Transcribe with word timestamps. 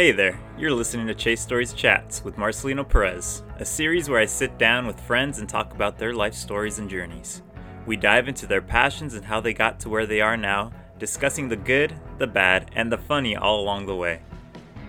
Hey 0.00 0.12
there, 0.12 0.40
you're 0.56 0.72
listening 0.72 1.06
to 1.08 1.14
Chase 1.14 1.42
Stories 1.42 1.74
Chats 1.74 2.24
with 2.24 2.36
Marcelino 2.36 2.88
Perez, 2.88 3.42
a 3.58 3.66
series 3.66 4.08
where 4.08 4.18
I 4.18 4.24
sit 4.24 4.56
down 4.56 4.86
with 4.86 4.98
friends 4.98 5.38
and 5.40 5.46
talk 5.46 5.74
about 5.74 5.98
their 5.98 6.14
life 6.14 6.32
stories 6.32 6.78
and 6.78 6.88
journeys. 6.88 7.42
We 7.84 7.98
dive 7.98 8.26
into 8.26 8.46
their 8.46 8.62
passions 8.62 9.12
and 9.12 9.22
how 9.22 9.42
they 9.42 9.52
got 9.52 9.78
to 9.80 9.90
where 9.90 10.06
they 10.06 10.22
are 10.22 10.38
now, 10.38 10.72
discussing 10.98 11.50
the 11.50 11.56
good, 11.56 11.92
the 12.16 12.26
bad, 12.26 12.70
and 12.74 12.90
the 12.90 12.96
funny 12.96 13.36
all 13.36 13.60
along 13.60 13.84
the 13.84 13.94
way. 13.94 14.22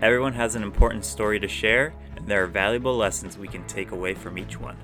Everyone 0.01 0.31
has 0.31 0.55
an 0.55 0.63
important 0.63 1.03
story 1.03 1.41
to 1.41 1.47
share, 1.49 1.93
and 2.15 2.25
there 2.25 2.41
are 2.45 2.47
valuable 2.47 2.95
lessons 2.95 3.37
we 3.37 3.49
can 3.49 3.67
take 3.67 3.91
away 3.91 4.13
from 4.13 4.37
each 4.37 4.61
one. 4.61 4.77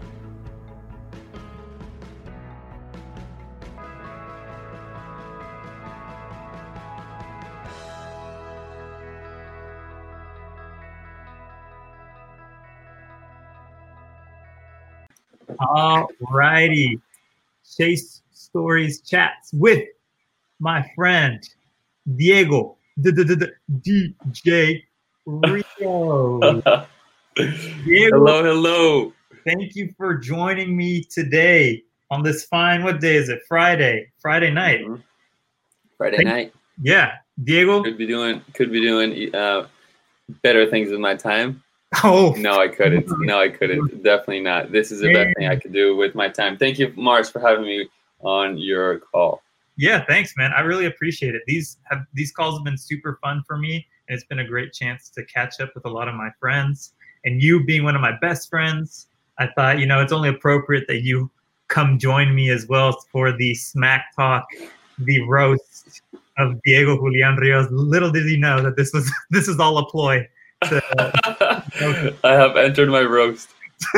All 15.60 16.10
righty. 16.32 17.00
Chase 17.78 18.22
Stories 18.32 19.02
Chats 19.02 19.52
with 19.54 19.84
my 20.60 20.90
friend 20.96 21.44
Diego 22.16 22.78
DJ 23.02 24.84
Rio. 25.26 26.40
Diego, 27.36 28.18
hello, 28.18 28.44
hello. 28.44 29.14
thank 29.46 29.76
you 29.76 29.94
for 29.98 30.16
joining 30.16 30.76
me 30.76 31.04
today 31.04 31.84
on 32.10 32.24
this 32.24 32.46
fine, 32.46 32.84
what 32.84 33.00
day 33.02 33.16
is 33.18 33.30
it? 33.30 33.42
Friday, 33.48 34.10
Friday 34.20 34.50
night. 34.50 34.82
Mhm. 34.82 35.04
Friday 35.98 36.18
Thank- 36.18 36.28
night. 36.30 36.54
Yeah. 36.82 37.14
Diego. 37.44 37.84
Could 37.84 37.98
be 37.98 38.08
doing 38.08 38.42
could 38.54 38.72
be 38.72 38.82
doing 38.82 39.36
uh, 39.36 39.68
better 40.42 40.66
things 40.70 40.90
with 40.90 41.00
my 41.00 41.16
time. 41.16 41.62
Oh, 42.04 42.34
No, 42.38 42.60
I 42.60 42.68
couldn't. 42.68 43.08
No, 43.20 43.40
I 43.40 43.50
couldn't. 43.50 44.04
Definitely 44.04 44.42
not. 44.42 44.72
This 44.72 44.92
is 44.92 45.02
the 45.02 45.14
best 45.14 45.36
thing 45.38 45.48
I 45.48 45.56
could 45.56 45.74
do 45.74 45.96
with 45.96 46.16
my 46.16 46.30
time. 46.30 46.58
Thank 46.58 46.80
you, 46.80 46.94
Mars, 46.96 47.30
for 47.30 47.40
having 47.40 47.66
me 47.66 47.88
on 48.22 48.58
your 48.58 49.00
call. 49.00 49.42
Yeah, 49.78 50.04
thanks, 50.06 50.36
man. 50.36 50.52
I 50.54 50.62
really 50.62 50.88
appreciate 50.88 51.36
it. 51.36 51.44
These 51.46 51.78
have 51.84 52.00
these 52.14 52.32
calls 52.32 52.56
have 52.56 52.66
been 52.66 52.78
super 52.78 53.20
fun 53.22 53.44
for 53.46 53.58
me, 53.58 53.86
and 54.08 54.16
it's 54.16 54.26
been 54.26 54.40
a 54.40 54.48
great 54.48 54.74
chance 54.74 55.10
to 55.10 55.24
catch 55.26 55.60
up 55.62 55.70
with 55.76 55.86
a 55.86 55.90
lot 55.90 56.08
of 56.08 56.16
my 56.16 56.30
friends. 56.40 56.94
And 57.26 57.42
you 57.42 57.64
being 57.64 57.84
one 57.84 57.96
of 57.96 58.02
my 58.02 58.18
best 58.20 58.50
friends, 58.50 59.08
I 59.38 59.48
thought 59.56 59.78
you 59.78 59.86
know 59.86 60.02
it's 60.02 60.12
only 60.12 60.30
appropriate 60.30 60.88
that 60.88 61.04
you 61.04 61.30
come 61.68 62.00
join 62.00 62.34
me 62.34 62.50
as 62.50 62.66
well 62.68 62.98
for 63.12 63.32
the 63.32 63.54
smack 63.54 64.16
talk, 64.16 64.48
the 64.98 65.22
roast 65.22 66.02
of 66.38 66.60
Diego 66.64 66.98
Julian 66.98 67.36
Rios. 67.36 67.70
Little 67.70 68.12
did 68.12 68.26
he 68.26 68.36
know 68.36 68.62
that 68.62 68.78
this 68.78 68.92
was 68.94 69.12
this 69.30 69.48
is 69.48 69.60
all 69.60 69.78
a 69.78 69.86
ploy. 69.86 70.28
To, 70.64 70.82
I 71.82 72.34
have 72.34 72.58
entered 72.58 72.90
my 72.90 73.02
roast. 73.02 73.50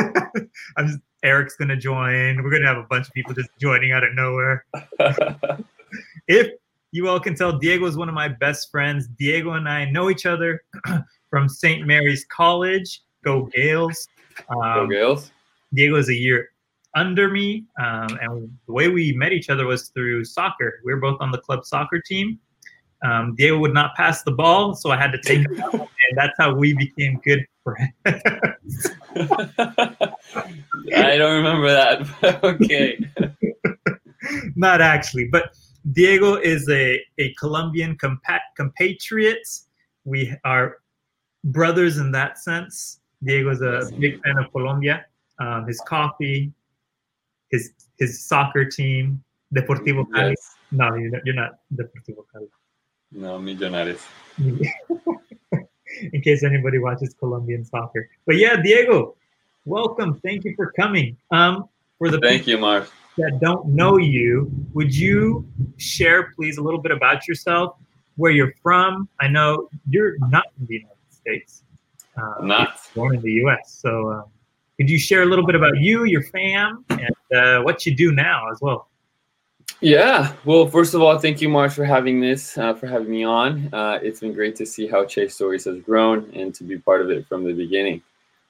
I'm 0.76 0.86
just, 0.86 0.98
Eric's 1.22 1.56
gonna 1.56 1.76
join. 1.76 2.42
We're 2.42 2.50
gonna 2.50 2.66
have 2.66 2.78
a 2.78 2.86
bunch 2.88 3.06
of 3.08 3.12
people 3.12 3.34
just 3.34 3.50
joining 3.60 3.92
out 3.92 4.04
of 4.04 4.14
nowhere. 4.14 4.64
if 6.28 6.52
you 6.92 7.08
all 7.08 7.20
can 7.20 7.34
tell, 7.34 7.58
Diego 7.58 7.86
is 7.86 7.96
one 7.96 8.08
of 8.08 8.14
my 8.14 8.28
best 8.28 8.70
friends. 8.70 9.06
Diego 9.18 9.52
and 9.52 9.68
I 9.68 9.84
know 9.90 10.10
each 10.10 10.26
other 10.26 10.62
from 11.30 11.48
St. 11.48 11.86
Mary's 11.86 12.26
College. 12.30 13.02
Go 13.24 13.48
Gaels. 13.56 14.08
Go 14.52 14.62
Um, 14.62 14.88
Gaels. 14.88 15.30
Diego 15.74 15.96
is 15.96 16.08
a 16.08 16.14
year 16.14 16.48
under 16.96 17.28
me, 17.30 17.64
um, 17.80 18.18
and 18.20 18.58
the 18.66 18.72
way 18.72 18.88
we 18.88 19.12
met 19.12 19.32
each 19.32 19.48
other 19.50 19.66
was 19.66 19.88
through 19.90 20.24
soccer. 20.24 20.80
We 20.84 20.92
were 20.92 21.00
both 21.00 21.18
on 21.20 21.30
the 21.30 21.38
club 21.38 21.64
soccer 21.64 22.00
team. 22.00 22.38
Um, 23.02 23.34
Diego 23.36 23.58
would 23.58 23.74
not 23.74 23.94
pass 23.94 24.22
the 24.22 24.32
ball, 24.32 24.74
so 24.74 24.90
I 24.90 24.96
had 24.96 25.12
to 25.12 25.20
take 25.20 25.38
him 25.40 25.60
out, 25.60 25.72
and 25.74 26.16
that's 26.16 26.34
how 26.38 26.54
we 26.54 26.74
became 26.74 27.20
good 27.24 27.46
friends. 27.64 27.92
I 30.94 31.16
don't 31.16 31.36
remember 31.36 31.70
that. 31.70 32.42
okay. 32.42 32.98
not 34.56 34.80
actually, 34.80 35.28
but 35.28 35.54
Diego 35.92 36.34
is 36.34 36.68
a, 36.68 37.00
a 37.18 37.32
Colombian 37.34 37.96
compa- 37.96 38.38
compatriot. 38.56 39.46
We 40.04 40.34
are 40.44 40.76
brothers 41.44 41.98
in 41.98 42.12
that 42.12 42.38
sense. 42.38 43.00
Diego 43.24 43.50
is 43.50 43.62
a 43.62 43.90
big 43.98 44.22
fan 44.22 44.38
of 44.38 44.50
Colombia. 44.52 45.06
Um, 45.38 45.66
his 45.66 45.80
coffee, 45.86 46.52
his 47.50 47.72
his 47.98 48.22
soccer 48.22 48.64
team, 48.64 49.22
Deportivo 49.54 50.06
Cali. 50.12 50.30
Yes. 50.30 50.54
No, 50.70 50.94
you're 50.94 51.10
not, 51.10 51.20
you're 51.24 51.34
not 51.34 51.52
Deportivo 51.74 52.24
Cali. 52.32 52.46
No, 53.12 53.38
Millonarios. 53.38 54.06
in 56.12 56.20
case 56.22 56.42
anybody 56.44 56.78
watches 56.78 57.14
Colombian 57.18 57.64
soccer. 57.64 58.08
But 58.26 58.36
yeah, 58.36 58.60
Diego, 58.60 59.16
welcome. 59.64 60.20
Thank 60.20 60.44
you 60.44 60.54
for 60.54 60.72
coming. 60.72 61.16
Um, 61.30 61.68
for 61.98 62.08
the 62.08 62.18
Thank 62.18 62.46
you, 62.46 62.58
Mars. 62.58 62.88
that 63.18 63.40
don't 63.40 63.66
know 63.66 63.98
you, 63.98 64.50
would 64.72 64.94
you 64.94 65.46
share, 65.76 66.32
please, 66.34 66.58
a 66.58 66.62
little 66.62 66.80
bit 66.80 66.92
about 66.92 67.28
yourself, 67.28 67.76
where 68.16 68.30
you're 68.30 68.54
from? 68.62 69.08
I 69.20 69.28
know 69.28 69.68
you're 69.88 70.16
not 70.28 70.46
in 70.58 70.66
the 70.66 70.74
United 70.74 70.96
States. 71.10 71.64
Uh, 72.16 72.34
I'm 72.40 72.46
not. 72.46 72.80
born 72.94 73.16
in 73.16 73.22
the 73.22 73.32
U.S. 73.32 73.78
So, 73.80 74.12
um, 74.12 74.24
could 74.76 74.88
you 74.88 74.98
share 74.98 75.22
a 75.22 75.26
little 75.26 75.44
bit 75.44 75.54
about 75.54 75.76
you, 75.78 76.04
your 76.04 76.22
fam, 76.22 76.84
and 76.88 77.14
uh, 77.34 77.62
what 77.62 77.84
you 77.84 77.94
do 77.94 78.12
now 78.12 78.50
as 78.50 78.60
well? 78.62 78.89
Yeah. 79.82 80.34
Well, 80.44 80.66
first 80.66 80.92
of 80.92 81.00
all, 81.00 81.18
thank 81.18 81.40
you, 81.40 81.48
Mars, 81.48 81.74
for 81.74 81.86
having 81.86 82.20
this, 82.20 82.58
uh, 82.58 82.74
for 82.74 82.86
having 82.86 83.10
me 83.10 83.24
on. 83.24 83.72
Uh, 83.72 83.98
it's 84.02 84.20
been 84.20 84.34
great 84.34 84.54
to 84.56 84.66
see 84.66 84.86
how 84.86 85.06
Chase 85.06 85.34
Stories 85.34 85.64
has 85.64 85.80
grown 85.80 86.30
and 86.34 86.54
to 86.56 86.64
be 86.64 86.78
part 86.78 87.00
of 87.00 87.10
it 87.10 87.26
from 87.26 87.44
the 87.44 87.54
beginning. 87.54 88.02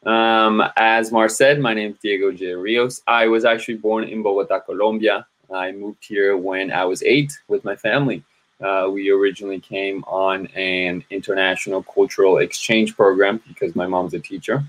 Um, 0.04 0.60
as 0.76 1.12
Mars 1.12 1.36
said, 1.36 1.60
my 1.60 1.72
name 1.72 1.92
is 1.92 1.98
Diego 1.98 2.32
J. 2.32 2.54
Rios. 2.54 3.02
I 3.06 3.28
was 3.28 3.44
actually 3.44 3.76
born 3.76 4.04
in 4.04 4.24
Bogota, 4.24 4.58
Colombia. 4.58 5.24
I 5.54 5.70
moved 5.70 6.04
here 6.04 6.36
when 6.36 6.72
I 6.72 6.84
was 6.84 7.00
eight 7.04 7.38
with 7.46 7.64
my 7.64 7.76
family. 7.76 8.24
Uh, 8.60 8.88
we 8.92 9.10
originally 9.10 9.60
came 9.60 10.02
on 10.04 10.46
an 10.48 11.04
international 11.10 11.84
cultural 11.84 12.38
exchange 12.38 12.96
program 12.96 13.40
because 13.46 13.76
my 13.76 13.86
mom's 13.86 14.14
a 14.14 14.20
teacher, 14.20 14.64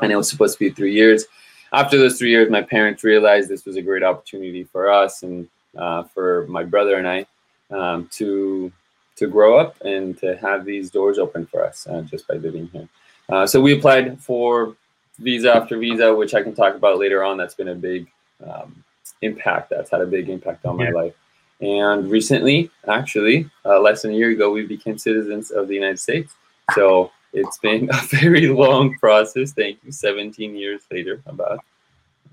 and 0.00 0.12
it 0.12 0.16
was 0.16 0.28
supposed 0.28 0.58
to 0.58 0.64
be 0.64 0.70
three 0.70 0.92
years. 0.92 1.24
After 1.72 1.96
those 1.96 2.18
three 2.18 2.30
years, 2.30 2.50
my 2.50 2.62
parents 2.62 3.04
realized 3.04 3.48
this 3.48 3.64
was 3.64 3.76
a 3.76 3.82
great 3.82 4.02
opportunity 4.02 4.64
for 4.64 4.90
us 4.90 5.22
and 5.22 5.48
uh, 5.78 6.02
for 6.04 6.46
my 6.48 6.64
brother 6.64 6.96
and 6.96 7.08
I 7.08 7.26
um, 7.70 8.08
to 8.12 8.70
to 9.16 9.26
grow 9.26 9.58
up 9.58 9.80
and 9.80 10.16
to 10.18 10.36
have 10.36 10.64
these 10.64 10.90
doors 10.90 11.18
open 11.18 11.46
for 11.46 11.64
us 11.64 11.86
uh, 11.88 12.02
just 12.02 12.28
by 12.28 12.34
living 12.34 12.68
here. 12.68 12.88
Uh, 13.28 13.46
so 13.46 13.60
we 13.60 13.76
applied 13.76 14.20
for 14.22 14.76
visa 15.18 15.54
after 15.54 15.76
visa, 15.76 16.14
which 16.14 16.34
I 16.34 16.42
can 16.42 16.54
talk 16.54 16.76
about 16.76 16.98
later 16.98 17.24
on. 17.24 17.36
That's 17.36 17.54
been 17.54 17.68
a 17.68 17.74
big 17.74 18.06
um, 18.46 18.84
impact. 19.22 19.70
That's 19.70 19.90
had 19.90 20.02
a 20.02 20.06
big 20.06 20.28
impact 20.28 20.64
on 20.66 20.76
my 20.76 20.84
Yeah. 20.84 20.90
life. 20.90 21.14
And 21.60 22.08
recently, 22.08 22.70
actually, 22.86 23.50
uh, 23.64 23.80
less 23.80 24.02
than 24.02 24.12
a 24.12 24.14
year 24.14 24.30
ago, 24.30 24.52
we 24.52 24.64
became 24.64 24.96
citizens 24.96 25.50
of 25.50 25.66
the 25.66 25.74
United 25.74 25.98
States. 25.98 26.32
So 26.76 27.10
it's 27.32 27.58
been 27.58 27.90
a 27.92 28.00
very 28.06 28.46
long 28.46 28.96
process. 28.98 29.52
Thank 29.52 29.78
you. 29.84 29.90
17 29.90 30.54
years 30.54 30.82
later, 30.92 31.20
about 31.26 31.58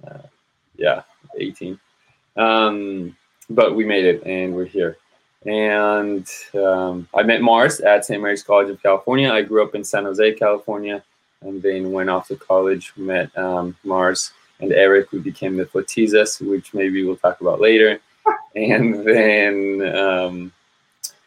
uh, 0.07 0.19
yeah, 0.77 1.01
18. 1.39 1.79
Um, 2.38 3.17
but 3.50 3.75
we 3.75 3.85
made 3.85 4.06
it, 4.06 4.23
and 4.25 4.56
we're 4.56 4.66
here. 4.66 4.97
And 5.45 6.28
um, 6.56 7.07
I 7.13 7.23
met 7.23 7.41
Mars 7.41 7.79
at 7.79 8.06
St. 8.06 8.22
Mary's 8.22 8.44
College 8.44 8.69
of 8.69 8.81
California. 8.81 9.31
I 9.31 9.44
grew 9.44 9.63
up 9.63 9.75
in 9.75 9.83
San 9.83 10.06
Jose, 10.06 10.33
California, 10.33 11.03
and 11.41 11.61
then 11.61 11.91
went 11.91 12.09
off 12.09 12.28
to 12.29 12.35
college. 12.35 12.94
Met 12.95 13.35
um, 13.38 13.78
Mars 13.83 14.31
and 14.59 14.72
Eric. 14.72 15.11
We 15.11 15.19
became 15.19 15.56
the 15.56 15.66
Flatizas, 15.66 16.41
which 16.41 16.73
maybe 16.73 17.03
we'll 17.03 17.17
talk 17.17 17.41
about 17.41 17.61
later. 17.61 18.00
And 18.56 19.06
then, 19.06 19.95
um, 19.97 20.53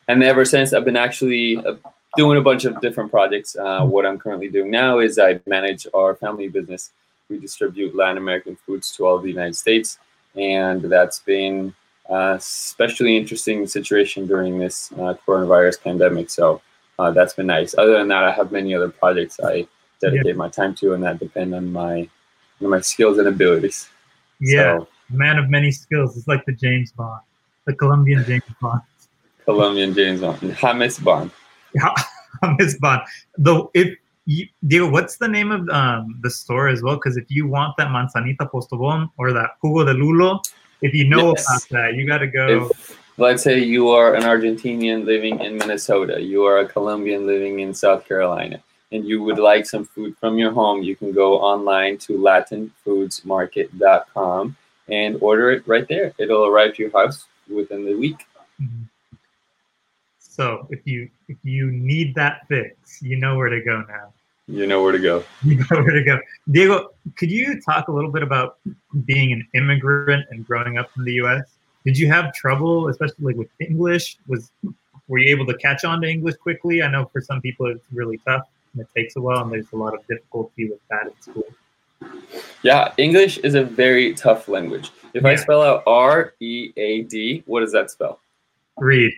and 0.09 0.25
ever 0.25 0.47
since, 0.47 0.73
I've 0.73 0.87
been 0.87 0.97
actually 0.97 1.59
uh, 1.59 1.75
doing 2.17 2.39
a 2.39 2.41
bunch 2.41 2.65
of 2.65 2.81
different 2.81 3.11
projects. 3.11 3.55
Uh, 3.55 3.85
what 3.85 4.07
I'm 4.07 4.19
currently 4.19 4.49
doing 4.49 4.71
now 4.71 4.99
is 5.01 5.19
I 5.19 5.39
manage 5.47 5.87
our 5.93 6.15
family 6.15 6.49
business. 6.49 6.91
We 7.29 7.39
distribute 7.39 7.95
Latin 7.95 8.17
American 8.17 8.57
foods 8.57 8.97
to 8.97 9.07
all 9.07 9.19
the 9.19 9.29
United 9.29 9.57
States, 9.57 9.99
and 10.35 10.81
that's 10.81 11.19
been 11.19 11.75
a 12.09 12.35
especially 12.35 13.17
interesting 13.17 13.67
situation 13.67 14.27
during 14.27 14.59
this 14.59 14.91
uh, 14.93 15.15
coronavirus 15.27 15.83
pandemic. 15.83 16.31
So 16.31 16.61
uh, 16.99 17.11
that's 17.11 17.35
been 17.35 17.47
nice. 17.47 17.77
Other 17.77 17.99
than 17.99 18.09
that, 18.09 18.25
I 18.25 18.33
have 18.33 18.51
many 18.53 18.75
other 18.75 18.89
projects 18.89 19.39
I 19.43 19.67
dedicate 20.01 20.37
my 20.37 20.49
time 20.49 20.75
to, 20.77 20.95
and 20.95 21.03
that 21.05 21.19
depend 21.19 21.55
on 21.55 21.73
my 21.73 22.09
on 22.61 22.71
my 22.71 22.81
skills 22.81 23.19
and 23.19 23.29
abilities. 23.29 23.89
Yeah, 24.41 24.79
So, 24.79 24.89
man 25.11 25.39
of 25.39 25.49
many 25.49 25.71
skills. 25.71 26.17
It's 26.17 26.29
like 26.29 26.45
the 26.47 26.53
James 26.53 26.93
Bond, 26.93 27.21
the 27.67 27.75
Colombian 27.75 28.25
James 28.25 28.43
Bond. 28.61 28.81
Colombian 29.45 29.95
James 29.95 30.21
Bond, 30.21 30.57
James 30.61 30.99
Bond. 30.99 31.31
Miss 32.59 32.79
Bond. 32.81 33.03
Though, 33.37 33.71
if 33.75 33.97
you, 34.27 34.47
Diego, 34.67 34.91
what's 34.91 35.17
the 35.17 35.29
name 35.29 35.51
of 35.51 35.69
um, 35.71 36.19
the 36.23 36.31
store 36.31 36.69
as 36.69 36.83
well? 36.83 36.97
Because 36.97 37.17
if 37.17 37.25
you 37.29 37.47
want 37.49 37.77
that 37.79 37.91
manzanita 37.91 38.47
postobon 38.53 39.11
or 39.17 39.33
that 39.33 39.53
jugo 39.63 39.85
de 39.85 39.95
lulo, 39.95 40.43
if 40.83 40.95
you 40.95 41.09
know 41.09 41.33
Yes. 41.35 41.47
about 41.49 41.69
that, 41.71 41.95
you 41.95 42.07
got 42.07 42.19
to 42.19 42.27
go. 42.27 42.69
If 42.71 42.99
let's 43.17 43.43
say 43.43 43.59
you 43.59 43.89
are 43.89 44.15
an 44.15 44.23
Argentinian 44.23 45.05
living 45.05 45.41
in 45.41 45.57
Minnesota, 45.57 46.21
you 46.21 46.45
are 46.45 46.59
a 46.59 46.67
Colombian 46.67 47.27
living 47.27 47.61
in 47.61 47.75
South 47.75 48.07
Carolina, 48.07 48.63
and 48.93 49.05
you 49.05 49.23
would 49.23 49.39
like 49.39 49.67
some 49.67 49.85
food 49.85 50.17
from 50.19 50.39
your 50.39 50.53
home, 50.53 50.83
you 50.83 50.97
can 50.97 51.13
go 51.13 51.39
online 51.39 51.99
to 51.99 52.15
latinfoodsmarket.com 52.19 54.57
and 54.89 55.19
order 55.21 55.51
it 55.51 55.67
right 55.67 55.87
there. 55.89 56.13
It'll 56.19 56.47
arrive 56.47 56.75
to 56.75 56.83
your 56.85 56.93
house 56.93 57.27
within 57.49 57.85
the 57.85 57.95
week. 57.95 58.25
Mhm. 58.61 58.89
So 60.19 60.67
if 60.71 60.87
you 60.87 61.11
if 61.29 61.37
you 61.43 61.71
need 61.71 62.15
that 62.15 62.47
fix, 62.49 63.03
you 63.03 63.17
know 63.17 63.37
where 63.37 63.49
to 63.49 63.61
go 63.61 63.83
now. 63.89 64.13
You 64.49 64.67
know 64.67 64.83
where 64.83 64.93
to 64.93 64.99
go. 64.99 65.25
You 65.45 65.57
know 65.57 65.83
where 65.83 65.93
to 65.93 66.03
go. 66.03 66.19
Diego, 66.51 66.91
could 67.17 67.31
you 67.31 67.61
talk 67.61 67.89
a 67.89 67.93
little 67.93 68.11
bit 68.11 68.23
about 68.23 68.57
being 69.05 69.33
an 69.33 69.47
immigrant 69.55 70.27
and 70.31 70.47
growing 70.47 70.79
up 70.79 70.91
in 70.97 71.05
the 71.05 71.13
U.S.? 71.15 71.43
Did 71.85 71.99
you 71.99 72.09
have 72.09 72.33
trouble, 72.35 72.89
especially 72.89 73.27
like 73.27 73.37
with 73.37 73.49
English? 73.61 74.19
Was 74.27 74.51
were 75.07 75.19
you 75.19 75.31
able 75.31 75.47
to 75.47 75.57
catch 75.59 75.85
on 75.85 76.01
to 76.03 76.09
English 76.09 76.37
quickly? 76.37 76.83
I 76.83 76.91
know 76.91 77.07
for 77.13 77.21
some 77.21 77.41
people 77.41 77.67
it's 77.67 77.85
really 77.93 78.19
tough 78.27 78.43
and 78.73 78.83
it 78.83 78.89
takes 78.97 79.17
a 79.17 79.21
while, 79.21 79.43
and 79.43 79.53
there's 79.53 79.71
a 79.73 79.77
lot 79.77 79.95
of 79.95 80.07
difficulty 80.07 80.69
with 80.69 80.81
that 80.91 81.07
at 81.07 81.23
school. 81.23 81.47
Yeah, 82.63 82.93
English 82.97 83.39
is 83.39 83.55
a 83.55 83.65
very 83.65 84.15
tough 84.15 84.49
language. 84.49 84.91
If 85.15 85.25
I 85.25 85.35
spell 85.37 85.63
out 85.63 85.83
R 85.87 86.35
E 86.41 86.73
A 86.77 87.03
D, 87.03 87.43
what 87.47 87.61
does 87.61 87.73
that 87.73 87.91
spell? 87.91 88.21
Read. 88.79 89.13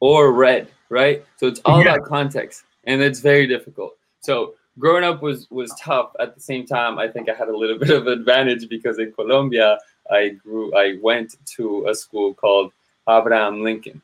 Or 0.00 0.32
red, 0.32 0.68
right? 0.88 1.24
So 1.36 1.46
it's 1.46 1.60
all 1.64 1.82
Yeah. 1.82 1.94
about 1.94 2.06
context, 2.06 2.64
and 2.84 3.00
it's 3.02 3.20
very 3.20 3.46
difficult. 3.46 3.96
So 4.26 4.54
growing 4.76 5.04
up 5.04 5.22
was 5.22 5.48
was 5.50 5.72
tough. 5.80 6.10
At 6.18 6.34
the 6.34 6.40
same 6.40 6.66
time, 6.66 6.98
I 6.98 7.06
think 7.06 7.28
I 7.28 7.34
had 7.34 7.48
a 7.48 7.56
little 7.56 7.78
bit 7.84 7.90
of 7.90 8.08
advantage 8.08 8.68
because 8.68 8.98
in 8.98 9.12
Colombia, 9.12 9.78
I 10.10 10.30
grew. 10.30 10.74
I 10.76 10.98
went 11.00 11.36
to 11.56 11.86
a 11.88 11.94
school 11.94 12.34
called 12.34 12.72
Abraham 13.08 13.62
Lincoln, 13.62 14.02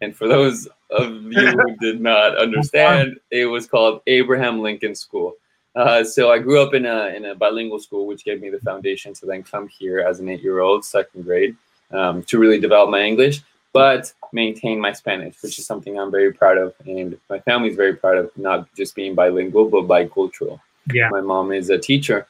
and 0.00 0.16
for 0.16 0.28
those 0.28 0.68
of 0.90 1.10
you 1.32 1.50
who 1.50 1.76
did 1.80 2.00
not 2.00 2.38
understand, 2.38 3.18
it 3.32 3.46
was 3.46 3.66
called 3.66 4.02
Abraham 4.06 4.60
Lincoln 4.60 4.94
School. 4.94 5.34
Uh, 5.74 6.02
so 6.02 6.30
I 6.32 6.38
grew 6.38 6.62
up 6.62 6.72
in 6.72 6.86
a 6.86 7.08
in 7.08 7.24
a 7.26 7.34
bilingual 7.34 7.80
school, 7.80 8.06
which 8.06 8.24
gave 8.24 8.40
me 8.40 8.50
the 8.50 8.60
foundation 8.60 9.12
to 9.14 9.26
then 9.26 9.42
come 9.42 9.66
here 9.68 9.98
as 9.98 10.20
an 10.20 10.28
eight 10.28 10.42
year 10.42 10.60
old, 10.60 10.84
second 10.84 11.24
grade, 11.24 11.56
um, 11.90 12.22
to 12.22 12.38
really 12.38 12.60
develop 12.60 12.88
my 12.88 13.02
English, 13.02 13.42
but 13.76 14.12
maintain 14.32 14.80
my 14.80 14.92
Spanish, 14.92 15.34
which 15.42 15.58
is 15.58 15.66
something 15.66 15.98
I'm 15.98 16.10
very 16.10 16.32
proud 16.32 16.58
of, 16.58 16.74
and 16.86 17.18
my 17.28 17.38
family 17.40 17.68
is 17.70 17.76
very 17.76 17.94
proud 17.94 18.16
of, 18.18 18.30
not 18.36 18.72
just 18.74 18.94
being 18.94 19.14
bilingual, 19.14 19.68
but 19.68 19.82
bicultural. 19.86 20.60
Yeah. 20.92 21.08
My 21.10 21.20
mom 21.20 21.52
is 21.52 21.68
a 21.70 21.78
teacher, 21.78 22.26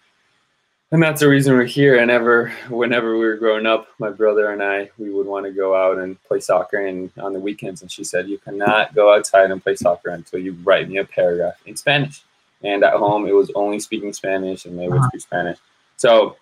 and 0.90 1.02
that's 1.02 1.20
the 1.20 1.28
reason 1.28 1.54
we're 1.56 1.64
here. 1.64 1.98
And 1.98 2.10
ever, 2.10 2.52
whenever 2.69 3.12
we 3.19 3.25
were 3.26 3.37
growing 3.37 3.66
up, 3.66 3.88
my 3.98 4.10
brother 4.10 4.50
and 4.52 4.62
I, 4.62 4.90
we 4.98 5.10
would 5.10 5.26
want 5.26 5.46
to 5.46 5.52
go 5.52 5.75
out 5.75 5.98
and 5.98 6.22
play 6.25 6.40
soccer, 6.40 6.78
and 6.87 7.10
on 7.19 7.32
the 7.32 7.40
weekends, 7.40 7.82
and 7.82 7.90
she 7.90 8.04
said, 8.04 8.28
"You 8.28 8.38
cannot 8.38 8.94
go 8.94 9.14
outside 9.14 9.50
and 9.50 9.62
play 9.62 9.76
soccer 9.76 10.10
until 10.10 10.40
you 10.40 10.52
write 10.64 10.88
me 10.88 10.96
a 10.99 11.04
paragraph 11.04 11.56
in 11.66 11.76
Spanish." 11.76 12.22
And 12.62 12.82
at 12.82 12.94
home, 12.94 13.26
it 13.26 13.34
was 13.34 13.50
only 13.54 13.78
speaking 13.81 14.12
Spanish, 14.12 14.64
and 14.64 14.78
they 14.78 14.88
would 14.88 14.99
Uh-huh. 14.99 15.08
speak 15.08 15.20
Spanish. 15.20 15.58
So 15.99 16.37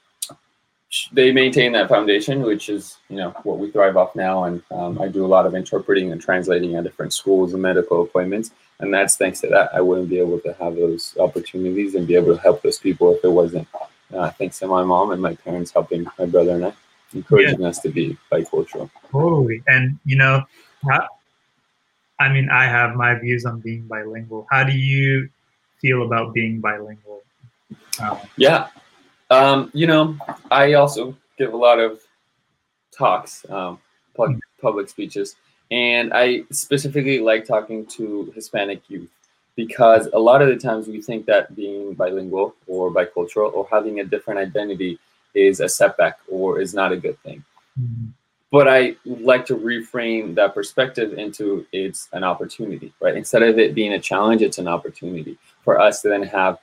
they 1.12 1.32
maintain 1.32 1.72
that 1.72 1.88
foundation, 1.88 2.42
which 2.42 2.68
is 2.68 2.98
you 3.08 3.16
know 3.16 3.30
what 3.42 3.58
we 3.58 3.70
thrive 3.70 3.96
off 3.96 4.14
now. 4.14 4.44
And 4.44 4.62
um, 4.70 5.00
I 5.00 5.08
do 5.08 5.24
a 5.24 5.28
lot 5.28 5.46
of 5.46 5.54
interpreting 5.54 6.12
and 6.12 6.20
translating 6.20 6.76
at 6.76 6.84
different 6.84 7.12
schools 7.12 7.52
and 7.52 7.62
medical 7.62 8.02
appointments, 8.02 8.50
and 8.80 8.92
that's 8.92 9.16
thanks 9.16 9.40
to 9.40 9.48
that. 9.48 9.74
I 9.74 9.80
wouldn't 9.80 10.08
be 10.08 10.18
able 10.18 10.40
to 10.40 10.52
have 10.54 10.76
those 10.76 11.16
opportunities 11.18 11.94
and 11.94 12.06
be 12.06 12.14
able 12.14 12.34
to 12.34 12.40
help 12.40 12.62
those 12.62 12.78
people 12.78 13.14
if 13.14 13.24
it 13.24 13.28
wasn't 13.28 13.68
uh, 14.14 14.30
thanks 14.30 14.58
to 14.60 14.66
my 14.66 14.84
mom 14.84 15.10
and 15.10 15.20
my 15.20 15.34
parents 15.34 15.72
helping 15.72 16.06
my 16.18 16.26
brother 16.26 16.52
and 16.52 16.66
I, 16.66 16.72
encouraging 17.14 17.64
us 17.64 17.80
to 17.80 17.88
be 17.88 18.16
bicultural. 18.30 18.90
Totally. 19.10 19.62
And 19.66 19.98
you 20.04 20.16
know, 20.16 20.42
how, 20.88 21.08
I 22.20 22.28
mean, 22.32 22.48
I 22.50 22.64
have 22.64 22.94
my 22.94 23.18
views 23.18 23.44
on 23.44 23.60
being 23.60 23.86
bilingual. 23.86 24.46
How 24.50 24.64
do 24.64 24.72
you 24.72 25.28
feel 25.80 26.04
about 26.04 26.34
being 26.34 26.60
bilingual? 26.60 27.22
Um, 28.00 28.18
Yeah. 28.36 28.68
Um, 29.30 29.70
you 29.72 29.86
know, 29.86 30.16
I 30.50 30.74
also 30.74 31.16
give 31.38 31.52
a 31.52 31.56
lot 31.56 31.78
of 31.78 32.00
talks, 32.96 33.44
um, 33.48 33.78
pub- 34.16 34.38
public 34.60 34.88
speeches, 34.88 35.36
and 35.70 36.12
I 36.12 36.44
specifically 36.50 37.18
like 37.20 37.44
talking 37.44 37.86
to 37.86 38.32
Hispanic 38.34 38.82
youth 38.88 39.08
because 39.56 40.08
a 40.12 40.18
lot 40.18 40.42
of 40.42 40.48
the 40.48 40.56
times 40.56 40.88
we 40.88 41.00
think 41.00 41.26
that 41.26 41.54
being 41.54 41.94
bilingual 41.94 42.54
or 42.66 42.90
bicultural 42.90 43.52
or 43.52 43.66
having 43.70 44.00
a 44.00 44.04
different 44.04 44.40
identity 44.40 44.98
is 45.34 45.60
a 45.60 45.68
setback 45.68 46.18
or 46.28 46.60
is 46.60 46.74
not 46.74 46.92
a 46.92 46.96
good 46.96 47.18
thing. 47.20 47.44
But 48.50 48.68
I 48.68 48.94
like 49.04 49.46
to 49.46 49.56
reframe 49.56 50.34
that 50.36 50.54
perspective 50.54 51.14
into 51.18 51.66
it's 51.72 52.08
an 52.12 52.22
opportunity, 52.22 52.92
right? 53.00 53.16
Instead 53.16 53.42
of 53.42 53.58
it 53.58 53.74
being 53.74 53.94
a 53.94 54.00
challenge, 54.00 54.42
it's 54.42 54.58
an 54.58 54.68
opportunity 54.68 55.38
for 55.62 55.80
us 55.80 56.02
to 56.02 56.08
then 56.08 56.22
have 56.22 56.58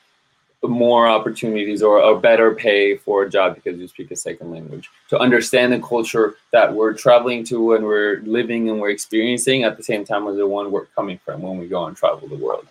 more 0.63 1.07
opportunities 1.07 1.81
or 1.81 1.99
a 1.99 2.19
better 2.19 2.53
pay 2.53 2.95
for 2.95 3.23
a 3.23 3.29
job 3.29 3.55
because 3.55 3.79
you 3.79 3.87
speak 3.87 4.11
a 4.11 4.15
second 4.15 4.51
language. 4.51 4.89
To 5.09 5.17
understand 5.17 5.73
the 5.73 5.79
culture 5.79 6.35
that 6.51 6.71
we're 6.73 6.93
traveling 6.93 7.43
to 7.45 7.73
and 7.73 7.83
we're 7.83 8.21
living 8.23 8.69
and 8.69 8.79
we're 8.79 8.91
experiencing 8.91 9.63
at 9.63 9.77
the 9.77 9.83
same 9.83 10.05
time 10.05 10.27
as 10.27 10.37
the 10.37 10.47
one 10.47 10.71
we're 10.71 10.85
coming 10.87 11.19
from 11.25 11.41
when 11.41 11.57
we 11.57 11.67
go 11.67 11.85
and 11.85 11.97
travel 11.97 12.27
the 12.27 12.35
world. 12.35 12.67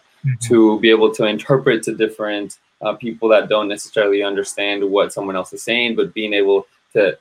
To 0.48 0.78
be 0.80 0.90
able 0.90 1.12
to 1.14 1.24
interpret 1.24 1.82
to 1.84 1.94
different 1.94 2.58
uh, 2.82 2.94
people 2.94 3.28
that 3.28 3.48
don't 3.48 3.68
necessarily 3.68 4.22
understand 4.22 4.88
what 4.88 5.12
someone 5.12 5.36
else 5.36 5.52
is 5.52 5.62
saying 5.62 5.96
but 5.96 6.14
being 6.14 6.32
able 6.32 6.66
to 6.92 7.18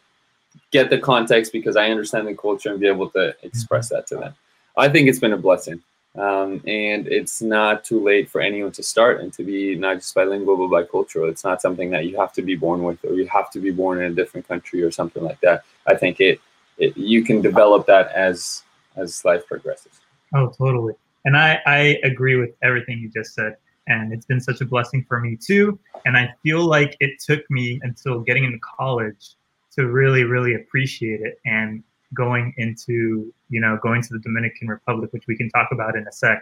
get 0.72 0.90
the 0.90 0.98
context 0.98 1.52
because 1.52 1.76
i 1.76 1.90
understand 1.90 2.28
the 2.28 2.34
culture 2.34 2.70
and 2.72 2.80
be 2.80 2.88
able 2.88 3.10
to 3.10 3.36
express 3.44 3.90
that 3.90 4.08
to 4.08 4.16
them. 4.16 4.34
I 4.78 4.88
think 4.88 5.10
it's 5.10 5.20
been 5.20 5.34
a 5.34 5.38
blessing 5.38 5.82
um, 6.18 6.62
and 6.66 7.08
it's 7.08 7.42
not 7.42 7.84
too 7.84 8.04
late 8.04 8.30
for 8.30 8.42
anyone 8.42 8.72
to 8.74 8.84
start 8.84 9.22
and 9.22 9.32
to 9.34 9.44
be 9.44 9.76
not 9.76 9.98
just 9.98 10.16
bilingual 10.16 10.68
but 10.68 10.88
bicultural. 10.88 11.30
It's 11.30 11.44
not 11.44 11.62
something 11.62 11.92
that 11.92 12.06
you 12.06 12.18
have 12.18 12.34
to 12.34 12.42
be 12.42 12.56
born 12.56 12.84
with 12.84 13.04
or 13.06 13.14
you 13.14 13.28
have 13.28 13.52
to 13.52 13.60
be 13.60 13.72
born 13.72 14.02
in 14.02 14.12
a 14.12 14.16
different 14.16 14.48
country 14.48 14.82
or 14.82 14.92
something 14.92 15.24
like 15.24 15.40
that. 15.42 15.64
I 15.86 15.96
think 15.96 16.20
it, 16.20 16.42
it 16.78 16.98
you 16.98 17.24
can 17.24 17.42
develop 17.42 17.86
that 17.88 18.12
as 18.14 18.64
as 18.96 19.24
life 19.24 19.46
progresses. 19.48 20.02
Oh, 20.34 20.50
totally. 20.50 20.96
And 21.26 21.38
I, 21.38 21.60
I 21.66 22.00
agree 22.04 22.36
with 22.36 22.52
everything 22.64 23.00
you 23.00 23.10
just 23.10 23.34
said. 23.34 23.58
And 23.88 24.14
it's 24.14 24.26
been 24.26 24.40
such 24.40 24.62
a 24.62 24.66
blessing 24.66 25.06
for 25.08 25.20
me 25.20 25.36
too. 25.36 25.80
And 26.06 26.16
I 26.18 26.34
feel 26.44 26.66
like 26.66 26.96
it 27.00 27.20
took 27.20 27.50
me 27.50 27.80
until 27.84 28.20
getting 28.20 28.44
into 28.44 28.60
college 28.60 29.36
to 29.72 29.88
really, 29.88 30.24
really 30.24 30.56
appreciate 30.56 31.22
it 31.22 31.40
and 31.46 31.84
going 32.14 32.54
into, 32.58 33.32
you 33.50 33.62
know, 33.62 33.78
going 33.82 34.02
to 34.02 34.10
the 34.12 34.20
Dominican 34.20 34.68
Republic, 34.68 35.12
which 35.14 35.26
we 35.28 35.38
can 35.38 35.50
talk 35.50 35.70
about 35.72 35.96
in 35.96 36.08
a 36.08 36.12
sec. 36.12 36.42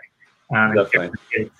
Um, 0.56 0.76
Definitely. 0.76 1.52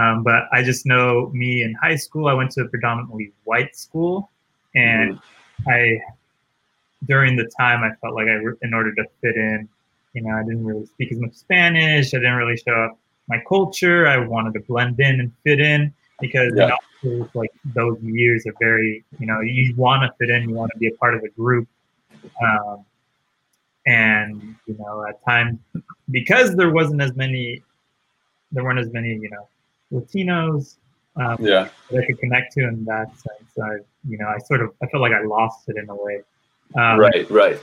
Um, 0.00 0.22
but 0.22 0.44
I 0.52 0.62
just 0.62 0.86
know 0.86 1.30
me 1.34 1.62
in 1.62 1.74
high 1.74 1.96
school, 1.96 2.28
I 2.28 2.34
went 2.34 2.52
to 2.52 2.62
a 2.62 2.68
predominantly 2.68 3.32
white 3.44 3.74
school. 3.74 4.30
And 4.74 5.18
I, 5.66 5.98
during 7.06 7.36
the 7.36 7.50
time, 7.58 7.82
I 7.82 7.90
felt 8.00 8.14
like 8.14 8.28
I, 8.28 8.38
in 8.62 8.74
order 8.74 8.94
to 8.94 9.04
fit 9.20 9.34
in, 9.34 9.68
you 10.12 10.22
know, 10.22 10.36
I 10.36 10.42
didn't 10.44 10.64
really 10.64 10.86
speak 10.86 11.10
as 11.12 11.18
much 11.18 11.34
Spanish. 11.34 12.14
I 12.14 12.18
didn't 12.18 12.34
really 12.36 12.56
show 12.56 12.74
up 12.74 12.98
my 13.28 13.42
culture. 13.48 14.06
I 14.06 14.18
wanted 14.18 14.54
to 14.54 14.60
blend 14.60 15.00
in 15.00 15.20
and 15.20 15.32
fit 15.42 15.60
in 15.60 15.92
because 16.20 16.52
Yeah. 16.54 16.76
you 17.02 17.18
know, 17.18 17.30
like 17.34 17.50
those 17.74 17.98
years 18.02 18.46
are 18.46 18.54
very, 18.60 19.04
you 19.18 19.26
know, 19.26 19.40
you 19.40 19.74
want 19.76 20.02
to 20.02 20.12
fit 20.18 20.30
in, 20.30 20.48
you 20.48 20.54
want 20.54 20.70
to 20.72 20.78
be 20.78 20.86
a 20.86 20.92
part 20.92 21.14
of 21.14 21.22
a 21.22 21.28
group. 21.30 21.68
Um, 22.42 22.84
and, 23.88 24.54
you 24.66 24.76
know, 24.78 25.04
at 25.08 25.24
times, 25.24 25.58
because 26.10 26.54
there 26.56 26.70
wasn't 26.70 27.00
as 27.00 27.14
many, 27.16 27.62
there 28.52 28.62
weren't 28.62 28.78
as 28.78 28.92
many, 28.92 29.14
you 29.14 29.30
know, 29.30 29.48
Latinos 29.92 30.76
um, 31.16 31.36
Yeah. 31.40 31.68
that 31.90 32.02
I 32.02 32.06
could 32.06 32.18
connect 32.18 32.52
to 32.54 32.68
in 32.68 32.84
that 32.84 33.08
sense. 33.16 33.58
I, 33.62 33.78
you 34.06 34.18
know, 34.18 34.28
I 34.28 34.38
sort 34.38 34.60
of, 34.60 34.74
I 34.82 34.86
felt 34.88 35.00
like 35.00 35.12
I 35.12 35.22
lost 35.22 35.68
it 35.68 35.76
in 35.76 35.88
a 35.88 35.94
way. 35.94 36.20
Um, 36.74 36.98
right. 36.98 37.28
Right. 37.30 37.58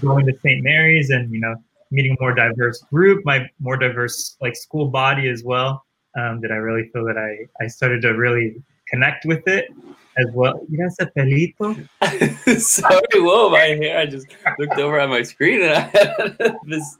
going 0.00 0.26
to 0.26 0.38
St. 0.42 0.62
Mary's 0.62 1.08
and 1.08 1.32
you 1.32 1.40
know 1.40 1.54
meeting 1.90 2.14
a 2.18 2.22
more 2.22 2.34
diverse 2.34 2.82
group, 2.92 3.24
my 3.24 3.48
more 3.58 3.78
diverse 3.78 4.36
like 4.42 4.54
school 4.54 4.88
body 4.88 5.28
as 5.28 5.42
well. 5.44 5.84
Um, 6.16 6.40
that 6.42 6.52
I 6.52 6.56
really 6.56 6.90
feel 6.92 7.04
that 7.06 7.16
I 7.16 7.64
I 7.64 7.68
started 7.68 8.02
to 8.02 8.10
really 8.10 8.62
connect 8.86 9.24
with 9.24 9.48
it 9.48 9.70
as 10.18 10.26
well. 10.32 10.60
You 10.68 10.78
know, 10.78 10.86
ese 10.86 11.06
pelito. 11.16 11.88
Sorry, 12.60 13.00
whoa, 13.14 13.50
my 13.50 13.58
hair. 13.58 13.98
I 13.98 14.06
just 14.06 14.26
looked 14.58 14.78
over 14.78 14.98
at 14.98 15.08
my 15.08 15.22
screen 15.22 15.62
and 15.62 15.72
I 15.72 15.80
had 15.80 16.56
this 16.66 16.96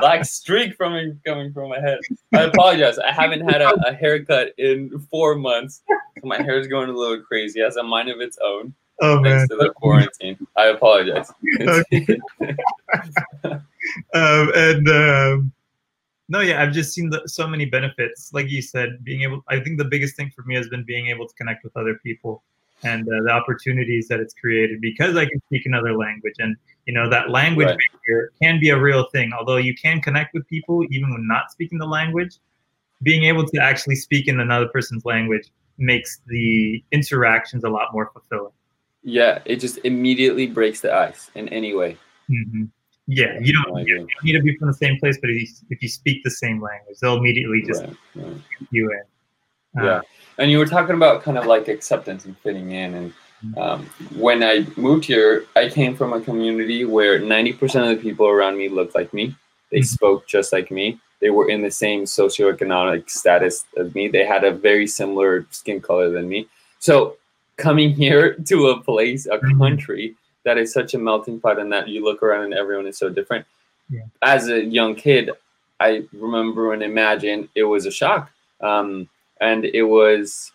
black 0.00 0.24
streak 0.24 0.76
from 0.76 1.20
coming 1.24 1.52
from 1.52 1.70
my 1.70 1.80
head. 1.80 1.98
I 2.34 2.42
apologize. 2.42 2.98
I 2.98 3.12
haven't 3.12 3.48
had 3.48 3.62
a, 3.62 3.72
a 3.88 3.94
haircut 3.94 4.52
in 4.58 4.98
four 5.10 5.34
months. 5.34 5.82
So 5.88 6.26
my 6.26 6.40
hair 6.40 6.58
is 6.58 6.66
going 6.66 6.88
a 6.88 6.92
little 6.92 7.20
crazy. 7.20 7.60
It 7.60 7.64
has 7.64 7.76
a 7.76 7.82
mind 7.82 8.08
of 8.08 8.20
its 8.20 8.38
own 8.42 8.74
Oh 9.02 9.20
man. 9.20 9.38
thanks 9.38 9.48
to 9.50 9.56
the 9.56 9.70
quarantine. 9.70 10.38
I 10.56 10.66
apologize. 10.66 11.32
Okay. 11.60 12.18
um, 14.14 14.52
and 14.54 14.88
um, 14.88 15.52
no, 16.28 16.40
yeah, 16.40 16.62
I've 16.62 16.72
just 16.72 16.94
seen 16.94 17.10
the, 17.10 17.22
so 17.26 17.46
many 17.48 17.64
benefits. 17.64 18.32
Like 18.32 18.48
you 18.48 18.62
said, 18.62 19.02
being 19.02 19.22
able. 19.22 19.42
I 19.48 19.58
think 19.60 19.78
the 19.78 19.84
biggest 19.84 20.14
thing 20.14 20.30
for 20.34 20.42
me 20.44 20.54
has 20.54 20.68
been 20.68 20.84
being 20.84 21.08
able 21.08 21.26
to 21.26 21.34
connect 21.34 21.64
with 21.64 21.76
other 21.76 21.98
people. 22.02 22.44
And 22.84 23.08
uh, 23.08 23.22
the 23.24 23.30
opportunities 23.30 24.08
that 24.08 24.20
it's 24.20 24.34
created 24.34 24.80
because 24.80 25.16
I 25.16 25.24
can 25.26 25.40
speak 25.46 25.66
another 25.66 25.96
language. 25.96 26.34
And 26.38 26.56
you 26.86 26.94
know 26.94 27.08
that 27.08 27.30
language 27.30 27.66
Right. 27.68 27.78
barrier 28.06 28.30
can 28.40 28.60
be 28.60 28.70
a 28.70 28.80
real 28.80 29.06
thing. 29.12 29.32
Although 29.38 29.58
you 29.58 29.74
can 29.74 30.00
connect 30.00 30.34
with 30.34 30.46
people 30.48 30.84
even 30.90 31.10
when 31.10 31.26
not 31.26 31.50
speaking 31.50 31.78
the 31.78 31.86
language, 31.86 32.38
being 33.02 33.24
able 33.24 33.46
to 33.46 33.58
actually 33.58 33.96
speak 33.96 34.28
in 34.28 34.40
another 34.40 34.68
person's 34.68 35.04
language 35.04 35.50
makes 35.78 36.20
the 36.26 36.82
interactions 36.92 37.64
a 37.64 37.68
lot 37.68 37.88
more 37.92 38.10
fulfilling. 38.12 38.52
Yeah, 39.02 39.40
it 39.44 39.56
just 39.56 39.78
immediately 39.84 40.46
breaks 40.46 40.80
the 40.80 40.94
ice 40.94 41.30
in 41.34 41.48
any 41.48 41.74
way. 41.74 41.96
hmm 42.28 42.64
Yeah, 43.06 43.38
you 43.40 43.52
don't, 43.52 43.86
you 43.86 43.98
don't 43.98 44.24
need 44.24 44.32
to 44.34 44.42
be 44.42 44.56
from 44.56 44.68
the 44.68 44.74
same 44.74 44.98
place, 44.98 45.18
but 45.20 45.30
if 45.30 45.36
you, 45.42 45.46
if 45.70 45.82
you 45.82 45.88
speak 45.88 46.22
the 46.22 46.30
same 46.30 46.60
language, 46.60 46.98
they'll 47.00 47.16
immediately 47.16 47.62
just 47.62 47.82
Right, 47.82 47.96
right. 48.14 48.40
you 48.70 48.90
in. 48.90 49.82
Uh, 49.82 49.86
Yeah. 49.86 50.00
And 50.38 50.50
you 50.50 50.58
were 50.58 50.66
talking 50.66 50.94
about 50.96 51.22
kind 51.22 51.38
of 51.38 51.46
like 51.46 51.68
acceptance 51.68 52.24
and 52.24 52.36
fitting 52.38 52.72
in. 52.72 52.94
And 52.94 53.56
um, 53.58 53.86
when 54.16 54.42
I 54.42 54.66
moved 54.76 55.04
here, 55.04 55.46
I 55.56 55.68
came 55.68 55.94
from 55.96 56.12
a 56.12 56.20
community 56.20 56.84
where 56.84 57.20
90% 57.20 57.62
of 57.90 57.96
the 57.96 58.02
people 58.02 58.26
around 58.26 58.56
me 58.56 58.68
looked 58.68 58.94
like 58.94 59.12
me. 59.12 59.34
They 59.70 59.78
Mhm. 59.80 59.86
spoke 59.86 60.26
just 60.26 60.52
like 60.52 60.70
me. 60.70 60.98
They 61.20 61.30
were 61.30 61.48
in 61.48 61.62
the 61.62 61.70
same 61.70 62.04
socioeconomic 62.04 63.08
status 63.10 63.64
as 63.76 63.94
me. 63.94 64.08
They 64.08 64.24
had 64.24 64.44
a 64.44 64.50
very 64.50 64.86
similar 64.86 65.46
skin 65.50 65.80
color 65.80 66.10
than 66.10 66.28
me. 66.28 66.46
So 66.78 67.16
coming 67.56 67.90
here 67.94 68.34
to 68.46 68.68
a 68.68 68.80
place, 68.80 69.26
a 69.26 69.38
Mhm. 69.38 69.58
country 69.58 70.14
that 70.44 70.58
is 70.58 70.72
such 70.72 70.94
a 70.94 70.98
melting 70.98 71.40
pot 71.40 71.58
and 71.58 71.72
that 71.72 71.88
you 71.88 72.02
look 72.04 72.22
around 72.22 72.44
and 72.44 72.54
everyone 72.54 72.86
is 72.86 72.98
so 72.98 73.08
different. 73.08 73.46
Yeah. 73.88 74.02
As 74.22 74.48
a 74.48 74.64
young 74.64 74.94
kid, 74.94 75.30
I 75.78 76.04
remember 76.12 76.72
and 76.72 76.82
imagine 76.82 77.48
it 77.54 77.64
was 77.64 77.86
a 77.86 77.90
shock. 77.90 78.30
Um, 78.60 79.08
and 79.42 79.64
it 79.64 79.82
was 79.82 80.52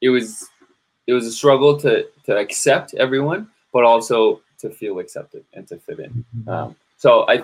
it 0.00 0.10
was 0.10 0.48
it 1.06 1.14
was 1.14 1.26
a 1.26 1.32
struggle 1.32 1.76
to 1.78 2.06
to 2.24 2.36
accept 2.36 2.94
everyone 2.94 3.48
but 3.72 3.84
also 3.84 4.40
to 4.58 4.70
feel 4.70 4.98
accepted 5.00 5.44
and 5.54 5.66
to 5.66 5.76
fit 5.78 5.98
in 5.98 6.24
um, 6.46 6.76
so 6.96 7.26
i 7.28 7.42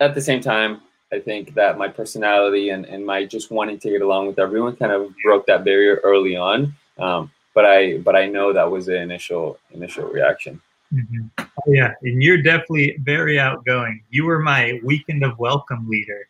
at 0.00 0.14
the 0.14 0.20
same 0.20 0.40
time 0.40 0.80
i 1.12 1.18
think 1.18 1.54
that 1.54 1.78
my 1.78 1.88
personality 1.88 2.70
and, 2.70 2.84
and 2.86 3.04
my 3.04 3.24
just 3.24 3.50
wanting 3.50 3.78
to 3.78 3.90
get 3.90 4.02
along 4.02 4.26
with 4.26 4.38
everyone 4.38 4.76
kind 4.76 4.92
of 4.92 5.12
broke 5.24 5.46
that 5.46 5.64
barrier 5.64 6.00
early 6.04 6.36
on 6.36 6.72
um, 6.98 7.30
but 7.54 7.64
i 7.64 7.98
but 7.98 8.14
i 8.14 8.26
know 8.26 8.52
that 8.52 8.70
was 8.70 8.86
the 8.86 8.96
initial 8.96 9.58
initial 9.72 10.04
reaction 10.04 10.60
Mhm. 10.94 11.30
Oh, 11.38 11.46
yeah, 11.66 11.92
and 12.02 12.22
you're 12.22 12.40
definitely 12.40 12.96
very 13.02 13.38
outgoing. 13.38 14.02
You 14.08 14.24
were 14.24 14.38
my 14.38 14.80
weekend 14.82 15.22
of 15.22 15.38
welcome 15.38 15.88
leader. 15.88 16.28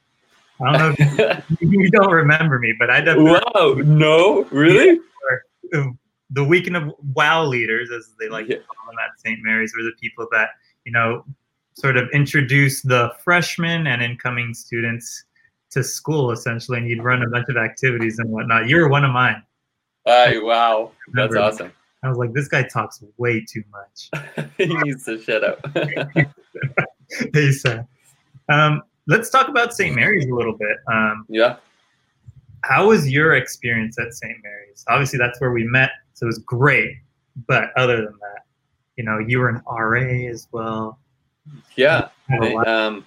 I 0.60 0.72
don't 0.78 0.98
know 0.98 1.38
if 1.50 1.60
you 1.60 1.90
don't 1.90 2.12
remember 2.12 2.58
me, 2.58 2.74
but 2.78 2.90
I 2.90 3.00
definitely 3.00 3.32
wow 3.32 3.74
no 3.84 4.44
really 4.50 5.00
the 6.30 6.44
weekend 6.44 6.76
of 6.76 6.94
wow 7.14 7.44
leaders, 7.44 7.90
as 7.90 8.14
they 8.20 8.28
like 8.28 8.48
Yeah. 8.48 8.56
to 8.56 8.62
call 8.64 8.86
them 8.86 8.96
at 8.98 9.18
St. 9.20 9.38
Mary's, 9.42 9.72
were 9.76 9.84
the 9.84 9.92
people 10.00 10.26
that 10.32 10.50
you 10.84 10.92
know 10.92 11.24
sort 11.74 11.96
of 11.96 12.08
introduced 12.12 12.88
the 12.88 13.12
freshmen 13.22 13.86
and 13.86 14.02
incoming 14.02 14.52
students 14.52 15.24
to 15.70 15.84
school 15.84 16.32
essentially, 16.32 16.78
and 16.78 16.88
you'd 16.88 17.02
run 17.02 17.22
a 17.22 17.28
bunch 17.28 17.48
of 17.48 17.56
activities 17.56 18.18
and 18.18 18.28
whatnot. 18.30 18.68
You 18.68 18.76
were 18.76 18.88
one 18.88 19.04
of 19.04 19.12
mine. 19.12 19.42
Ay, 20.06 20.38
wow 20.38 20.92
that's 21.12 21.34
awesome 21.36 21.72
I 22.02 22.08
was 22.08 22.16
like, 22.16 22.32
this 22.32 22.48
guy 22.48 22.62
talks 22.62 23.02
way 23.16 23.44
too 23.44 23.64
much. 23.72 24.48
he 24.56 24.66
needs 24.66 25.04
to 25.06 25.20
shut 25.20 25.42
up 25.42 25.60
hey, 27.34 27.50
Seth. 27.50 27.86
Um, 28.48 28.82
let's 29.08 29.28
talk 29.30 29.48
about 29.48 29.74
St. 29.74 29.94
Mary's 29.96 30.26
a 30.26 30.34
little 30.34 30.56
bit. 30.56 30.76
Um, 30.86 31.26
yeah 31.28 31.56
how 32.64 32.88
was 32.88 33.08
your 33.10 33.34
experience 33.36 33.98
at 34.00 34.12
St. 34.12 34.36
Mary's? 34.42 34.84
Obviously, 34.88 35.16
that's 35.18 35.40
where 35.40 35.52
we 35.52 35.62
met, 35.64 35.90
so 36.14 36.26
it 36.26 36.26
was 36.26 36.38
great. 36.38 36.96
But 37.46 37.70
other 37.76 37.96
than 37.98 38.14
that, 38.20 38.42
you 38.96 39.04
know, 39.04 39.18
you 39.20 39.38
were 39.38 39.48
an 39.48 39.62
RA 39.70 40.28
as 40.28 40.48
well. 40.50 40.98
yeah 41.76 42.08
Had 42.28 42.42
a 42.42 42.46
Hey, 42.48 42.54
lot- 42.56 42.66
um, 42.68 43.06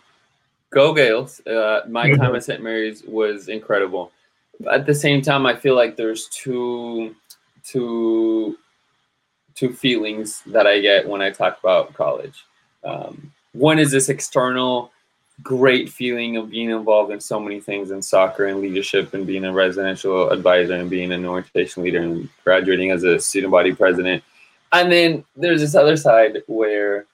go 0.70 0.94
Gaels! 0.94 1.46
Uh, 1.46 1.82
my 1.90 2.10
Go 2.10 2.16
time 2.16 2.34
at 2.36 2.46
St. 2.46 2.64
Mary's 2.64 3.04
was 3.04 3.50
incredible. 3.50 4.14
At 4.72 4.86
the 4.86 4.96
same 4.96 5.22
time, 5.22 5.46
I 5.46 5.54
feel 5.56 5.76
like 5.76 5.98
there's 5.98 6.28
two, 6.30 7.14
two, 7.66 8.58
two 9.56 9.74
feelings 9.74 10.44
that 10.48 10.66
I 10.66 10.80
get 10.80 11.08
when 11.08 11.22
I 11.22 11.30
talk 11.30 11.60
about 11.60 11.94
college. 11.94 12.46
Um, 12.86 13.34
one 13.52 13.80
is 13.80 13.92
this 13.92 14.08
external, 14.08 14.94
great 15.44 15.90
feeling 15.90 16.38
of 16.38 16.52
being 16.52 16.70
involved 16.70 17.12
in 17.12 17.20
so 17.20 17.40
many 17.40 17.60
things 17.60 17.92
in 17.92 18.02
soccer 18.02 18.46
and 18.46 18.62
leadership, 18.62 19.14
and 19.14 19.26
being 19.26 19.46
a 19.46 19.54
residential 19.54 20.30
advisor, 20.30 20.74
and 20.74 20.90
being 20.90 21.12
an 21.12 21.26
orientation 21.26 21.84
leader, 21.84 22.02
and 22.02 22.30
graduating 22.44 22.92
as 22.92 23.04
a 23.04 23.20
student 23.20 23.52
body 23.52 23.74
president. 23.74 24.24
And 24.72 24.92
then 24.92 25.24
there's 25.36 25.62
this 25.62 25.76
other 25.76 25.98
side 25.98 26.42
where 26.48 27.06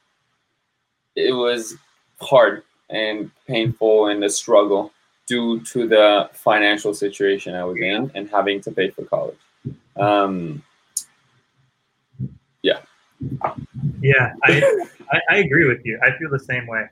it 1.16 1.34
was 1.34 1.76
hard 2.22 2.64
and 2.90 3.32
painful 3.48 4.08
and 4.08 4.24
a 4.24 4.30
struggle 4.30 4.92
due 5.28 5.60
to 5.62 5.88
the 5.88 6.30
financial 6.34 6.94
situation 6.94 7.54
I 7.54 7.64
was 7.66 7.78
in 7.78 8.12
and 8.16 8.30
having 8.30 8.62
to 8.62 8.72
pay 8.72 8.92
for 8.92 9.04
college. 9.04 9.38
Um, 9.98 10.64
Yeah, 14.02 14.34
I, 14.44 14.86
I, 15.12 15.22
I 15.30 15.36
agree 15.38 15.68
with 15.68 15.86
you. 15.86 16.00
I 16.04 16.18
feel 16.18 16.30
the 16.30 16.40
same 16.40 16.68
way. 16.68 16.88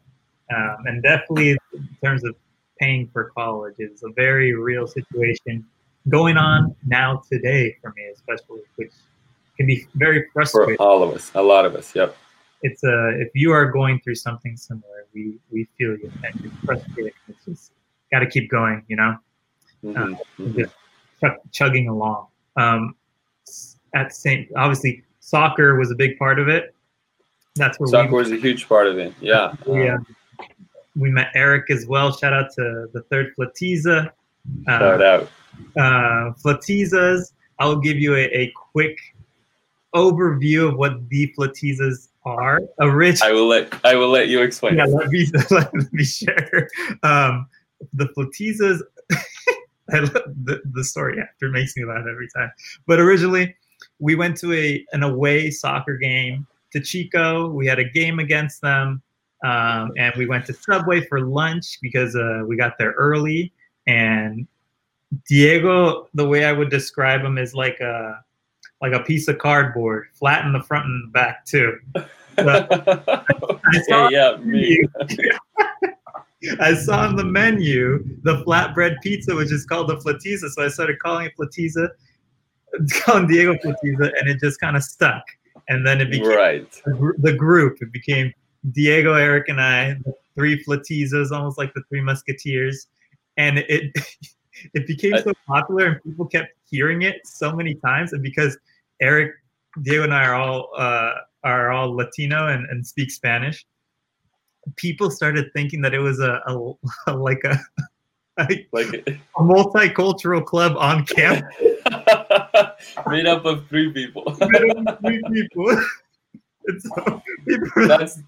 Um, 0.53 0.77
and 0.85 1.03
definitely, 1.03 1.51
in 1.73 1.89
terms 2.03 2.23
of 2.23 2.35
paying 2.79 3.09
for 3.11 3.31
college, 3.35 3.75
is 3.79 4.03
a 4.03 4.09
very 4.15 4.53
real 4.53 4.87
situation 4.87 5.65
going 6.09 6.37
on 6.37 6.75
now 6.85 7.21
today 7.31 7.75
for 7.81 7.93
me, 7.95 8.03
especially, 8.13 8.61
which 8.75 8.91
can 9.57 9.65
be 9.65 9.87
very 9.95 10.27
frustrating. 10.33 10.77
for 10.77 10.83
all 10.83 11.01
of 11.03 11.15
us, 11.15 11.31
a 11.35 11.41
lot 11.41 11.65
of 11.65 11.75
us. 11.75 11.95
Yep. 11.95 12.15
It's 12.61 12.83
a 12.83 13.19
if 13.19 13.29
you 13.33 13.51
are 13.51 13.65
going 13.71 13.99
through 14.01 14.15
something 14.15 14.55
similar, 14.57 15.05
we 15.13 15.37
we 15.51 15.67
feel 15.77 15.91
you 15.97 16.11
and 16.23 16.45
it's 16.45 16.55
frustrating. 16.65 17.13
It's 17.27 17.45
just 17.45 17.71
got 18.11 18.19
to 18.19 18.27
keep 18.27 18.49
going, 18.49 18.83
you 18.87 18.95
know. 18.95 19.17
Mhm, 19.83 20.17
mhm. 20.39 20.55
just 20.55 20.75
chug- 21.21 21.51
chugging 21.51 21.87
along. 21.89 22.27
Um, 22.55 22.95
at 23.93 24.13
St. 24.13 24.49
Obviously, 24.55 25.03
soccer 25.19 25.75
was 25.75 25.91
a 25.91 25.95
big 25.95 26.17
part 26.17 26.39
of 26.39 26.47
it. 26.49 26.73
That's 27.55 27.79
where 27.79 27.87
Soccer 27.87 28.11
we, 28.11 28.17
was 28.17 28.31
a 28.31 28.37
huge 28.37 28.67
part 28.67 28.87
of 28.87 28.97
it. 28.97 29.13
Yeah. 29.21 29.53
we, 29.65 29.87
Um, 29.87 30.05
uh, 30.09 30.13
we 30.95 31.09
met 31.11 31.27
Eric 31.35 31.69
as 31.69 31.85
well. 31.87 32.15
Shout 32.15 32.33
out 32.33 32.51
to 32.55 32.87
the 32.93 33.01
third 33.09 33.33
Flatiza. 33.37 34.11
shout 34.67 35.01
Uh, 35.01 35.03
out. 35.03 35.29
uh, 35.77 36.33
Flatizas. 36.43 37.31
I 37.59 37.65
will 37.67 37.79
give 37.79 37.97
you 37.97 38.15
a, 38.15 38.23
a 38.33 38.51
quick 38.71 38.97
overview 39.93 40.67
of 40.69 40.77
what 40.77 41.07
the 41.09 41.33
Flatizas 41.37 42.09
are. 42.25 42.59
A 42.79 42.89
rich 42.89 43.21
I 43.21 43.31
will 43.31 43.47
let 43.47 43.73
I 43.85 43.95
will 43.95 44.09
let 44.09 44.27
you 44.27 44.41
explain. 44.41 44.75
yeah, 44.77 44.85
let 44.85 45.09
me 45.09 45.27
let 45.51 45.73
me 45.93 46.03
share. 46.03 46.69
Um, 47.03 47.47
the 47.93 48.05
Flatizas. 48.17 48.81
I 49.93 49.99
love 49.99 50.13
the, 50.45 50.61
the 50.73 50.83
story 50.83 51.21
after 51.21 51.49
makes 51.49 51.77
me 51.77 51.85
laugh 51.85 52.05
every 52.09 52.27
time. 52.35 52.51
But 52.87 52.99
originally, 52.99 53.55
we 53.99 54.15
went 54.15 54.35
to 54.37 54.51
a 54.53 54.83
an 54.93 55.03
away 55.03 55.51
soccer 55.51 55.95
game 55.97 56.47
to 56.73 56.81
Chico. 56.81 57.47
We 57.49 57.67
had 57.67 57.77
a 57.79 57.83
game 57.87 58.17
against 58.19 58.61
them, 58.61 59.01
um, 59.45 59.91
and 59.97 60.13
we 60.17 60.25
went 60.25 60.45
to 60.47 60.53
Subway 60.53 61.05
for 61.05 61.21
lunch 61.21 61.77
because 61.81 62.15
uh, 62.15 62.41
we 62.47 62.57
got 62.57 62.77
there 62.79 62.93
early. 62.93 63.53
And 63.85 64.47
Diego, 65.27 66.09
the 66.15 66.27
way 66.27 66.45
I 66.45 66.51
would 66.51 66.71
describe 66.71 67.21
him 67.21 67.37
is 67.37 67.53
like 67.53 67.79
a 67.79 68.23
like 68.81 68.93
a 68.93 69.01
piece 69.01 69.27
of 69.27 69.37
cardboard, 69.37 70.07
flat 70.13 70.45
in 70.45 70.51
the 70.51 70.61
front 70.63 70.85
and 70.85 71.03
the 71.03 71.11
back 71.11 71.45
too. 71.45 71.77
yeah, 72.37 74.09
yeah, 74.09 74.37
me. 74.37 74.79
I 76.59 76.73
saw 76.73 76.99
on 77.07 77.15
the 77.15 77.23
menu 77.23 78.03
the 78.23 78.43
flatbread 78.43 78.95
pizza, 79.01 79.35
which 79.35 79.51
is 79.51 79.65
called 79.65 79.89
the 79.89 79.97
Flatiza. 79.97 80.49
So 80.49 80.65
I 80.65 80.69
started 80.69 80.99
calling 80.99 81.27
it 81.27 81.33
Flatiza, 81.37 81.89
calling 83.03 83.27
Diego 83.27 83.53
Flatiza, 83.55 84.11
and 84.19 84.29
it 84.29 84.39
just 84.39 84.59
kind 84.59 84.75
of 84.75 84.83
stuck. 84.83 85.23
And 85.69 85.85
then 85.85 86.01
it 86.01 86.11
became 86.11 86.27
Right. 86.27 86.81
the 86.85 87.33
group. 87.33 87.77
It 87.81 87.91
became 87.91 88.33
Diego, 88.71 89.13
Eric, 89.13 89.49
and 89.49 89.61
I, 89.61 89.93
the 90.05 90.13
three 90.35 90.63
Flatizas, 90.63 91.31
almost 91.31 91.57
like 91.57 91.73
the 91.73 91.83
three 91.89 92.01
Musketeers. 92.01 92.87
And 93.37 93.59
it 93.59 93.91
it 94.73 94.87
became 94.87 95.17
so 95.17 95.33
popular, 95.47 95.85
and 95.87 96.03
people 96.03 96.25
kept 96.25 96.49
hearing 96.69 97.01
it 97.03 97.21
so 97.25 97.53
many 97.55 97.75
times. 97.75 98.13
And 98.13 98.23
because 98.23 98.57
Eric, 99.01 99.33
Diego, 99.83 100.03
and 100.03 100.13
I 100.13 100.25
are 100.25 100.35
all 100.35 100.69
uh, 100.77 101.13
are 101.43 101.71
all 101.71 101.95
Latino 101.95 102.47
and, 102.47 102.65
and 102.69 102.85
speak 102.85 103.11
Spanish, 103.11 103.65
people 104.77 105.11
started 105.11 105.51
thinking 105.53 105.81
that 105.81 105.93
it 105.93 105.99
was 105.99 106.19
a, 106.19 106.41
a 107.07 107.13
like 107.13 107.43
a 107.43 107.59
a 108.37 108.47
Like 108.71 109.05
multicultural 109.37 110.43
club 110.43 110.75
on 110.77 111.05
campus. 111.05 111.53
made 113.07 113.25
up 113.27 113.45
of 113.45 113.67
three 113.67 113.91
people. 113.93 114.23
Three 114.33 115.21
people. 115.31 115.81
And 116.67 116.81
so 116.81 117.21
people 117.47 117.67
were 117.75 117.85
like- 117.85 117.99
That's 117.99 118.19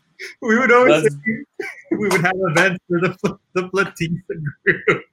we 0.42 0.58
would 0.58 0.72
always 0.72 1.04
say- 1.04 1.44
we 1.92 2.08
would 2.10 2.22
have 2.22 2.36
events 2.36 2.84
for 2.88 3.00
the 3.02 3.40
the 3.54 3.64
Platisa 3.70 4.22
group. 4.64 5.04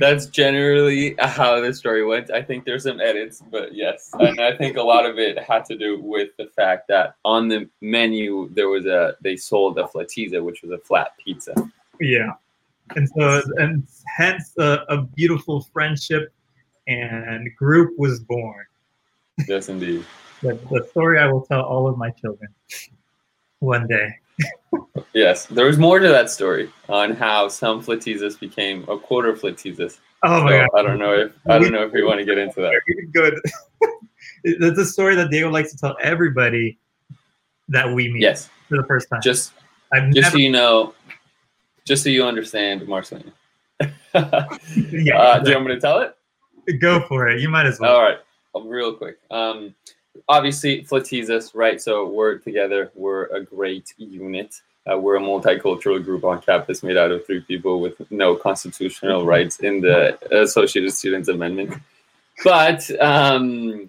that's 0.00 0.26
generally 0.26 1.14
how 1.18 1.60
the 1.60 1.72
story 1.74 2.04
went. 2.04 2.30
I 2.30 2.42
think 2.42 2.64
there's 2.64 2.84
some 2.84 3.00
edits, 3.00 3.42
but 3.50 3.74
yes, 3.74 4.10
and 4.20 4.40
I 4.40 4.56
think 4.56 4.76
a 4.76 4.82
lot 4.82 5.04
of 5.04 5.18
it 5.18 5.38
had 5.42 5.64
to 5.66 5.76
do 5.76 6.00
with 6.00 6.30
the 6.38 6.46
fact 6.56 6.88
that 6.88 7.16
on 7.24 7.48
the 7.48 7.68
menu 7.80 8.48
there 8.54 8.68
was 8.68 8.86
a 8.86 9.16
they 9.20 9.36
sold 9.36 9.78
a 9.78 9.84
flatizza, 9.84 10.42
which 10.42 10.62
was 10.62 10.70
a 10.70 10.78
flat 10.78 11.12
pizza. 11.22 11.54
Yeah, 12.00 12.32
and 12.96 13.08
so 13.16 13.42
and 13.56 13.86
hence 14.16 14.52
a, 14.58 14.80
a 14.88 15.02
beautiful 15.02 15.62
friendship 15.72 16.32
and 16.86 17.48
group 17.56 17.94
was 17.98 18.20
born. 18.20 18.64
Yes, 19.48 19.68
indeed. 19.68 20.04
The, 20.42 20.54
the 20.70 20.86
story 20.90 21.18
I 21.18 21.26
will 21.26 21.44
tell 21.46 21.62
all 21.62 21.88
of 21.88 21.96
my 21.96 22.10
children 22.10 22.48
one 23.64 23.86
day. 23.86 24.14
yes, 25.14 25.46
there 25.46 25.66
was 25.66 25.78
more 25.78 25.98
to 25.98 26.08
that 26.08 26.30
story 26.30 26.70
on 26.88 27.14
how 27.14 27.48
some 27.48 27.82
flatizzas 27.82 28.38
became 28.38 28.82
a 28.88 28.98
quarter 28.98 29.32
flatizzas. 29.34 29.98
Oh 30.22 30.42
my 30.42 30.50
So, 30.50 30.58
god! 30.58 30.68
I 30.78 30.82
don't 30.82 30.98
know 30.98 31.12
if 31.14 31.32
I 31.48 31.58
don't 31.58 31.72
know 31.72 31.84
if 31.84 31.92
we 31.92 32.02
want 32.02 32.18
to 32.18 32.24
get 32.24 32.38
into 32.38 32.60
that. 32.62 32.72
Good. 33.12 33.34
That's 34.60 34.78
a 34.78 34.84
story 34.86 35.14
that 35.16 35.30
Diego 35.30 35.50
likes 35.50 35.70
to 35.72 35.78
tell 35.78 35.96
everybody 36.02 36.78
that 37.68 37.90
we 37.92 38.10
meet 38.12 38.22
Yes, 38.22 38.48
for 38.68 38.76
the 38.76 38.84
first 38.84 39.08
time. 39.08 39.20
just 39.22 39.52
I've 39.92 40.04
just 40.12 40.16
never, 40.16 40.30
so 40.32 40.38
you 40.38 40.50
know, 40.50 40.94
just 41.84 42.02
so 42.04 42.10
you 42.10 42.24
understand, 42.24 42.82
Marcelina. 42.88 43.32
uh, 44.14 44.58
yeah, 44.76 45.38
do 45.40 45.50
you 45.50 45.56
want 45.56 45.66
me 45.68 45.74
to 45.74 45.80
tell 45.80 46.00
it? 46.00 46.16
go 46.80 47.00
for 47.08 47.28
it. 47.28 47.40
You 47.40 47.48
might 47.48 47.66
as 47.66 47.78
well. 47.78 47.96
All 47.96 48.02
right, 48.02 48.18
real 48.64 48.94
quick. 48.94 49.18
Um, 49.30 49.74
obviously, 50.28 50.82
Flatizas, 50.84 51.50
right? 51.54 51.80
So 51.80 52.06
we're 52.08 52.38
together. 52.38 52.90
We're 52.94 53.26
a 53.26 53.42
great 53.42 53.94
unit. 53.98 54.60
Uh, 54.90 54.98
we're 54.98 55.16
a 55.16 55.20
multicultural 55.20 56.02
group 56.04 56.24
on 56.24 56.42
campus 56.42 56.82
made 56.82 56.98
out 56.98 57.10
of 57.10 57.24
three 57.24 57.40
people 57.40 57.80
with 57.80 57.94
no 58.10 58.36
constitutional 58.36 59.24
rights 59.24 59.60
in 59.60 59.80
the 59.80 60.18
Associated 60.30 60.92
Students 60.92 61.28
Amendment. 61.28 61.74
But 62.42 62.90
um, 63.00 63.88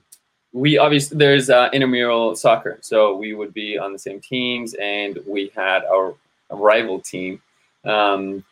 we 0.53 0.77
obviously 0.77 1.17
there's 1.17 1.49
uh, 1.49 1.69
intramural 1.73 2.35
soccer, 2.37 2.77
so 2.81 3.15
we 3.17 3.33
would 3.33 3.53
be 3.53 3.77
on 3.77 3.91
the 3.91 3.99
same 3.99 4.21
teams, 4.21 4.73
and 4.75 5.19
we 5.27 5.51
had 5.53 5.83
our 5.83 6.13
rival 6.49 7.01
team, 7.01 7.41
um, 7.83 8.43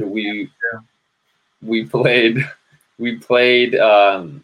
and 0.00 0.10
we 0.10 0.50
Yeah. 0.72 0.80
we 1.62 1.84
played 1.84 2.38
we 2.98 3.16
played 3.18 3.76
um, 3.76 4.42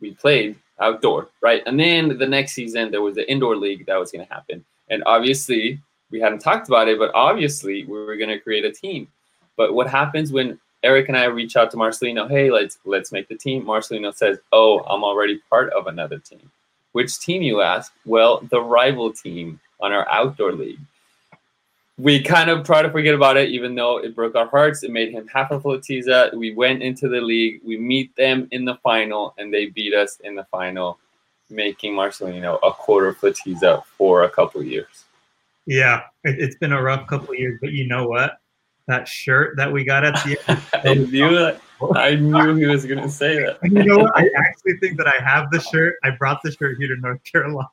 we 0.00 0.12
played 0.12 0.56
outdoor, 0.82 1.28
right? 1.40 1.62
And 1.66 1.78
then 1.78 2.18
the 2.18 2.26
next 2.26 2.52
season 2.52 2.90
there 2.90 3.02
was 3.02 3.14
the 3.14 3.30
indoor 3.30 3.56
league 3.56 3.86
that 3.86 3.98
was 3.98 4.12
going 4.12 4.26
to 4.26 4.32
happen, 4.32 4.64
and 4.90 5.02
obviously 5.06 5.80
we 6.10 6.20
hadn't 6.20 6.40
talked 6.40 6.68
about 6.68 6.88
it, 6.88 6.98
but 6.98 7.10
obviously 7.14 7.84
we 7.84 7.98
were 8.04 8.16
going 8.16 8.28
to 8.30 8.38
create 8.38 8.64
a 8.64 8.72
team. 8.72 9.08
But 9.56 9.74
what 9.74 9.88
happens 9.88 10.32
when 10.32 10.60
Eric 10.82 11.08
and 11.08 11.16
I 11.16 11.24
reach 11.24 11.56
out 11.56 11.70
to 11.70 11.76
Marcelino? 11.76 12.28
Hey, 12.28 12.50
let's 12.50 12.78
let's 12.84 13.12
make 13.12 13.28
the 13.28 13.36
team. 13.36 13.64
Marcelino 13.64 14.14
says, 14.14 14.38
"Oh, 14.52 14.80
I'm 14.80 15.04
already 15.04 15.40
part 15.50 15.72
of 15.72 15.86
another 15.86 16.18
team." 16.18 16.50
Which 16.92 17.18
team, 17.18 17.42
you 17.42 17.62
ask? 17.62 17.92
Well, 18.04 18.46
the 18.50 18.60
rival 18.60 19.12
team 19.12 19.60
on 19.80 19.92
our 19.92 20.08
outdoor 20.10 20.52
league. 20.52 20.80
We 22.02 22.20
kind 22.20 22.50
of 22.50 22.64
try 22.64 22.82
to 22.82 22.90
forget 22.90 23.14
about 23.14 23.36
it, 23.36 23.50
even 23.50 23.76
though 23.76 23.98
it 23.98 24.16
broke 24.16 24.34
our 24.34 24.48
hearts. 24.48 24.82
It 24.82 24.90
made 24.90 25.12
him 25.12 25.28
half 25.28 25.52
a 25.52 25.60
Flatiza. 25.60 26.34
We 26.34 26.52
went 26.52 26.82
into 26.82 27.08
the 27.08 27.20
league. 27.20 27.60
We 27.64 27.76
meet 27.76 28.14
them 28.16 28.48
in 28.50 28.64
the 28.64 28.74
final, 28.82 29.34
and 29.38 29.54
they 29.54 29.66
beat 29.66 29.94
us 29.94 30.18
in 30.24 30.34
the 30.34 30.44
final, 30.50 30.98
making 31.48 31.94
Marcelino 31.94 32.58
a 32.64 32.72
quarter 32.72 33.12
Flatiza 33.12 33.84
for 33.84 34.24
a 34.24 34.28
couple 34.28 34.64
years. 34.64 35.04
Yeah, 35.66 36.02
it, 36.24 36.40
it's 36.40 36.56
been 36.56 36.72
a 36.72 36.82
rough 36.82 37.06
couple 37.06 37.34
of 37.34 37.38
years, 37.38 37.58
but 37.60 37.70
you 37.70 37.86
know 37.86 38.08
what? 38.08 38.38
That 38.88 39.06
shirt 39.06 39.56
that 39.58 39.72
we 39.72 39.84
got 39.84 40.04
at 40.04 40.14
the 40.24 40.38
end. 40.48 41.60
I 41.96 42.14
knew 42.14 42.32
that. 42.32 42.40
I 42.40 42.46
knew 42.52 42.54
he 42.56 42.66
was 42.66 42.84
gonna 42.84 43.08
say 43.08 43.42
that. 43.42 43.58
You 43.62 43.84
know 43.84 43.98
what? 43.98 44.16
I 44.16 44.28
actually 44.36 44.76
think 44.78 44.96
that 44.98 45.06
I 45.06 45.22
have 45.22 45.50
the 45.50 45.60
shirt. 45.60 45.96
I 46.04 46.10
brought 46.10 46.40
the 46.42 46.52
shirt 46.52 46.76
here 46.78 46.88
to 46.88 47.00
North 47.00 47.22
Carolina. 47.24 47.68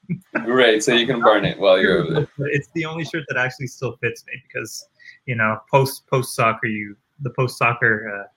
Great, 0.45 0.83
so 0.83 0.93
you 0.93 1.05
can 1.05 1.21
burn 1.21 1.45
it 1.45 1.59
while 1.59 1.79
you're 1.79 1.99
over 1.99 2.13
there. 2.13 2.27
It's 2.51 2.69
the 2.73 2.85
only 2.85 3.05
shirt 3.05 3.23
that 3.29 3.37
actually 3.37 3.67
still 3.67 3.97
fits 3.97 4.25
me 4.25 4.33
because, 4.47 4.87
you 5.25 5.35
know, 5.35 5.57
post 5.69 6.07
post 6.07 6.35
soccer, 6.35 6.67
you 6.67 6.95
the 7.21 7.31
post 7.31 7.57
soccer, 7.57 8.09
uh, 8.09 8.27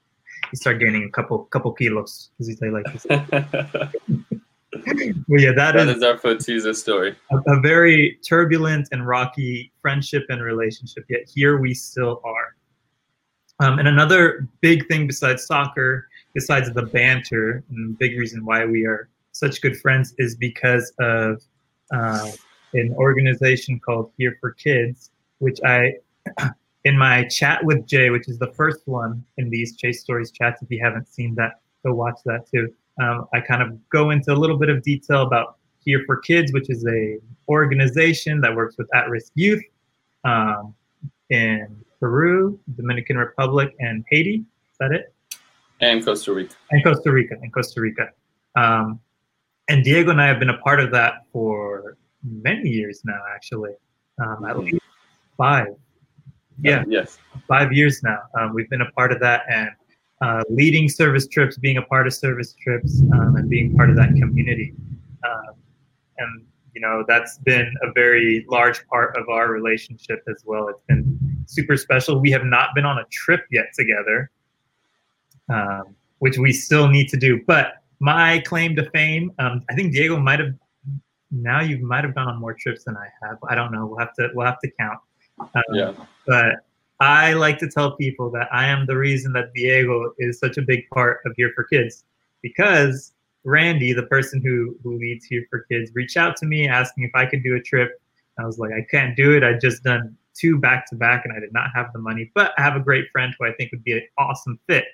you 0.52 0.56
start 0.56 0.78
gaining 0.80 1.04
a 1.04 1.10
couple 1.10 1.44
couple 1.46 1.72
kilos 1.72 2.30
because 2.36 2.48
you 2.48 2.56
play 2.56 2.70
like 2.70 2.86
this. 2.92 3.06
But 4.72 5.40
yeah, 5.40 5.52
that 5.52 5.74
that 5.74 5.88
is 5.88 5.96
is 5.98 6.02
our 6.02 6.16
Flatiza 6.16 6.74
story. 6.74 7.14
a, 7.30 7.36
a 7.52 7.60
very 7.60 8.18
turbulent 8.26 8.88
and 8.90 9.06
rocky 9.06 9.70
friendship 9.82 10.24
and 10.30 10.40
relationship. 10.42 11.04
Yet 11.10 11.28
here 11.32 11.58
we 11.58 11.74
still 11.74 12.22
are. 12.24 12.56
Um, 13.62 13.78
and 13.78 13.86
another 13.86 14.48
big 14.60 14.88
thing 14.88 15.06
besides 15.06 15.46
soccer, 15.46 16.08
besides 16.34 16.72
the 16.72 16.82
banter, 16.82 17.62
and 17.70 17.90
the 17.90 17.96
big 17.96 18.18
reason 18.18 18.44
why 18.44 18.64
we 18.64 18.84
are 18.86 19.08
such 19.30 19.60
good 19.60 19.76
friends 19.76 20.16
is 20.18 20.34
because 20.34 20.92
of 20.98 21.40
uh, 21.94 22.32
an 22.74 22.92
organization 22.94 23.78
called 23.78 24.10
Here 24.18 24.36
for 24.40 24.50
Kids, 24.50 25.12
which 25.38 25.60
I, 25.64 25.94
in 26.84 26.98
my 26.98 27.22
chat 27.28 27.64
with 27.64 27.86
Jay, 27.86 28.10
which 28.10 28.26
is 28.26 28.36
the 28.36 28.52
first 28.52 28.80
one 28.86 29.24
in 29.36 29.48
these 29.48 29.76
Chase 29.76 30.00
Stories 30.00 30.32
chats, 30.32 30.60
if 30.60 30.68
you 30.68 30.80
haven't 30.82 31.06
seen 31.06 31.36
that, 31.36 31.60
go 31.86 31.94
watch 31.94 32.18
that 32.24 32.50
too. 32.50 32.68
Um, 33.00 33.28
I 33.32 33.40
kind 33.40 33.62
of 33.62 33.78
go 33.90 34.10
into 34.10 34.32
a 34.32 34.34
little 34.34 34.58
bit 34.58 34.70
of 34.70 34.82
detail 34.82 35.22
about 35.22 35.58
Here 35.84 36.02
for 36.04 36.16
Kids, 36.16 36.52
which 36.52 36.68
is 36.68 36.84
a 36.88 37.18
organization 37.48 38.40
that 38.40 38.56
works 38.56 38.76
with 38.76 38.88
at-risk 38.92 39.30
youth 39.36 39.62
um, 40.24 40.74
in 41.30 41.84
Peru, 42.12 42.58
Dominican 42.76 43.16
Republic, 43.16 43.72
and 43.78 44.04
Haiti. 44.10 44.38
Is 44.72 44.78
that 44.80 44.90
it? 44.90 45.14
And 45.80 46.04
Costa 46.04 46.34
Rica. 46.34 46.56
And 46.72 46.82
Costa 46.82 47.12
Rica. 47.12 47.36
And 47.40 47.52
Costa 47.54 47.80
Rica. 47.80 48.08
Um, 48.56 48.98
and 49.68 49.84
Diego 49.84 50.10
and 50.10 50.20
I 50.20 50.26
have 50.26 50.40
been 50.40 50.50
a 50.50 50.58
part 50.58 50.80
of 50.80 50.90
that 50.90 51.26
for 51.32 51.96
many 52.24 52.68
years 52.70 53.02
now, 53.04 53.20
actually. 53.32 53.74
Um, 54.18 54.44
at 54.44 54.56
Mhm. 54.56 54.64
least 54.72 54.84
five. 55.36 55.68
Yeah, 56.60 56.84
Yes. 56.88 57.18
five 57.46 57.72
years 57.72 58.02
now. 58.02 58.18
Um, 58.36 58.52
we've 58.52 58.68
been 58.68 58.80
a 58.82 58.90
part 58.92 59.12
of 59.12 59.20
that 59.20 59.44
and 59.48 59.70
uh, 60.20 60.42
leading 60.48 60.88
service 60.88 61.26
trips, 61.26 61.56
being 61.58 61.78
a 61.78 61.82
part 61.82 62.06
of 62.06 62.14
service 62.14 62.52
trips, 62.54 63.02
um, 63.12 63.34
and 63.36 63.48
being 63.48 63.76
part 63.76 63.90
of 63.90 63.96
that 63.96 64.14
community. 64.14 64.72
Um, 65.24 65.54
and 66.18 66.46
you 66.74 66.80
know 66.80 67.04
that's 67.08 67.38
been 67.38 67.72
a 67.82 67.90
very 67.92 68.44
large 68.48 68.86
part 68.86 69.16
of 69.16 69.28
our 69.28 69.50
relationship 69.50 70.22
as 70.28 70.44
well. 70.46 70.68
It's 70.68 70.80
been 70.86 71.18
super 71.52 71.76
special. 71.76 72.18
We 72.18 72.30
have 72.30 72.44
not 72.44 72.74
been 72.74 72.84
on 72.84 72.98
a 72.98 73.04
trip 73.10 73.44
yet 73.50 73.66
together, 73.74 74.30
um, 75.48 75.94
which 76.18 76.38
we 76.38 76.52
still 76.52 76.88
need 76.88 77.08
to 77.08 77.16
do. 77.16 77.40
But 77.46 77.74
my 78.00 78.40
claim 78.40 78.74
to 78.76 78.88
fame, 78.90 79.32
um, 79.38 79.62
I 79.70 79.74
think 79.74 79.92
Diego 79.92 80.18
might 80.18 80.40
have. 80.40 80.54
Now 81.30 81.60
you 81.62 81.78
might 81.78 82.04
have 82.04 82.14
gone 82.14 82.28
on 82.28 82.38
more 82.38 82.52
trips 82.52 82.84
than 82.84 82.96
I 82.96 83.06
have. 83.22 83.38
I 83.48 83.54
don't 83.54 83.72
know. 83.72 83.86
We'll 83.86 83.98
have 83.98 84.14
to. 84.14 84.28
We'll 84.34 84.46
have 84.46 84.60
to 84.60 84.70
count. 84.78 84.98
Um, 85.40 85.62
Yeah. 85.72 85.92
but 86.26 86.56
I 87.00 87.32
like 87.32 87.58
to 87.58 87.68
tell 87.68 87.96
people 87.96 88.30
that 88.30 88.48
I 88.52 88.66
am 88.66 88.86
the 88.86 88.96
reason 88.96 89.32
that 89.32 89.52
Diego 89.54 90.12
is 90.18 90.38
such 90.38 90.56
a 90.58 90.62
big 90.62 90.88
part 90.90 91.20
of 91.24 91.32
Here 91.36 91.50
for 91.54 91.64
Kids 91.64 92.04
because 92.42 93.12
Randy, 93.44 93.92
the 93.92 94.04
person 94.04 94.40
who, 94.40 94.76
who 94.84 94.98
leads 94.98 95.24
Here 95.24 95.44
for 95.50 95.60
Kids, 95.70 95.90
reached 95.94 96.16
out 96.16 96.36
to 96.36 96.46
me 96.46 96.68
asking 96.68 97.04
if 97.04 97.10
I 97.14 97.26
could 97.26 97.42
do 97.42 97.56
a 97.56 97.60
trip. 97.60 98.00
I 98.38 98.44
was 98.44 98.58
like, 98.58 98.70
I 98.72 98.86
can't 98.90 99.16
do 99.16 99.34
it. 99.36 99.42
I 99.42 99.54
just 99.54 99.82
done 99.82 100.16
two 100.34 100.58
back 100.58 100.88
to 100.90 100.96
back 100.96 101.24
and 101.24 101.34
I 101.34 101.40
did 101.40 101.52
not 101.52 101.70
have 101.74 101.92
the 101.92 101.98
money, 101.98 102.30
but 102.34 102.52
I 102.58 102.62
have 102.62 102.76
a 102.76 102.80
great 102.80 103.10
friend 103.10 103.34
who 103.38 103.46
I 103.46 103.52
think 103.52 103.72
would 103.72 103.84
be 103.84 103.92
an 103.92 104.02
awesome 104.18 104.58
fit. 104.68 104.84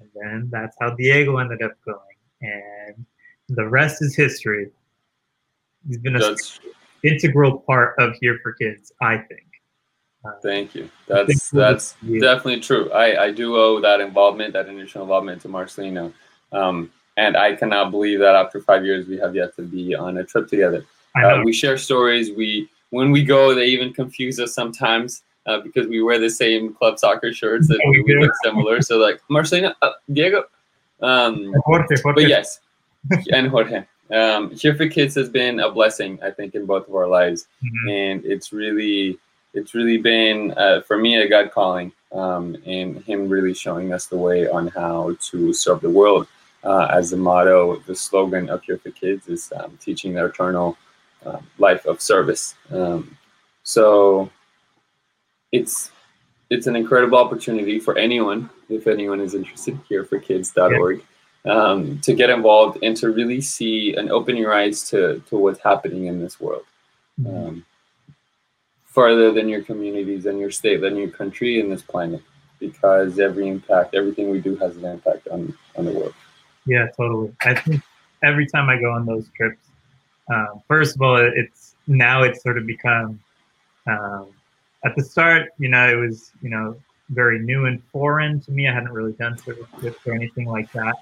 And 0.00 0.10
then 0.14 0.48
that's 0.50 0.76
how 0.80 0.90
Diego 0.90 1.38
ended 1.38 1.62
up 1.62 1.72
going. 1.84 1.98
And 2.42 3.06
the 3.48 3.66
rest 3.66 4.02
is 4.02 4.14
history. 4.16 4.70
He's 5.86 5.98
been 5.98 6.16
an 6.16 6.36
integral 7.02 7.60
part 7.60 7.94
of 7.98 8.14
Here 8.20 8.38
for 8.42 8.52
Kids, 8.54 8.92
I 9.00 9.18
think. 9.18 9.42
Uh, 10.24 10.32
thank 10.42 10.74
you. 10.74 10.90
That's 11.06 11.50
that's 11.50 11.94
yeah. 12.02 12.20
definitely 12.20 12.60
true. 12.60 12.90
I, 12.90 13.26
I 13.26 13.30
do 13.30 13.56
owe 13.56 13.80
that 13.80 14.00
involvement, 14.00 14.52
that 14.54 14.68
initial 14.68 15.02
involvement 15.02 15.42
to 15.42 15.48
Marcelino. 15.48 16.12
Um, 16.50 16.90
and 17.16 17.36
I 17.36 17.54
cannot 17.54 17.90
believe 17.90 18.18
that 18.18 18.34
after 18.34 18.60
five 18.60 18.84
years 18.84 19.06
we 19.06 19.16
have 19.18 19.34
yet 19.34 19.54
to 19.56 19.62
be 19.62 19.94
on 19.94 20.18
a 20.18 20.24
trip 20.24 20.48
together. 20.48 20.84
Uh, 21.14 21.40
we 21.44 21.52
share 21.52 21.78
stories. 21.78 22.32
We 22.32 22.68
when 22.90 23.10
we 23.10 23.24
go, 23.24 23.54
they 23.54 23.66
even 23.66 23.92
confuse 23.92 24.38
us 24.40 24.54
sometimes 24.54 25.22
uh, 25.46 25.60
because 25.60 25.86
we 25.86 26.02
wear 26.02 26.18
the 26.18 26.30
same 26.30 26.74
club 26.74 26.98
soccer 26.98 27.32
shirts 27.32 27.68
and 27.70 27.80
we 28.04 28.16
look 28.20 28.32
similar. 28.44 28.82
So 28.82 28.98
like 28.98 29.20
Marcelino, 29.30 29.74
uh, 29.82 29.90
Diego, 30.12 30.44
um, 31.02 31.52
Jorge, 31.64 31.96
Jorge. 32.02 32.22
but 32.22 32.28
yes, 32.28 32.60
and 33.32 33.48
Jorge. 33.48 33.84
Um, 34.12 34.50
Here 34.52 34.74
for 34.76 34.88
Kids 34.88 35.14
has 35.16 35.28
been 35.28 35.58
a 35.60 35.70
blessing, 35.70 36.18
I 36.22 36.30
think, 36.30 36.54
in 36.54 36.64
both 36.64 36.86
of 36.88 36.94
our 36.94 37.08
lives, 37.08 37.48
Mhm. 37.64 37.90
and 37.90 38.24
it's 38.24 38.52
really, 38.52 39.18
it's 39.52 39.74
really 39.74 39.98
been 39.98 40.52
uh, 40.56 40.82
for 40.82 40.96
me 40.96 41.16
a 41.16 41.28
God 41.28 41.50
calling, 41.50 41.90
um, 42.12 42.56
and 42.66 43.02
Him 43.04 43.28
really 43.28 43.52
showing 43.52 43.92
us 43.92 44.06
the 44.06 44.16
way 44.16 44.48
on 44.48 44.68
how 44.68 45.16
to 45.30 45.52
serve 45.52 45.80
the 45.80 45.90
world. 45.90 46.28
Uh, 46.62 46.86
as 46.90 47.10
the 47.10 47.16
motto, 47.16 47.76
the 47.86 47.94
slogan 47.94 48.48
of 48.48 48.62
Here 48.62 48.78
for 48.78 48.90
Kids 48.90 49.26
is 49.28 49.52
um, 49.56 49.76
teaching 49.80 50.14
the 50.14 50.24
eternal 50.24 50.76
um, 51.26 51.46
life 51.58 51.84
of 51.86 52.00
service. 52.00 52.54
Um, 52.70 53.16
so 53.62 54.30
it's 55.52 55.90
it's 56.50 56.66
an 56.66 56.76
incredible 56.76 57.18
opportunity 57.18 57.80
for 57.80 57.98
anyone, 57.98 58.48
if 58.68 58.86
anyone 58.86 59.20
is 59.20 59.34
interested, 59.34 59.78
here 59.88 60.04
for 60.04 60.18
kids.org, 60.18 61.04
um, 61.44 61.98
to 62.00 62.14
get 62.14 62.30
involved 62.30 62.78
and 62.82 62.96
to 62.98 63.10
really 63.10 63.40
see 63.40 63.94
and 63.96 64.10
open 64.10 64.36
your 64.36 64.54
eyes 64.54 64.88
to, 64.90 65.20
to 65.28 65.36
what's 65.36 65.60
happening 65.60 66.06
in 66.06 66.20
this 66.20 66.38
world. 66.38 66.64
Mm-hmm. 67.20 67.48
Um, 67.48 67.66
farther 68.84 69.32
than 69.32 69.48
your 69.48 69.62
communities, 69.62 70.24
and 70.26 70.38
your 70.38 70.50
state, 70.50 70.80
than 70.80 70.96
your 70.96 71.10
country, 71.10 71.60
and 71.60 71.70
this 71.70 71.82
planet, 71.82 72.22
because 72.60 73.18
every 73.18 73.48
impact, 73.48 73.94
everything 73.94 74.30
we 74.30 74.40
do 74.40 74.56
has 74.56 74.76
an 74.76 74.84
impact 74.86 75.28
on, 75.28 75.52
on 75.76 75.84
the 75.84 75.92
world. 75.92 76.14
Yeah, 76.64 76.86
totally. 76.96 77.34
I 77.42 77.54
think 77.54 77.82
every 78.22 78.46
time 78.46 78.70
I 78.70 78.80
go 78.80 78.90
on 78.92 79.04
those 79.04 79.28
trips, 79.36 79.68
um, 80.28 80.62
first 80.68 80.96
of 80.96 81.02
all, 81.02 81.16
it's 81.16 81.74
now 81.86 82.22
it's 82.22 82.42
sort 82.42 82.58
of 82.58 82.66
become 82.66 83.20
um, 83.86 84.28
at 84.84 84.94
the 84.96 85.02
start, 85.02 85.50
you 85.58 85.68
know, 85.68 85.88
it 85.88 85.96
was, 85.96 86.32
you 86.42 86.50
know, 86.50 86.76
very 87.10 87.38
new 87.38 87.66
and 87.66 87.82
foreign 87.92 88.40
to 88.40 88.50
me. 88.50 88.68
I 88.68 88.74
hadn't 88.74 88.92
really 88.92 89.12
done 89.12 89.36
trips 89.36 90.06
or 90.06 90.14
anything 90.14 90.46
like 90.46 90.70
that. 90.72 90.96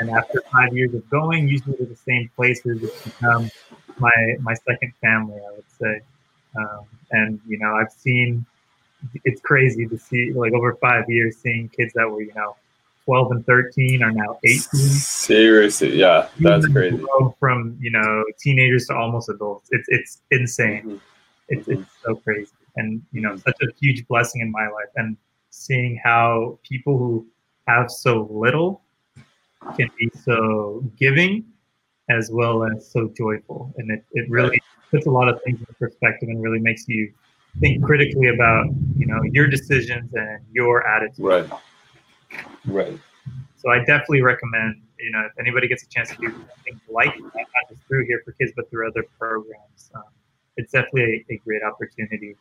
And 0.00 0.10
after 0.10 0.42
five 0.52 0.76
years 0.76 0.94
of 0.94 1.08
going, 1.10 1.48
usually 1.48 1.76
to 1.76 1.86
the 1.86 1.96
same 1.96 2.28
places, 2.34 2.82
it's 2.82 3.04
become 3.04 3.50
my 3.98 4.10
my 4.40 4.54
second 4.54 4.92
family, 5.00 5.36
I 5.36 5.52
would 5.52 5.70
say. 5.78 6.00
Um, 6.56 6.86
and 7.12 7.40
you 7.46 7.58
know, 7.58 7.74
I've 7.74 7.92
seen 7.92 8.44
it's 9.24 9.40
crazy 9.40 9.86
to 9.86 9.98
see 9.98 10.32
like 10.32 10.52
over 10.52 10.74
five 10.76 11.08
years 11.08 11.36
seeing 11.36 11.68
kids 11.68 11.92
that 11.94 12.08
were 12.08 12.22
you 12.22 12.34
know 12.34 12.56
12 13.04 13.30
and 13.32 13.46
13 13.46 14.02
are 14.02 14.12
now 14.12 14.38
18 14.44 14.60
seriously 14.60 15.96
yeah 15.96 16.28
that's 16.40 16.66
crazy. 16.68 17.02
from 17.38 17.76
you 17.80 17.90
know 17.90 18.24
teenagers 18.40 18.86
to 18.86 18.94
almost 18.94 19.28
adults. 19.28 19.68
It's 19.72 19.88
it's 19.88 20.22
insane. 20.30 20.82
Mm-hmm. 20.82 20.96
it's, 21.48 21.68
it's 21.68 21.90
so 22.04 22.16
crazy. 22.16 22.52
And 22.76 23.02
you 23.12 23.20
know 23.20 23.36
such 23.36 23.56
a 23.62 23.66
huge 23.80 24.06
blessing 24.06 24.40
in 24.40 24.50
my 24.50 24.64
life. 24.64 24.92
And 24.96 25.16
seeing 25.50 26.00
how 26.02 26.58
people 26.62 26.98
who 26.98 27.26
have 27.66 27.90
so 27.90 28.28
little 28.30 28.82
can 29.76 29.90
be 29.98 30.10
so 30.22 30.82
giving 30.98 31.44
as 32.10 32.30
well 32.30 32.64
as 32.64 32.90
so 32.90 33.10
joyful. 33.16 33.72
And 33.78 33.90
it, 33.90 34.04
it 34.12 34.28
really 34.28 34.60
puts 34.90 35.06
a 35.06 35.10
lot 35.10 35.28
of 35.28 35.40
things 35.42 35.58
in 35.60 35.74
perspective 35.78 36.28
and 36.28 36.42
really 36.42 36.60
makes 36.60 36.86
you 36.86 37.12
think 37.60 37.82
critically 37.84 38.28
about 38.28 38.66
you 38.96 39.06
know 39.06 39.22
your 39.32 39.46
decisions 39.46 40.10
and 40.14 40.40
your 40.52 40.86
attitude. 40.86 41.24
Right 41.24 41.50
right 42.66 42.98
so 43.56 43.70
i 43.70 43.78
definitely 43.78 44.22
recommend 44.22 44.80
you 44.98 45.10
know 45.10 45.20
if 45.20 45.32
anybody 45.38 45.68
gets 45.68 45.82
a 45.82 45.88
chance 45.88 46.10
to 46.10 46.16
do 46.16 46.30
something 46.30 46.80
like 46.88 47.14
that 47.14 47.34
not 47.34 47.68
just 47.68 47.82
through 47.86 48.04
here 48.06 48.20
for 48.24 48.32
kids 48.32 48.52
but 48.56 48.68
through 48.70 48.88
other 48.88 49.04
programs 49.18 49.90
um, 49.94 50.02
it's 50.56 50.72
definitely 50.72 51.24
a, 51.28 51.34
a 51.34 51.36
great 51.38 51.62
opportunity 51.62 52.36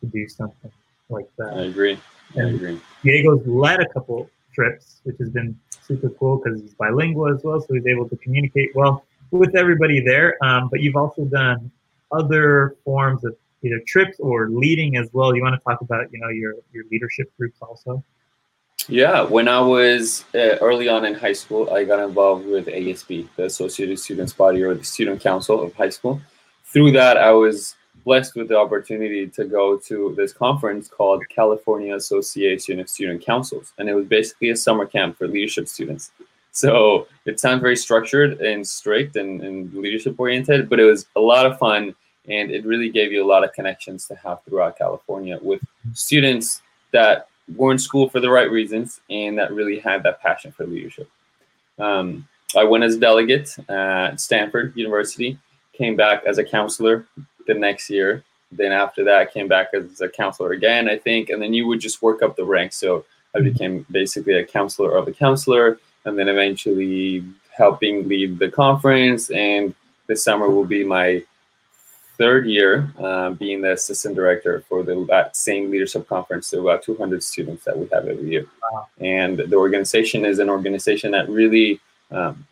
to 0.00 0.06
do 0.06 0.28
something 0.28 0.70
like 1.08 1.28
that. 1.38 1.54
I 1.54 1.62
agree. 1.62 1.98
I 2.36 2.40
and 2.40 2.54
agree. 2.56 2.80
Diego's 3.02 3.46
led 3.46 3.80
a 3.80 3.88
couple 3.88 4.28
trips, 4.52 5.00
which 5.04 5.16
has 5.18 5.30
been 5.30 5.58
super 5.82 6.10
cool 6.10 6.38
because 6.38 6.60
he's 6.60 6.74
bilingual 6.74 7.28
as 7.28 7.42
well, 7.42 7.60
so 7.60 7.74
he's 7.74 7.86
able 7.86 8.08
to 8.08 8.16
communicate 8.16 8.74
well 8.74 9.04
with 9.30 9.54
everybody 9.56 10.00
there. 10.00 10.42
Um, 10.44 10.68
but 10.70 10.80
you've 10.80 10.96
also 10.96 11.24
done 11.24 11.70
other 12.12 12.76
forms 12.84 13.24
of 13.24 13.36
either 13.62 13.80
trips 13.86 14.18
or 14.20 14.48
leading 14.48 14.96
as 14.96 15.08
well. 15.12 15.34
You 15.34 15.42
want 15.42 15.54
to 15.54 15.60
talk 15.64 15.80
about, 15.80 16.12
you 16.12 16.20
know, 16.20 16.28
your 16.28 16.54
your 16.72 16.84
leadership 16.90 17.32
groups 17.36 17.58
also? 17.60 18.02
Yeah, 18.88 19.22
when 19.22 19.48
I 19.48 19.60
was 19.60 20.24
uh, 20.34 20.56
early 20.60 20.88
on 20.88 21.04
in 21.04 21.14
high 21.14 21.32
school, 21.32 21.70
I 21.70 21.84
got 21.84 22.00
involved 22.00 22.46
with 22.46 22.66
ASB, 22.66 23.28
the 23.36 23.44
Associated 23.44 23.98
Students 23.98 24.32
Body 24.32 24.62
or 24.62 24.74
the 24.74 24.84
Student 24.84 25.20
Council 25.20 25.62
of 25.62 25.74
High 25.74 25.88
School. 25.88 26.20
Through 26.64 26.92
that, 26.92 27.16
I 27.16 27.32
was 27.32 27.76
blessed 28.04 28.36
with 28.36 28.48
the 28.48 28.58
opportunity 28.58 29.26
to 29.28 29.44
go 29.44 29.78
to 29.78 30.14
this 30.16 30.32
conference 30.32 30.88
called 30.88 31.22
California 31.28 31.94
Association 31.94 32.78
of 32.78 32.88
Student 32.88 33.24
Councils. 33.24 33.72
And 33.78 33.88
it 33.88 33.94
was 33.94 34.06
basically 34.06 34.50
a 34.50 34.56
summer 34.56 34.84
camp 34.84 35.16
for 35.16 35.26
leadership 35.26 35.68
students. 35.68 36.12
So 36.52 37.08
it 37.24 37.40
sounds 37.40 37.62
very 37.62 37.76
structured 37.76 38.40
and 38.40 38.66
strict 38.66 39.16
and, 39.16 39.42
and 39.42 39.72
leadership 39.72 40.14
oriented, 40.18 40.68
but 40.68 40.78
it 40.78 40.84
was 40.84 41.06
a 41.16 41.20
lot 41.20 41.46
of 41.46 41.58
fun. 41.58 41.94
And 42.28 42.50
it 42.50 42.64
really 42.64 42.90
gave 42.90 43.12
you 43.12 43.24
a 43.24 43.26
lot 43.26 43.44
of 43.44 43.52
connections 43.52 44.06
to 44.08 44.14
have 44.16 44.44
throughout 44.44 44.78
California 44.78 45.38
with 45.42 45.62
students 45.94 46.62
that 46.92 47.28
were 47.56 47.72
in 47.72 47.78
school 47.78 48.08
for 48.08 48.20
the 48.20 48.30
right 48.30 48.50
reasons 48.50 49.00
and 49.10 49.38
that 49.38 49.52
really 49.52 49.78
had 49.78 50.02
that 50.02 50.20
passion 50.20 50.52
for 50.52 50.66
leadership. 50.66 51.08
Um, 51.78 52.26
I 52.56 52.64
went 52.64 52.84
as 52.84 52.94
a 52.94 53.00
delegate 53.00 53.56
at 53.68 54.20
Stanford 54.20 54.76
University, 54.76 55.38
came 55.72 55.96
back 55.96 56.24
as 56.24 56.38
a 56.38 56.44
counselor 56.44 57.06
the 57.46 57.54
next 57.54 57.90
year. 57.90 58.22
Then 58.52 58.72
after 58.72 59.04
that, 59.04 59.18
I 59.18 59.26
came 59.26 59.48
back 59.48 59.68
as 59.74 60.00
a 60.00 60.08
counselor 60.08 60.52
again, 60.52 60.88
I 60.88 60.96
think, 60.96 61.30
and 61.30 61.42
then 61.42 61.52
you 61.52 61.66
would 61.66 61.80
just 61.80 62.02
work 62.02 62.22
up 62.22 62.36
the 62.36 62.44
ranks. 62.44 62.76
So 62.76 63.04
I 63.34 63.38
mm-hmm. 63.38 63.48
became 63.48 63.86
basically 63.90 64.34
a 64.34 64.44
counselor 64.44 64.96
of 64.96 65.08
a 65.08 65.12
counselor, 65.12 65.78
and 66.04 66.18
then 66.18 66.28
eventually 66.28 67.24
helping 67.50 68.06
lead 68.08 68.38
the 68.38 68.50
conference. 68.50 69.30
And 69.30 69.74
this 70.06 70.22
summer 70.22 70.48
will 70.48 70.64
be 70.64 70.84
my 70.84 71.24
third 72.16 72.46
year 72.46 72.92
uh, 72.98 73.30
being 73.30 73.60
the 73.60 73.72
assistant 73.72 74.14
director 74.14 74.64
for 74.68 74.82
the 74.82 75.04
that 75.08 75.36
same 75.36 75.70
leadership 75.70 76.08
conference 76.08 76.50
to 76.50 76.60
about 76.60 76.82
200 76.82 77.22
students 77.22 77.64
that 77.64 77.76
we 77.78 77.88
have 77.92 78.06
every 78.06 78.28
year. 78.28 78.46
Wow. 78.72 78.88
And 78.98 79.38
the 79.38 79.56
organization 79.56 80.24
is 80.24 80.38
an 80.38 80.48
organization 80.48 81.10
that 81.12 81.28
really 81.28 81.80
um, 82.10 82.46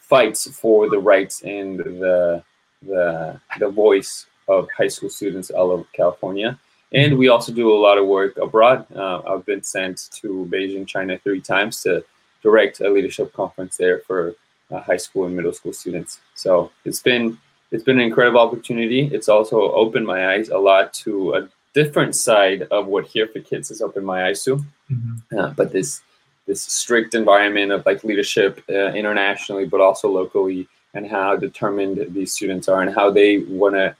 fights 0.00 0.48
for 0.50 0.88
the 0.88 0.98
rights 0.98 1.42
and 1.42 1.78
the 1.78 2.42
the 2.82 3.40
the 3.58 3.68
voice 3.68 4.26
of 4.48 4.68
high 4.76 4.88
school 4.88 5.10
students 5.10 5.50
all 5.50 5.70
over 5.70 5.84
California. 5.92 6.58
And 6.92 7.16
we 7.16 7.28
also 7.28 7.52
do 7.52 7.72
a 7.72 7.78
lot 7.78 7.98
of 7.98 8.06
work 8.06 8.36
abroad. 8.36 8.84
Uh, 8.94 9.22
I've 9.22 9.46
been 9.46 9.62
sent 9.62 10.08
to 10.20 10.48
Beijing, 10.50 10.86
China 10.86 11.18
three 11.18 11.40
times 11.40 11.82
to 11.82 12.04
direct 12.42 12.80
a 12.80 12.90
leadership 12.90 13.32
conference 13.32 13.76
there 13.76 14.00
for 14.00 14.34
uh, 14.72 14.80
high 14.80 14.96
school 14.96 15.26
and 15.26 15.36
middle 15.36 15.52
school 15.52 15.72
students. 15.72 16.20
So 16.34 16.72
it's 16.84 17.00
been 17.00 17.38
it's 17.70 17.84
been 17.84 17.98
an 17.98 18.06
incredible 18.06 18.40
opportunity. 18.40 19.08
It's 19.12 19.28
also 19.28 19.72
opened 19.72 20.06
my 20.06 20.32
eyes 20.34 20.48
a 20.48 20.58
lot 20.58 20.92
to 20.94 21.34
a 21.34 21.48
different 21.72 22.16
side 22.16 22.62
of 22.70 22.86
what 22.86 23.06
Here 23.06 23.28
for 23.28 23.40
Kids 23.40 23.68
has 23.68 23.80
opened 23.80 24.06
my 24.06 24.26
eyes 24.26 24.42
to. 24.44 24.56
Mm-hmm. 24.90 25.38
Uh, 25.38 25.50
but 25.50 25.72
this 25.72 26.02
this 26.46 26.62
strict 26.62 27.14
environment 27.14 27.70
of 27.70 27.86
like 27.86 28.02
leadership 28.02 28.60
uh, 28.68 28.92
internationally, 28.92 29.66
but 29.66 29.80
also 29.80 30.08
locally, 30.08 30.66
and 30.94 31.06
how 31.06 31.36
determined 31.36 32.12
these 32.12 32.32
students 32.32 32.66
are 32.68 32.82
and 32.82 32.92
how 32.92 33.10
they 33.10 33.38
want 33.38 33.74
to 33.76 33.94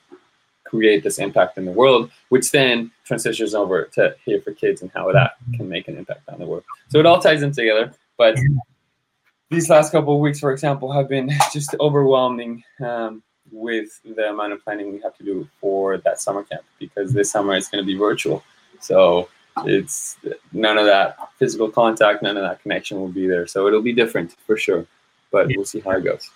create 0.64 1.02
this 1.02 1.18
impact 1.18 1.58
in 1.58 1.64
the 1.64 1.72
world, 1.72 2.10
which 2.28 2.50
then 2.50 2.90
transitions 3.04 3.54
over 3.54 3.84
to 3.84 4.14
here 4.24 4.40
for 4.40 4.52
kids 4.52 4.82
and 4.82 4.90
how 4.94 5.12
that 5.12 5.32
can 5.54 5.68
make 5.68 5.88
an 5.88 5.96
impact 5.96 6.28
on 6.28 6.38
the 6.38 6.46
world. 6.46 6.64
So 6.88 6.98
it 6.98 7.06
all 7.06 7.20
ties 7.20 7.42
in 7.42 7.52
together. 7.52 7.92
But 8.16 8.36
these 9.50 9.68
last 9.68 9.92
couple 9.92 10.14
of 10.14 10.20
weeks, 10.20 10.40
for 10.40 10.52
example, 10.52 10.92
have 10.92 11.08
been 11.08 11.30
just 11.52 11.74
overwhelming 11.80 12.62
um, 12.80 13.22
with 13.52 14.00
the 14.04 14.30
amount 14.30 14.52
of 14.52 14.62
planning 14.64 14.92
we 14.92 15.00
have 15.00 15.16
to 15.16 15.24
do 15.24 15.48
for 15.60 15.98
that 15.98 16.20
summer 16.20 16.42
camp 16.44 16.62
because 16.78 17.12
this 17.12 17.30
summer 17.30 17.54
it's 17.54 17.68
going 17.68 17.82
to 17.82 17.86
be 17.86 17.96
virtual. 17.96 18.42
So 18.80 19.28
it's 19.64 20.16
none 20.52 20.78
of 20.78 20.86
that 20.86 21.16
physical 21.38 21.70
contact, 21.70 22.22
none 22.22 22.36
of 22.36 22.42
that 22.42 22.62
connection 22.62 23.00
will 23.00 23.08
be 23.08 23.26
there. 23.26 23.46
So 23.46 23.66
it'll 23.66 23.82
be 23.82 23.92
different 23.92 24.36
for 24.46 24.56
sure, 24.56 24.86
but 25.30 25.48
we'll 25.48 25.64
see 25.64 25.80
how 25.80 25.92
it 25.92 26.04
goes. 26.04 26.30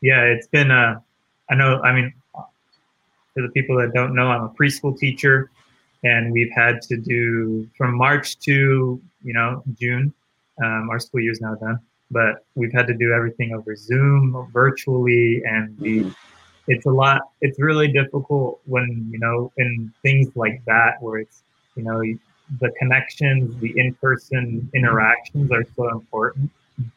Yeah, 0.00 0.22
it's 0.22 0.46
been. 0.48 0.70
Uh, 0.70 1.00
I 1.50 1.54
know. 1.54 1.80
I 1.82 1.92
mean, 1.92 2.12
for 2.32 3.42
the 3.42 3.48
people 3.50 3.76
that 3.78 3.92
don't 3.94 4.14
know, 4.14 4.28
I'm 4.28 4.44
a 4.44 4.48
preschool 4.48 4.98
teacher, 4.98 5.50
and 6.02 6.32
we've 6.32 6.52
had 6.54 6.82
to 6.82 6.96
do 6.96 7.68
from 7.76 7.96
March 7.96 8.38
to 8.40 9.00
you 9.22 9.32
know 9.32 9.62
June. 9.78 10.12
Um, 10.62 10.90
our 10.90 10.98
school 10.98 11.20
year 11.20 11.32
is 11.32 11.40
now 11.40 11.54
done, 11.54 11.78
but 12.10 12.44
we've 12.54 12.72
had 12.72 12.86
to 12.88 12.94
do 12.94 13.12
everything 13.12 13.54
over 13.54 13.74
Zoom, 13.74 14.48
virtually, 14.52 15.42
and 15.44 15.76
the, 15.78 16.12
it's 16.68 16.86
a 16.86 16.90
lot. 16.90 17.22
It's 17.40 17.58
really 17.58 17.88
difficult 17.88 18.60
when 18.66 19.08
you 19.10 19.18
know 19.18 19.52
in 19.56 19.92
things 20.02 20.30
like 20.34 20.62
that 20.66 21.00
where 21.00 21.18
it's 21.18 21.42
you 21.76 21.82
know 21.82 22.02
the 22.60 22.70
connections, 22.78 23.58
the 23.60 23.72
in-person 23.76 24.70
interactions 24.74 25.50
are 25.50 25.64
so 25.76 25.88
important. 25.90 26.50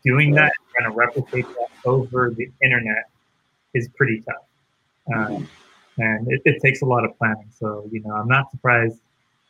Doing 0.04 0.32
that, 0.32 0.52
trying 0.74 0.92
to 0.92 0.96
replicate 0.96 1.46
that 1.48 1.70
over 1.86 2.32
the 2.32 2.50
internet 2.64 3.10
is 3.74 3.90
pretty 3.96 4.22
tough. 4.22 4.36
Um, 5.14 5.48
and 5.98 6.28
it, 6.30 6.42
it, 6.46 6.62
takes 6.62 6.82
a 6.82 6.86
lot 6.86 7.06
of 7.06 7.18
planning. 7.18 7.50
So 7.58 7.88
you 7.92 8.02
know, 8.02 8.14
I'm 8.16 8.28
not 8.28 8.50
surprised 8.52 9.00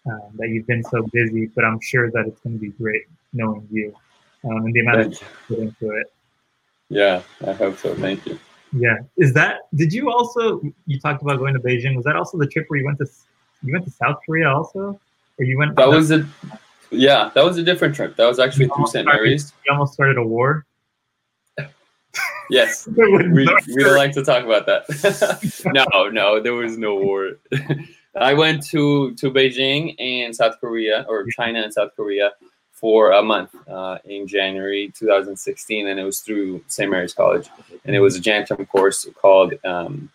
um, 0.05 0.29
that 0.37 0.49
you've 0.49 0.67
been 0.67 0.83
so 0.83 1.03
busy, 1.13 1.47
but 1.47 1.63
I'm 1.63 1.79
sure 1.79 2.11
that 2.11 2.25
it's 2.27 2.39
going 2.41 2.55
to 2.55 2.61
be 2.61 2.69
great 2.69 3.03
knowing 3.33 3.67
you 3.71 3.95
um, 4.43 4.65
and 4.65 4.73
the 4.73 4.79
amount 4.81 5.01
Thank 5.01 5.21
of 5.21 5.27
put 5.47 5.59
into 5.59 5.89
it. 5.91 6.11
Yeah, 6.89 7.21
I 7.45 7.53
hope 7.53 7.77
so. 7.77 7.95
Thank 7.95 8.25
you. 8.25 8.39
Yeah, 8.77 8.97
is 9.17 9.33
that? 9.33 9.61
Did 9.73 9.93
you 9.93 10.11
also? 10.11 10.61
You 10.85 10.99
talked 10.99 11.21
about 11.21 11.37
going 11.37 11.53
to 11.53 11.59
Beijing. 11.59 11.95
Was 11.95 12.05
that 12.05 12.15
also 12.15 12.37
the 12.37 12.47
trip 12.47 12.65
where 12.67 12.79
you 12.79 12.85
went 12.85 12.97
to? 12.99 13.07
You 13.63 13.73
went 13.73 13.85
to 13.85 13.91
South 13.91 14.17
Korea 14.25 14.49
also, 14.49 14.99
or 15.39 15.45
you 15.45 15.57
went? 15.57 15.75
That 15.75 15.87
was 15.87 16.11
a. 16.11 16.27
Yeah, 16.91 17.31
that 17.33 17.43
was 17.43 17.57
a 17.57 17.63
different 17.63 17.95
trip. 17.95 18.15
That 18.17 18.27
was 18.27 18.37
actually 18.37 18.67
through 18.67 18.87
St. 18.87 19.05
Mary's. 19.05 19.53
You 19.65 19.73
almost 19.73 19.93
started 19.93 20.17
a 20.17 20.23
war. 20.23 20.65
Yes, 22.49 22.87
we, 22.95 23.07
we 23.07 23.83
don't 23.83 23.95
like 23.95 24.13
to 24.13 24.23
talk 24.23 24.43
about 24.43 24.65
that. 24.65 25.61
no, 25.73 26.09
no, 26.09 26.41
there 26.41 26.53
was 26.53 26.77
no 26.77 26.95
war. 26.95 27.31
I 28.15 28.33
went 28.33 28.65
to 28.67 29.13
to 29.15 29.31
Beijing 29.31 29.95
and 29.99 30.35
South 30.35 30.59
Korea, 30.59 31.05
or 31.07 31.25
China 31.27 31.61
and 31.61 31.73
South 31.73 31.91
Korea, 31.95 32.31
for 32.85 33.13
a 33.13 33.23
month 33.23 33.49
uh, 33.67 33.97
in 34.05 34.27
January 34.27 34.93
2016, 34.95 35.87
and 35.87 35.99
it 35.99 36.03
was 36.03 36.19
through 36.19 36.63
St. 36.67 36.87
Mary's 36.87 37.15
College, 37.15 37.49
and 37.83 37.95
it 37.95 37.99
was 37.99 38.15
a 38.15 38.19
Jan 38.19 38.45
Term 38.45 38.63
course 38.67 39.07
called 39.19 39.55
um, 39.65 40.11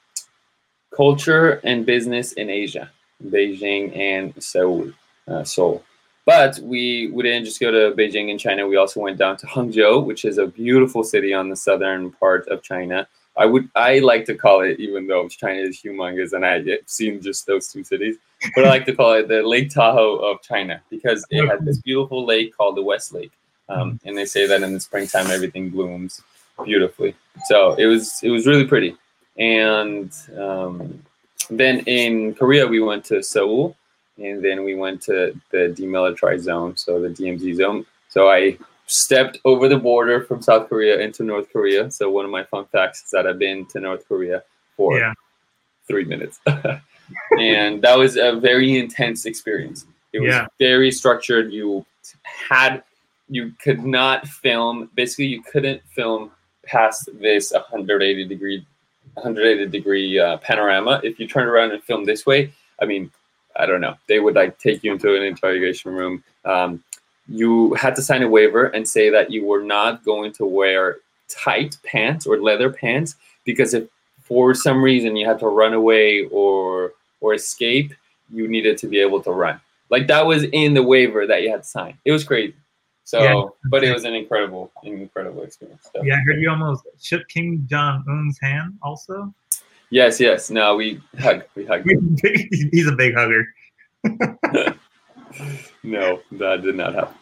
Culture 0.95 1.61
and 1.65 1.85
Business 1.85 2.31
in 2.35 2.49
Asia, 2.49 2.89
Beijing 3.27 3.97
and 3.97 4.41
Seoul, 4.41 4.93
uh, 5.27 5.43
Seoul. 5.43 5.83
But 6.25 6.61
we, 6.61 7.11
we 7.13 7.25
didn't 7.25 7.47
just 7.47 7.59
go 7.59 7.73
to 7.73 7.93
Beijing 7.97 8.31
in 8.31 8.39
China. 8.39 8.69
We 8.69 8.77
also 8.77 9.01
went 9.01 9.19
down 9.19 9.37
to 9.39 9.47
Hangzhou, 9.49 10.05
which 10.05 10.25
is 10.25 10.39
a 10.39 10.47
beautiful 10.47 11.03
city 11.03 11.35
on 11.35 11.49
the 11.49 11.57
southern 11.57 12.13
part 12.13 12.47
of 12.47 12.63
China. 12.63 13.09
I 13.41 13.47
would 13.47 13.71
I 13.75 14.01
like 14.01 14.27
to 14.27 14.35
call 14.35 14.61
it, 14.61 14.79
even 14.79 15.07
though 15.07 15.27
China 15.27 15.63
is 15.63 15.81
humongous 15.81 16.35
and 16.35 16.45
I've 16.45 16.69
seen 16.85 17.23
just 17.23 17.47
those 17.47 17.73
two 17.73 17.83
cities, 17.83 18.17
but 18.55 18.67
I 18.67 18.69
like 18.69 18.85
to 18.85 18.95
call 18.95 19.15
it 19.15 19.29
the 19.29 19.43
Lake 19.43 19.71
Tahoe 19.71 20.17
of 20.17 20.43
China 20.43 20.83
because 20.91 21.25
it 21.31 21.49
had 21.49 21.65
this 21.65 21.79
beautiful 21.81 22.27
lake 22.27 22.55
called 22.55 22.77
the 22.77 22.83
West 22.83 23.15
Lake, 23.15 23.33
um, 23.71 23.99
and 24.05 24.15
they 24.15 24.27
say 24.27 24.47
that 24.47 24.63
in 24.63 24.75
the 24.75 24.81
springtime 24.81 25.29
everything 25.31 25.71
blooms 25.71 26.23
beautifully. 26.67 27.15
So 27.47 27.73
it 27.77 27.87
was 27.87 28.23
it 28.23 28.29
was 28.29 28.47
really 28.47 28.67
pretty. 28.67 28.95
And 29.39 30.13
um, 30.39 31.03
then 31.49 31.81
in 31.87 32.35
Korea 32.35 32.67
we 32.67 32.81
went 32.81 33.07
to 33.07 33.23
Seoul, 33.23 33.75
and 34.19 34.45
then 34.45 34.65
we 34.65 34.75
went 34.75 35.01
to 35.05 35.35
the 35.51 35.75
demilitarized 35.75 36.43
zone, 36.43 36.77
so 36.77 37.01
the 37.01 37.09
DMZ 37.09 37.57
zone. 37.57 37.87
So 38.11 38.29
I 38.29 38.59
stepped 38.91 39.39
over 39.45 39.69
the 39.69 39.77
border 39.79 40.23
from 40.25 40.43
South 40.43 40.69
Korea 40.69 40.99
into 40.99 41.23
North 41.23 41.53
Korea. 41.53 41.91
So 41.91 42.11
one 42.11 42.25
of 42.25 42.31
my 42.31 42.43
fun 42.45 42.67
facts 42.67 43.05
is 43.05 43.11
that 43.11 43.27
I've 43.27 43.39
been 43.39 43.65
to 43.67 43.81
North 43.81 44.07
Korea 44.09 44.43
for 44.77 44.99
Yeah. 44.99 45.15
three 45.87 46.05
minutes, 46.05 46.41
and 47.39 47.83
that 47.83 47.97
was 47.97 48.17
a 48.17 48.37
very 48.37 48.79
intense 48.79 49.27
experience. 49.27 49.87
It 50.13 50.21
was 50.21 50.31
Yeah. 50.35 50.47
very 50.59 50.91
structured. 50.91 51.53
You 51.53 51.87
had 52.25 52.83
you 53.29 53.53
could 53.63 53.85
not 53.85 54.27
film. 54.27 54.91
Basically, 54.97 55.27
you 55.27 55.41
couldn't 55.41 55.81
film 55.95 56.33
past 56.65 57.09
this 57.21 57.53
180 57.53 58.25
degree 58.27 58.67
180 59.15 59.67
degree 59.71 60.19
uh, 60.19 60.37
panorama. 60.39 61.01
If 61.05 61.21
you 61.21 61.29
turn 61.29 61.47
around 61.47 61.71
and 61.71 61.83
film 61.83 62.05
this 62.05 62.27
way, 62.27 62.53
I 62.83 62.87
mean, 62.87 63.11
I 63.55 63.67
don't 63.67 63.81
know. 63.81 63.95
They 64.09 64.19
would 64.19 64.35
like 64.35 64.59
take 64.59 64.83
you 64.83 64.93
into 64.93 65.15
an 65.15 65.23
interrogation 65.23 65.93
room. 65.93 66.25
Um, 66.45 66.83
you 67.31 67.75
had 67.75 67.95
to 67.97 68.03
sign 68.03 68.23
a 68.23 68.29
waiver 68.29 68.67
and 68.67 68.87
say 68.87 69.09
that 69.11 69.31
you 69.31 69.45
were 69.47 69.63
not 69.63 70.05
going 70.05 70.33
to 70.35 70.45
wear 70.45 70.97
tight 71.29 71.79
pants 71.85 72.27
or 72.27 72.39
leather 72.39 72.71
pants 72.71 73.15
because 73.45 73.73
if 73.73 73.89
for 74.21 74.53
some 74.55 74.83
reason 74.83 75.17
you 75.17 75.27
had 75.27 75.39
to 75.39 75.47
run 75.47 75.73
away 75.73 76.25
or 76.31 76.93
or 77.21 77.35
escape, 77.35 77.93
you 78.31 78.49
needed 78.49 78.77
to 78.79 78.89
be 78.89 78.99
able 78.99 79.23
to 79.23 79.31
run. 79.31 79.61
Like 79.91 80.07
that 80.09 80.27
was 80.27 80.45
in 80.45 80.75
the 80.75 80.83
waiver 80.83 81.27
that 81.27 81.43
you 81.43 81.51
had 81.51 81.63
to 81.63 81.69
sign. 81.69 81.95
It 82.05 82.13
was 82.13 82.25
crazy. 82.25 82.55
So, 83.05 83.23
Yeah. 83.23 83.45
but 83.71 83.83
it 83.85 83.93
was 83.93 84.05
an 84.05 84.15
incredible, 84.15 84.71
incredible 84.83 85.43
experience. 85.43 85.89
Yeah, 86.03 86.15
I 86.15 86.21
heard 86.21 86.41
you 86.41 86.49
almost 86.51 86.85
shook 87.01 87.27
Kim 87.29 87.67
Jong 87.69 88.05
Un's 88.09 88.39
hand. 88.41 88.79
Also, 88.83 89.33
Yes, 89.93 90.21
yes. 90.21 90.51
No, 90.51 90.77
we 90.77 91.01
hug. 91.19 91.43
We 91.57 91.67
hug. 91.67 91.85
he's 92.73 92.87
a 92.87 92.93
big 92.93 93.15
hugger. 93.15 93.45
No, 95.83 96.21
that 96.33 96.63
did 96.63 96.75
not 96.77 96.95
happen. 96.95 97.15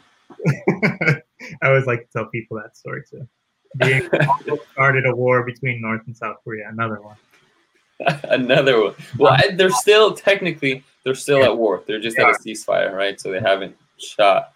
I 1.63 1.67
always 1.69 1.87
like 1.87 2.01
to 2.01 2.13
tell 2.13 2.27
people 2.27 2.57
that 2.59 2.77
story 2.77 3.03
too. 3.09 3.27
Being 3.79 4.09
started 4.73 5.07
a 5.07 5.15
war 5.15 5.45
between 5.45 5.81
North 5.81 6.03
and 6.07 6.17
South 6.17 6.37
Korea. 6.45 6.69
Another 6.69 7.01
one. 7.01 7.17
Another 8.25 8.83
one. 8.83 8.95
Well, 9.19 9.33
I, 9.33 9.55
they're 9.55 9.71
still 9.71 10.15
technically 10.15 10.85
they're 11.05 11.15
still 11.15 11.43
at 11.45 11.57
war. 11.57 11.83
They're 11.87 12.01
just 12.01 12.19
at 12.19 12.29
a 12.29 12.35
ceasefire, 12.35 12.93
right? 12.93 13.21
So 13.21 13.31
they 13.31 13.41
haven't 13.41 13.77
shot 13.99 14.53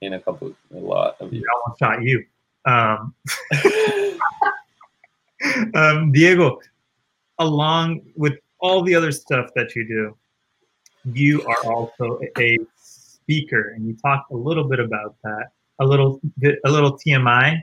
in 0.00 0.14
a 0.14 0.20
couple, 0.20 0.54
a 0.74 0.78
lot 0.78 1.16
of 1.20 1.32
years. 1.32 1.44
almost 1.54 1.78
shot 1.78 2.02
you. 2.02 2.24
Um, 2.64 3.14
um, 5.74 6.12
Diego, 6.12 6.60
along 7.38 8.02
with 8.16 8.34
all 8.60 8.82
the 8.82 8.94
other 8.94 9.12
stuff 9.12 9.50
that 9.54 9.74
you 9.74 9.86
do, 9.86 10.16
you 11.12 11.42
are 11.46 11.72
also 11.72 12.20
a 12.38 12.58
speaker, 13.30 13.72
and 13.76 13.86
you 13.86 13.96
talked 13.96 14.30
a 14.32 14.36
little 14.36 14.64
bit 14.64 14.80
about 14.80 15.14
that. 15.22 15.50
A 15.78 15.84
little 15.84 16.20
a 16.64 16.70
little 16.70 16.98
TMI, 16.98 17.62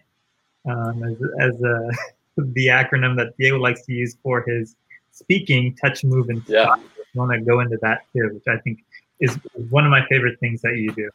um, 0.68 1.04
as 1.04 1.18
as 1.40 1.62
a, 1.62 1.90
the 2.38 2.68
acronym 2.68 3.16
that 3.18 3.34
Diego 3.38 3.58
likes 3.58 3.86
to 3.86 3.94
use 3.94 4.18
for 4.24 4.44
his 4.48 4.76
speaking, 5.12 5.76
touch, 5.76 6.04
move, 6.04 6.30
and 6.30 6.44
Yeah. 6.48 6.66
talk. 6.66 6.80
I 6.80 7.04
want 7.14 7.32
to 7.34 7.42
go 7.42 7.60
into 7.60 7.78
that 7.82 8.02
too, 8.14 8.30
which 8.34 8.48
I 8.48 8.58
think 8.62 8.80
is 9.20 9.38
one 9.70 9.84
of 9.84 9.92
my 9.92 10.06
favorite 10.08 10.40
things 10.40 10.62
that 10.62 10.78
you 10.78 10.94
do. 10.94 11.10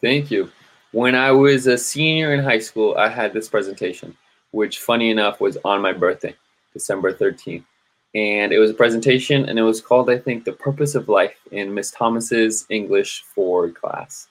Thank 0.00 0.30
you. 0.30 0.50
When 0.92 1.14
I 1.14 1.32
was 1.32 1.66
a 1.66 1.76
senior 1.76 2.34
in 2.34 2.42
high 2.42 2.60
school, 2.60 2.94
I 2.96 3.08
had 3.08 3.32
this 3.32 3.48
presentation, 3.48 4.16
which, 4.52 4.78
funny 4.78 5.10
enough, 5.10 5.40
was 5.40 5.58
on 5.64 5.80
my 5.82 5.92
birthday, 5.92 6.36
December 6.72 7.12
13th. 7.12 7.64
And 8.14 8.52
it 8.52 8.58
was 8.58 8.70
a 8.70 8.74
presentation, 8.74 9.48
and 9.48 9.58
it 9.58 9.62
was 9.62 9.80
called, 9.80 10.08
I 10.08 10.18
think, 10.18 10.44
The 10.44 10.52
Purpose 10.52 10.94
of 10.94 11.08
Life 11.08 11.36
in 11.50 11.74
Miss 11.74 11.90
Thomas's 11.90 12.64
English 12.70 13.22
4 13.34 13.70
class. 13.70 14.28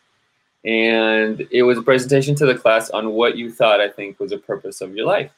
And 0.64 1.46
it 1.52 1.64
was 1.64 1.78
a 1.78 1.82
presentation 1.82 2.34
to 2.36 2.46
the 2.46 2.56
class 2.56 2.90
on 2.92 3.12
what 3.12 3.36
you 3.36 3.52
thought, 3.52 3.82
I 3.82 3.90
think, 3.90 4.20
was 4.20 4.32
the 4.32 4.38
purpose 4.38 4.80
of 4.80 4.96
your 4.96 5.06
life. 5.06 5.32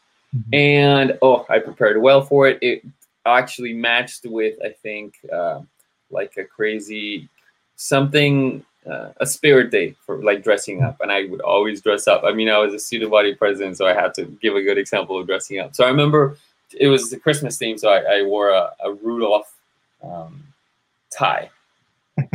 And 0.54 1.18
oh, 1.22 1.46
I 1.50 1.60
prepared 1.60 2.00
well 2.02 2.22
for 2.22 2.48
it. 2.48 2.60
It 2.62 2.84
actually 3.26 3.74
matched 3.74 4.26
with, 4.26 4.56
I 4.64 4.70
think, 4.70 5.16
uh, 5.34 5.62
like 6.12 6.38
a 6.38 6.44
crazy 6.44 7.30
something 7.76 8.64
uh, 8.90 9.10
a 9.18 9.26
spirit 9.26 9.72
day 9.72 9.96
for 10.06 10.24
like 10.24 10.44
dressing 10.44 10.84
up 10.84 11.02
and 11.02 11.12
i 11.12 11.26
would 11.26 11.42
always 11.42 11.82
dress 11.82 12.08
up 12.08 12.24
i 12.24 12.32
mean 12.32 12.48
i 12.48 12.58
was 12.58 12.74
a 12.74 12.80
student 12.80 13.12
body 13.12 13.34
president 13.34 13.76
so 13.76 13.86
i 13.88 13.94
had 13.94 14.14
to 14.14 14.26
give 14.42 14.56
a 14.56 14.62
good 14.62 14.78
example 14.78 15.20
of 15.20 15.26
dressing 15.26 15.60
up 15.60 15.76
so 15.76 15.84
i 15.84 15.88
remember 15.88 16.38
it 16.74 16.88
was 16.88 17.10
the 17.10 17.20
christmas 17.20 17.58
theme 17.58 17.78
so 17.78 17.90
i, 17.90 18.20
I 18.20 18.22
wore 18.24 18.50
a, 18.50 18.72
a 18.84 18.94
rudolph 18.94 19.56
um, 20.04 20.44
tie. 21.12 21.50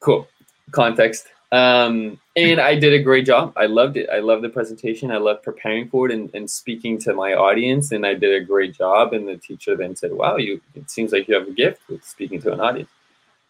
Cool. 0.00 0.28
Context. 0.70 1.26
Um, 1.50 2.20
and 2.36 2.60
i 2.60 2.76
did 2.76 2.92
a 2.92 3.02
great 3.02 3.26
job. 3.26 3.52
I 3.56 3.66
loved 3.66 3.96
it. 3.96 4.08
I 4.08 4.20
loved 4.20 4.44
the 4.44 4.48
presentation. 4.48 5.10
I 5.10 5.16
loved 5.16 5.42
preparing 5.42 5.88
for 5.88 6.06
it 6.06 6.12
and, 6.12 6.32
and 6.32 6.48
speaking 6.48 6.96
to 6.98 7.12
my 7.12 7.34
audience 7.34 7.90
and 7.90 8.06
i 8.06 8.14
did 8.14 8.40
a 8.40 8.44
great 8.44 8.72
job. 8.72 9.14
And 9.14 9.26
the 9.26 9.36
teacher 9.36 9.76
then 9.76 9.96
said 9.96 10.12
wow 10.12 10.36
you 10.36 10.60
it 10.76 10.88
seems 10.92 11.10
like 11.10 11.26
you 11.26 11.34
have 11.34 11.48
a 11.48 11.50
gift 11.50 11.80
with 11.88 12.04
speaking 12.04 12.40
to 12.42 12.52
an 12.52 12.60
audience. 12.60 12.90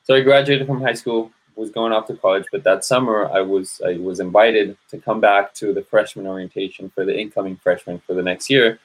So 0.04 0.14
I 0.14 0.22
graduated 0.22 0.66
from 0.66 0.80
high 0.80 0.94
school, 0.94 1.30
was 1.56 1.70
going 1.70 1.92
off 1.92 2.06
to 2.06 2.16
college, 2.16 2.46
but 2.50 2.64
that 2.64 2.86
summer 2.86 3.28
I 3.30 3.42
was 3.42 3.82
I 3.84 3.98
was 3.98 4.18
invited 4.18 4.78
to 4.88 4.96
come 4.96 5.20
back 5.20 5.52
to 5.54 5.74
the 5.74 5.82
freshman 5.82 6.26
orientation 6.26 6.88
for 6.88 7.04
the 7.04 7.18
incoming 7.18 7.56
freshmen 7.56 8.00
for 8.06 8.14
the 8.14 8.22
next 8.22 8.48
year 8.48 8.78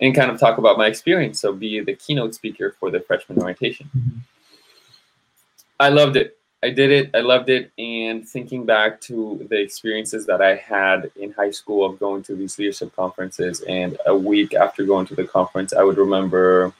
and 0.00 0.14
kind 0.14 0.30
of 0.30 0.40
talk 0.40 0.58
about 0.58 0.78
my 0.78 0.86
experience. 0.86 1.40
So 1.40 1.52
be 1.52 1.80
the 1.80 1.94
keynote 1.94 2.34
speaker 2.34 2.74
for 2.78 2.90
the 2.90 3.00
freshman 3.00 3.38
orientation. 3.38 3.90
Mhm. 3.96 4.18
I 5.78 5.88
loved 5.88 6.16
it. 6.16 6.36
I 6.62 6.70
did 6.70 6.90
it. 6.90 7.10
I 7.14 7.20
loved 7.20 7.48
it. 7.48 7.70
And 7.78 8.28
thinking 8.28 8.66
back 8.66 9.00
to 9.02 9.46
the 9.48 9.58
experiences 9.58 10.26
that 10.26 10.42
I 10.42 10.56
had 10.56 11.10
in 11.16 11.32
high 11.32 11.50
school 11.50 11.86
of 11.86 11.98
going 11.98 12.22
to 12.24 12.34
these 12.34 12.58
leadership 12.58 12.94
conferences, 12.94 13.62
and 13.62 13.96
a 14.06 14.14
week 14.14 14.54
after 14.54 14.84
going 14.84 15.06
to 15.06 15.14
the 15.14 15.24
conference, 15.24 15.72
I 15.72 15.82
would 15.82 15.96
remember 15.96 16.72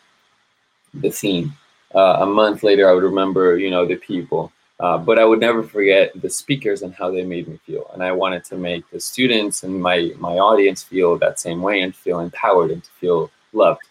the 0.93 1.11
theme. 1.11 1.55
Uh, 1.95 2.19
a 2.21 2.27
month 2.27 2.63
later, 2.63 2.89
I 2.89 2.93
would 2.93 3.03
remember, 3.03 3.59
you 3.59 3.71
know, 3.71 3.87
the 3.87 3.97
people. 3.97 4.53
Uh, 4.81 4.97
but 4.97 5.19
I 5.19 5.27
would 5.27 5.41
never 5.41 5.63
forget 5.63 6.11
the 6.23 6.31
speakers 6.31 6.81
and 6.81 6.95
how 6.95 7.11
they 7.11 7.23
made 7.23 7.47
me 7.47 7.59
feel. 7.67 7.91
And 7.93 8.03
I 8.03 8.13
wanted 8.13 8.45
to 8.45 8.57
make 8.57 8.89
the 8.91 8.99
students 8.99 9.63
and 9.63 9.81
my 9.81 10.13
my 10.19 10.39
audience 10.39 10.83
feel 10.83 11.19
that 11.19 11.39
same 11.39 11.61
way 11.61 11.83
and 11.83 11.95
feel 11.95 12.21
empowered 12.21 12.71
and 12.71 12.83
to 12.83 12.91
feel 12.93 13.31
loved. 13.53 13.83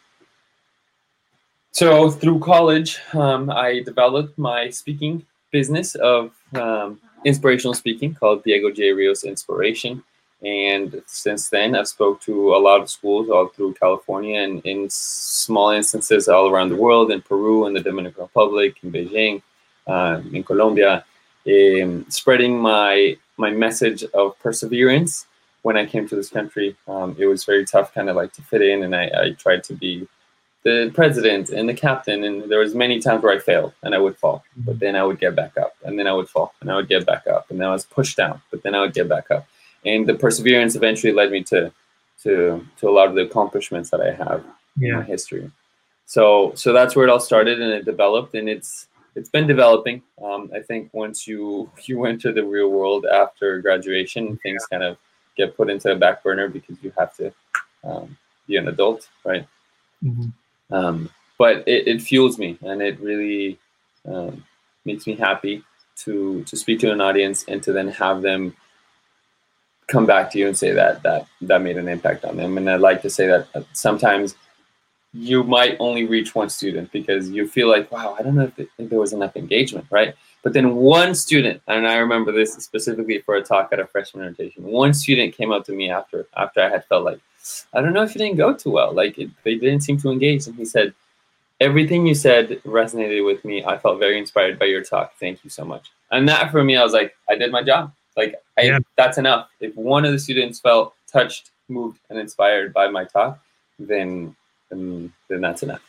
So 1.72 2.10
through 2.10 2.40
college, 2.40 3.00
um, 3.14 3.52
I 3.52 3.82
developed 3.82 4.38
my 4.40 4.72
speaking 4.72 5.26
business 5.52 5.94
of 5.94 6.32
um, 6.56 7.00
inspirational 7.24 7.76
speaking 7.76 8.16
called 8.16 8.44
Diego 8.44 8.72
J. 8.72 8.92
Rios 8.92 9.24
Inspiration. 9.24 10.04
And 10.42 11.04
since 11.06 11.50
then, 11.50 11.76
I've 11.76 11.88
spoke 11.88 12.22
to 12.22 12.56
a 12.56 12.60
lot 12.68 12.82
of 12.82 12.90
schools 12.90 13.30
all 13.30 13.50
through 13.50 13.74
California 13.74 14.40
and 14.42 14.66
in 14.66 14.90
small 14.90 15.70
instances 15.70 16.30
all 16.30 16.50
around 16.50 16.70
the 16.70 16.78
world, 16.78 17.12
in 17.12 17.22
Peru, 17.22 17.68
in 17.68 17.74
the 17.74 17.82
Dominican 17.82 18.24
Republic, 18.24 18.78
in 18.82 18.92
Beijing, 18.92 19.42
uh, 19.90 20.22
in 20.32 20.44
Colombia, 20.44 20.94
um, 21.48 22.06
spreading 22.10 22.60
my 22.60 23.18
my 23.38 23.52
message 23.52 24.04
of 24.14 24.38
perseverance. 24.40 25.26
When 25.62 25.76
I 25.76 25.86
came 25.86 26.08
to 26.08 26.16
this 26.16 26.30
country, 26.30 26.78
um, 26.88 27.16
it 27.20 27.26
was 27.26 27.44
very 27.44 27.66
tough, 27.66 27.94
kind 27.94 28.10
of 28.10 28.16
like 28.16 28.32
to 28.34 28.42
fit 28.42 28.62
in, 28.62 28.84
and 28.84 28.96
I, 28.96 29.06
I 29.24 29.32
tried 29.32 29.64
to 29.66 29.74
be 29.74 30.08
the 30.64 30.92
president 30.94 31.50
and 31.50 31.68
the 31.68 31.74
captain, 31.74 32.24
and 32.24 32.50
there 32.50 32.60
was 32.60 32.74
many 32.76 33.00
times 33.00 33.24
where 33.24 33.36
I 33.36 33.40
failed 33.40 33.74
and 33.84 33.94
I 33.96 33.98
would 33.98 34.18
fall, 34.18 34.44
but 34.58 34.80
then 34.80 34.96
I 34.96 35.04
would 35.04 35.20
get 35.20 35.36
back 35.36 35.58
up, 35.58 35.74
and 35.84 35.98
then 35.98 36.08
I 36.08 36.14
would 36.14 36.30
fall, 36.30 36.54
and 36.62 36.72
I 36.72 36.76
would 36.78 36.88
get 36.88 37.06
back 37.06 37.28
up, 37.28 37.50
and 37.50 37.60
then 37.60 37.68
I 37.68 37.72
was 37.72 37.86
pushed 37.86 38.16
down, 38.16 38.42
but 38.52 38.64
then 38.64 38.74
I 38.76 38.82
would 38.82 38.94
get 38.94 39.10
back 39.10 39.32
up 39.32 39.48
and 39.86 40.08
the 40.08 40.16
perseverance 40.16 40.76
eventually 40.76 41.14
led 41.14 41.32
me 41.32 41.44
to 41.44 41.72
to 42.24 42.66
to 42.78 42.90
a 42.90 42.92
lot 42.92 43.08
of 43.08 43.16
the 43.16 43.22
accomplishments 43.22 43.90
that 43.92 44.02
I 44.02 44.12
have 44.12 44.44
in 44.82 44.96
my 44.96 45.04
history. 45.04 45.50
So 46.06 46.54
so 46.56 46.74
that's 46.74 46.96
where 46.96 47.08
it 47.08 47.12
all 47.12 47.20
started 47.20 47.62
and 47.62 47.72
it 47.72 47.86
developed 47.86 48.36
and 48.36 48.50
it's 48.50 48.88
it's 49.16 49.30
been 49.30 49.48
developing. 49.48 50.02
Um, 50.24 50.52
I 50.54 50.62
think 50.62 50.90
once 50.94 51.28
you 51.28 51.70
you 51.84 52.06
enter 52.06 52.32
the 52.32 52.44
real 52.44 52.70
world 52.70 53.06
after 53.06 53.62
graduation, 53.62 54.38
things 54.38 54.66
kind 54.66 54.84
of 54.84 54.98
get 55.38 55.56
put 55.56 55.70
into 55.70 55.90
the 55.90 55.96
back 55.96 56.24
burner 56.24 56.48
because 56.48 56.78
you 56.82 56.92
have 56.98 57.16
to 57.16 57.34
um, 57.84 58.18
be 58.48 58.58
an 58.58 58.68
adult, 58.68 59.08
right? 59.24 59.48
Mhm. 60.04 60.34
Um, 60.72 61.10
but 61.38 61.68
it, 61.68 61.88
it 61.88 62.02
fuels 62.02 62.38
me, 62.38 62.58
and 62.62 62.82
it 62.82 63.00
really 63.00 63.58
um, 64.06 64.44
makes 64.86 65.08
me 65.08 65.16
happy 65.16 65.64
to 65.98 66.44
to 66.44 66.56
speak 66.58 66.80
to 66.80 66.92
an 66.92 67.02
audience 67.02 67.46
and 67.48 67.62
to 67.64 67.74
then 67.74 67.88
have 67.88 68.22
them 68.22 68.56
come 69.88 70.06
back 70.06 70.32
to 70.32 70.38
you 70.40 70.48
and 70.48 70.58
say 70.58 70.72
that 70.72 71.02
that 71.04 71.28
that 71.42 71.62
made 71.62 71.78
an 71.78 71.88
impact 71.88 72.24
on 72.26 72.38
them. 72.38 72.58
And 72.58 72.70
I 72.70 72.76
like 72.76 73.02
to 73.02 73.10
say 73.10 73.28
that 73.28 73.48
sometimes 73.74 74.36
you 75.14 75.44
might 75.44 75.76
only 75.80 76.06
reach 76.06 76.36
one 76.36 76.50
student 76.50 76.92
because 76.92 77.30
you 77.30 77.48
feel 77.48 77.68
like, 77.68 77.92
wow, 77.92 78.16
I 78.18 78.22
don't 78.22 78.36
know 78.36 78.52
if, 78.56 78.60
if 78.78 78.90
there 78.90 79.00
was 79.00 79.14
enough 79.14 79.36
engagement, 79.36 79.88
right? 79.90 80.14
But 80.44 80.54
then 80.54 80.76
one 80.76 81.16
student, 81.16 81.62
and 81.68 81.88
I 81.88 81.98
remember 81.98 82.32
this 82.32 82.54
specifically 82.54 83.20
for 83.20 83.36
a 83.36 83.44
talk 83.44 83.74
at 83.74 83.80
a 83.80 83.88
freshman 83.88 84.22
orientation. 84.24 84.64
One 84.64 84.94
student 84.94 85.36
came 85.36 85.52
up 85.52 85.66
to 85.66 85.74
me 85.74 85.90
after 85.90 86.28
after 86.38 86.62
I 86.62 86.70
had 86.70 86.86
felt 86.86 87.04
like, 87.04 87.20
I 87.74 87.82
don't 87.82 87.94
know 87.94 88.04
if 88.04 88.16
it 88.16 88.20
didn't 88.20 88.38
go 88.38 88.54
too 88.54 88.72
well. 88.72 88.94
Like 88.94 89.18
it, 89.18 89.30
they 89.44 89.56
didn't 89.56 89.82
seem 89.82 89.98
to 90.00 90.12
engage, 90.12 90.48
and 90.48 90.56
he 90.56 90.66
said, 90.66 90.94
everything 91.60 92.06
you 92.08 92.16
said 92.16 92.62
resonated 92.64 93.26
with 93.26 93.44
me. 93.44 93.64
I 93.66 93.78
felt 93.78 94.00
very 94.00 94.18
inspired 94.18 94.58
by 94.58 94.66
your 94.66 94.84
talk. 94.84 95.14
Thank 95.20 95.44
you 95.44 95.50
so 95.50 95.66
much. 95.66 95.92
And 96.12 96.28
that 96.30 96.52
for 96.52 96.64
me, 96.64 96.78
I 96.78 96.84
was 96.84 96.94
like, 96.94 97.16
I 97.30 97.36
did 97.36 97.52
my 97.52 97.64
job. 97.64 97.92
Like 98.16 98.36
I, 98.58 98.62
Yeah. 98.64 98.80
that's 98.96 99.18
enough. 99.18 99.50
If 99.60 99.76
one 99.76 100.06
of 100.06 100.12
the 100.12 100.20
students 100.20 100.60
felt 100.60 100.94
touched, 101.12 101.52
moved, 101.68 102.00
and 102.10 102.18
inspired 102.18 102.74
by 102.74 102.88
my 102.90 103.04
talk, 103.04 103.40
then 103.78 104.36
then, 104.70 105.14
then 105.30 105.42
that's 105.42 105.64
enough. 105.64 105.82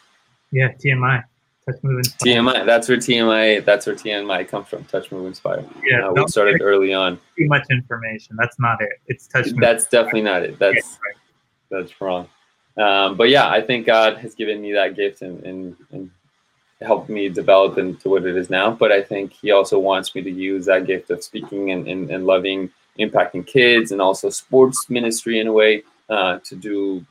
Yeah, 0.53 0.73
TMI, 0.73 1.23
touch 1.67 1.77
move 1.83 1.99
inspire. 1.99 2.35
TMI. 2.35 2.67
That's 2.67 2.89
where 2.89 2.99
TMI. 2.99 3.65
That's 3.65 3.87
where 3.87 3.95
TMI 3.95 4.49
comes 4.49 4.69
from. 4.69 4.85
Touch, 4.85 5.13
move, 5.13 5.27
inspire. 5.27 5.65
Yeah, 5.85 6.09
Uh, 6.09 6.13
we 6.15 6.27
started 6.29 6.61
early 6.61 6.93
on. 6.93 7.17
too 7.39 7.47
much 7.47 7.65
information. 7.71 8.37
That's 8.39 8.59
not 8.59 8.81
it. 8.83 8.91
It's 9.07 9.27
touch 9.29 9.47
move. 9.47 9.61
That's 9.61 9.87
definitely 9.87 10.23
not 10.23 10.43
it. 10.43 10.59
That's 10.59 10.75
Yeah, 10.77 10.99
right. 11.05 11.17
that's 11.83 12.01
wrong. 12.01 12.29
Um, 12.77 13.17
but 13.17 13.29
yeah, 13.29 13.49
I 13.49 13.61
think 13.61 13.87
God 13.87 14.17
has 14.19 14.35
given 14.35 14.61
me 14.63 14.73
that 14.73 14.97
gift 14.97 15.23
and, 15.23 15.43
and, 15.45 15.77
and 15.93 16.11
helped 16.81 17.11
me 17.11 17.29
develop 17.29 17.77
into 17.79 18.09
what 18.09 18.25
it 18.25 18.37
is 18.37 18.49
now. 18.49 18.71
But 18.71 18.91
I 18.91 19.03
think 19.03 19.33
He 19.33 19.51
also 19.51 19.79
wants 19.79 20.15
me 20.15 20.23
to 20.23 20.31
use 20.31 20.65
that 20.67 20.87
gift 20.87 21.11
of 21.11 21.23
speaking 21.23 21.73
and, 21.73 21.87
and, 21.87 22.11
and 22.11 22.27
loving, 22.27 22.71
impacting 22.99 23.47
kids, 23.47 23.93
and 23.93 24.01
also 24.01 24.31
sports 24.31 24.87
ministry 24.89 25.41
in 25.41 25.47
a 25.47 25.53
way 25.53 25.83
uh, 26.09 26.39
to 26.45 26.57
do 26.57 27.05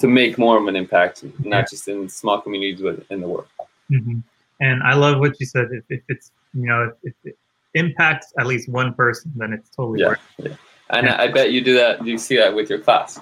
to 0.00 0.08
make 0.08 0.38
more 0.38 0.58
of 0.58 0.66
an 0.66 0.76
impact, 0.76 1.24
not 1.40 1.44
yeah. 1.44 1.64
just 1.70 1.88
in 1.88 2.08
small 2.08 2.40
communities, 2.40 2.80
but 2.82 3.04
in 3.10 3.20
the 3.20 3.28
world. 3.28 3.48
Mm-hmm. 3.90 4.20
And 4.60 4.82
I 4.82 4.94
love 4.94 5.20
what 5.20 5.38
you 5.40 5.46
said. 5.46 5.68
If, 5.70 5.84
if 5.88 6.02
it's 6.08 6.30
you 6.54 6.66
know 6.66 6.92
if, 7.02 7.14
if, 7.24 7.32
it 7.32 7.38
impacts 7.74 8.32
at 8.38 8.46
least 8.46 8.68
one 8.68 8.94
person, 8.94 9.32
then 9.36 9.52
it's 9.52 9.70
totally 9.70 10.00
yeah. 10.00 10.08
worth. 10.08 10.20
It. 10.38 10.50
Yeah. 10.50 10.56
And, 10.90 11.08
I 11.08 11.28
bet 11.28 11.52
you 11.52 11.60
do 11.60 11.74
that. 11.74 12.02
Do 12.02 12.10
You 12.10 12.18
see 12.18 12.36
that 12.36 12.54
with 12.54 12.70
your 12.70 12.78
class. 12.78 13.20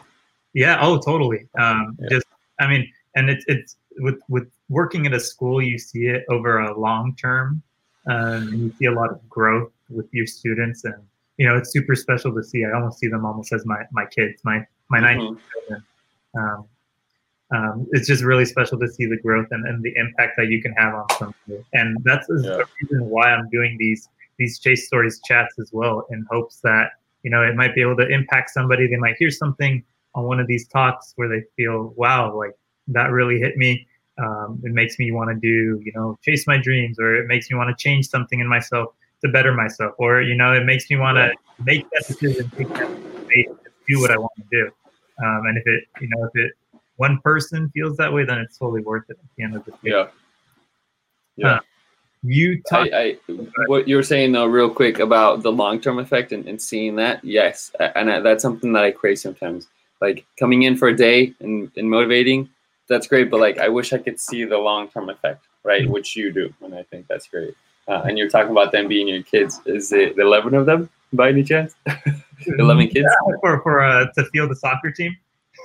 Yeah. 0.54 0.78
Oh, 0.80 0.98
totally. 0.98 1.48
Um, 1.58 1.96
yeah. 2.00 2.08
Just 2.10 2.26
I 2.60 2.66
mean, 2.68 2.90
and 3.14 3.28
it's 3.28 3.44
it's 3.48 3.76
with 3.98 4.20
with 4.28 4.48
working 4.68 5.06
at 5.06 5.12
a 5.12 5.20
school, 5.20 5.60
you 5.62 5.78
see 5.78 6.06
it 6.06 6.24
over 6.28 6.60
a 6.60 6.78
long 6.78 7.14
term, 7.16 7.62
um, 8.08 8.48
and 8.48 8.58
you 8.60 8.72
see 8.78 8.86
a 8.86 8.92
lot 8.92 9.10
of 9.10 9.28
growth 9.28 9.72
with 9.90 10.06
your 10.12 10.26
students, 10.26 10.84
and 10.84 10.94
you 11.36 11.46
know 11.46 11.56
it's 11.56 11.72
super 11.72 11.94
special 11.94 12.32
to 12.34 12.42
see. 12.42 12.64
I 12.64 12.72
almost 12.72 12.98
see 12.98 13.08
them 13.08 13.24
almost 13.24 13.52
as 13.52 13.66
my 13.66 13.82
my 13.92 14.06
kids, 14.06 14.40
my 14.44 14.64
my 14.88 15.00
mm-hmm. 15.00 15.34
19 15.34 15.82
um, 16.38 16.64
um, 17.54 17.86
it's 17.92 18.08
just 18.08 18.24
really 18.24 18.44
special 18.44 18.78
to 18.80 18.88
see 18.88 19.06
the 19.06 19.18
growth 19.18 19.46
and, 19.52 19.66
and 19.66 19.82
the 19.82 19.94
impact 19.96 20.34
that 20.36 20.48
you 20.48 20.60
can 20.60 20.72
have 20.72 20.94
on 20.94 21.06
somebody. 21.18 21.64
And 21.74 21.96
that's 22.02 22.26
the 22.26 22.66
reason 22.82 23.06
why 23.08 23.30
I'm 23.30 23.48
doing 23.50 23.76
these 23.78 24.08
these 24.38 24.58
chase 24.58 24.86
stories 24.86 25.20
chats 25.24 25.58
as 25.58 25.70
well, 25.72 26.06
in 26.10 26.26
hopes 26.30 26.60
that 26.62 26.90
you 27.22 27.30
know 27.30 27.42
it 27.42 27.54
might 27.54 27.74
be 27.74 27.82
able 27.82 27.96
to 27.96 28.08
impact 28.08 28.50
somebody. 28.50 28.88
They 28.88 28.96
might 28.96 29.16
hear 29.18 29.30
something 29.30 29.82
on 30.14 30.24
one 30.24 30.40
of 30.40 30.46
these 30.46 30.66
talks 30.68 31.12
where 31.16 31.28
they 31.28 31.42
feel, 31.56 31.94
wow, 31.96 32.34
like 32.34 32.52
that 32.88 33.10
really 33.10 33.38
hit 33.38 33.56
me. 33.56 33.86
Um, 34.18 34.60
it 34.64 34.72
makes 34.72 34.98
me 34.98 35.12
want 35.12 35.30
to 35.30 35.36
do, 35.36 35.80
you 35.84 35.92
know, 35.94 36.18
chase 36.22 36.46
my 36.46 36.56
dreams, 36.56 36.98
or 36.98 37.14
it 37.16 37.28
makes 37.28 37.50
me 37.50 37.56
want 37.56 37.76
to 37.76 37.80
change 37.80 38.08
something 38.08 38.40
in 38.40 38.48
myself 38.48 38.94
to 39.22 39.28
better 39.28 39.52
myself, 39.52 39.94
or 39.98 40.20
you 40.20 40.34
know, 40.34 40.52
it 40.52 40.64
makes 40.64 40.90
me 40.90 40.96
want 40.96 41.16
to 41.16 41.32
make 41.64 41.88
that 41.90 42.06
decision, 42.08 42.50
take 42.56 42.68
that 42.70 42.90
faith, 43.28 43.48
do 43.86 44.00
what 44.00 44.10
I 44.10 44.18
want 44.18 44.32
to 44.36 44.44
do. 44.50 44.70
Um, 45.22 45.46
and 45.46 45.58
if 45.58 45.66
it, 45.66 45.84
you 46.00 46.08
know, 46.08 46.24
if 46.24 46.30
it 46.34 46.52
one 46.96 47.18
person 47.20 47.70
feels 47.70 47.96
that 47.98 48.12
way, 48.12 48.24
then 48.24 48.38
it's 48.38 48.58
totally 48.58 48.82
worth 48.82 49.04
it 49.08 49.18
at 49.22 49.36
the 49.36 49.44
end 49.44 49.56
of 49.56 49.64
the 49.64 49.70
day. 49.72 49.78
Yeah. 49.82 50.06
Yeah. 51.36 51.60
You 52.22 52.60
talk, 52.62 52.88
I, 52.92 53.18
I 53.28 53.32
what 53.66 53.86
you 53.86 53.96
were 53.96 54.02
saying 54.02 54.32
though, 54.32 54.46
real 54.46 54.70
quick 54.70 54.98
about 54.98 55.42
the 55.42 55.52
long 55.52 55.80
term 55.80 55.98
effect 55.98 56.32
and, 56.32 56.46
and 56.48 56.60
seeing 56.60 56.96
that, 56.96 57.24
yes, 57.24 57.70
and 57.78 58.10
I, 58.10 58.20
that's 58.20 58.42
something 58.42 58.72
that 58.72 58.82
I 58.82 58.90
crave 58.90 59.18
sometimes. 59.18 59.68
Like 60.00 60.26
coming 60.38 60.64
in 60.64 60.76
for 60.76 60.88
a 60.88 60.96
day 60.96 61.34
and, 61.40 61.70
and 61.76 61.88
motivating, 61.88 62.48
that's 62.88 63.06
great. 63.06 63.30
But 63.30 63.40
like, 63.40 63.58
I 63.58 63.68
wish 63.68 63.92
I 63.92 63.98
could 63.98 64.18
see 64.18 64.44
the 64.44 64.58
long 64.58 64.88
term 64.88 65.08
effect, 65.08 65.44
right? 65.62 65.84
Mhm. 65.84 65.90
Which 65.90 66.16
you 66.16 66.32
do, 66.32 66.52
and 66.62 66.74
I 66.74 66.82
think 66.84 67.06
that's 67.06 67.28
great. 67.28 67.54
Uh, 67.86 68.02
and 68.04 68.18
you're 68.18 68.28
talking 68.28 68.50
about 68.50 68.72
them 68.72 68.88
being 68.88 69.06
your 69.06 69.22
kids. 69.22 69.60
Is 69.64 69.92
it 69.92 70.16
the 70.16 70.22
eleven 70.22 70.54
of 70.54 70.66
them 70.66 70.90
by 71.12 71.28
any 71.28 71.44
chance? 71.44 71.76
Eleven 72.58 72.88
kids? 72.88 73.06
for 73.40 73.60
for 73.62 73.82
uh, 73.82 74.06
to 74.14 74.24
field 74.26 74.50
a 74.50 74.54
soccer 74.56 74.90
team, 74.90 75.16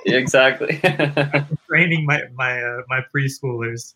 Yeah, 0.05 0.17
exactly. 0.17 0.79
training 1.67 2.05
my 2.05 2.23
my 2.35 2.61
uh, 2.61 2.81
my 2.89 3.03
preschoolers 3.13 3.93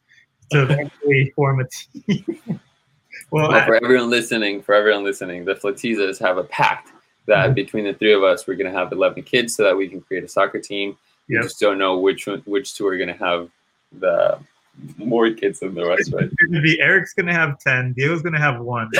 to 0.51 0.63
eventually 0.63 1.31
form 1.35 1.59
a 1.61 1.65
team. 1.67 2.23
well, 3.31 3.49
Well, 3.49 3.51
I- 3.51 3.65
for 3.65 3.75
everyone 3.83 4.09
listening, 4.09 4.61
for 4.61 4.75
everyone 4.75 5.03
listening, 5.03 5.45
the 5.45 5.55
Flatizas 5.55 6.19
have 6.19 6.37
a 6.37 6.43
pact 6.43 6.91
that 7.27 7.49
Mhm. 7.51 7.55
between 7.55 7.83
the 7.85 7.93
three 7.93 8.13
of 8.13 8.23
us, 8.23 8.45
we're 8.45 8.55
going 8.55 8.71
to 8.71 8.77
have 8.77 8.91
11 8.91 9.23
kids 9.23 9.55
so 9.55 9.63
that 9.63 9.75
we 9.75 9.87
can 9.87 9.99
create 10.01 10.23
a 10.23 10.27
soccer 10.27 10.59
team. 10.59 10.95
We 11.27 11.39
just 11.41 11.59
don't 11.59 11.79
know 11.79 11.97
which 11.97 12.27
one, 12.27 12.43
which 12.45 12.75
two 12.75 12.85
are 12.85 12.97
going 12.97 13.07
to 13.07 13.17
have 13.25 13.49
the 13.99 14.37
more 14.97 15.31
kids 15.31 15.61
than 15.61 15.73
the 15.73 15.87
rest, 15.87 16.13
right? 16.13 16.29
it's 16.31 16.61
be 16.61 16.79
Eric's 16.81 17.13
gonna 17.13 17.33
have 17.33 17.57
ten, 17.59 17.93
Diego's 17.93 18.21
gonna 18.21 18.37
have 18.39 18.59
one. 18.59 18.91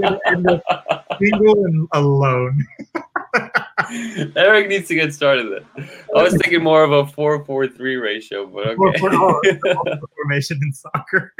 Gonna 0.00 0.18
end 0.26 0.48
up 0.48 0.62
single 1.20 1.64
and 1.64 1.88
alone. 1.92 2.66
Eric 4.36 4.68
needs 4.68 4.88
to 4.88 4.94
get 4.94 5.12
started 5.12 5.64
then. 5.76 5.88
I 6.16 6.22
was 6.22 6.32
thinking 6.36 6.62
more 6.62 6.84
of 6.84 6.92
a 6.92 7.06
4 7.06 7.44
4 7.44 7.68
3 7.68 7.96
ratio, 7.96 8.46
but 8.46 8.76
Four- 8.76 8.88
okay. 8.90 8.98
four- 8.98 9.14
oh, 9.14 9.40
the 9.44 10.08
formation 10.16 10.58
in 10.62 10.72
soccer. 10.72 11.34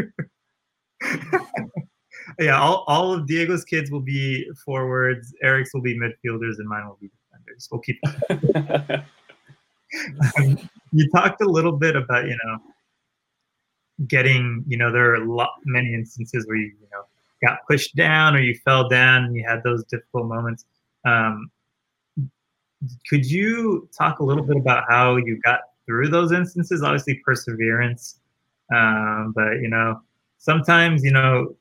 yeah, 2.38 2.59
all, 2.59 2.85
all 2.87 3.12
of 3.12 3.27
Diego's 3.27 3.64
kids 3.64 3.90
will 3.90 4.01
be 4.01 4.47
forwards, 4.64 5.35
Eric's 5.43 5.73
will 5.75 5.83
be 5.83 5.99
midfielders, 5.99 6.59
and 6.59 6.69
mine 6.69 6.87
will 6.87 6.99
be 7.01 7.11
defenders. 7.31 7.69
We'll 7.71 7.81
keep. 7.81 7.99
Um, 10.38 10.59
you 10.93 11.09
talked 11.11 11.40
a 11.40 11.49
little 11.49 11.73
bit 11.73 11.95
about 11.95 12.27
you 12.27 12.37
know 12.45 12.59
getting 14.09 14.64
you 14.67 14.77
know 14.77 14.90
there 14.90 15.11
are 15.11 15.14
a 15.17 15.33
lot 15.33 15.51
many 15.64 15.95
instances 15.95 16.47
where 16.49 16.57
you 16.57 16.73
you 16.81 16.88
know 16.93 17.05
got 17.45 17.59
pushed 17.69 17.95
down 17.97 18.35
or 18.35 18.41
you 18.41 18.55
fell 18.65 18.89
down 18.89 19.25
and 19.25 19.37
you 19.37 19.45
had 19.47 19.63
those 19.63 19.85
difficult 19.85 20.27
moments. 20.27 20.65
Um, 21.05 21.51
could 23.09 23.25
you 23.25 23.89
talk 23.97 24.19
a 24.19 24.25
little 24.25 24.45
bit 24.45 24.57
about 24.57 24.85
how 24.89 25.17
you 25.17 25.41
got 25.45 25.61
through 25.87 26.09
those 26.09 26.33
instances? 26.33 26.83
Obviously, 26.83 27.21
perseverance, 27.25 28.21
um, 28.75 29.33
but 29.35 29.55
you 29.61 29.69
know 29.69 30.01
sometimes 30.39 31.03
you 31.03 31.13
know 31.13 31.55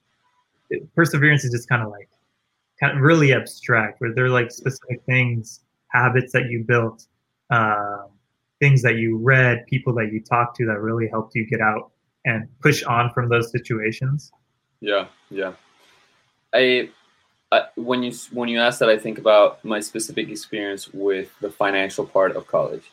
perseverance 0.95 1.45
is 1.45 1.51
just 1.51 1.69
kind 1.69 1.81
of 1.81 1.89
like 1.89 2.09
kind 2.79 2.97
of 2.97 3.03
really 3.03 3.33
abstract, 3.33 4.01
where 4.01 4.13
they're 4.13 4.29
like 4.29 4.51
specific 4.51 5.01
things, 5.05 5.61
habits 5.89 6.33
that 6.33 6.49
you 6.49 6.63
built. 6.67 7.05
Um, 7.49 8.07
things 8.59 8.81
that 8.81 8.95
you 8.95 9.17
read, 9.17 9.65
people 9.67 9.93
that 9.93 10.11
you 10.13 10.21
talked 10.21 10.55
to 10.55 10.65
that 10.65 10.79
really 10.79 11.07
helped 11.09 11.35
you 11.35 11.45
get 11.45 11.59
out 11.59 11.91
and 12.25 12.47
push 12.61 12.83
on 12.83 13.11
from 13.11 13.29
those 13.29 13.51
situations? 13.51 14.31
Yeah, 14.79 15.07
yeah. 15.29 15.53
I, 16.53 16.89
I 17.51 17.63
when 17.75 18.03
you 18.03 18.13
when 18.31 18.49
you 18.49 18.59
ask 18.59 18.79
that, 18.79 18.89
I 18.89 18.97
think 18.97 19.17
about 19.17 19.63
my 19.63 19.79
specific 19.79 20.29
experience 20.29 20.87
with 20.93 21.29
the 21.39 21.49
financial 21.49 22.05
part 22.05 22.35
of 22.35 22.47
college. 22.47 22.83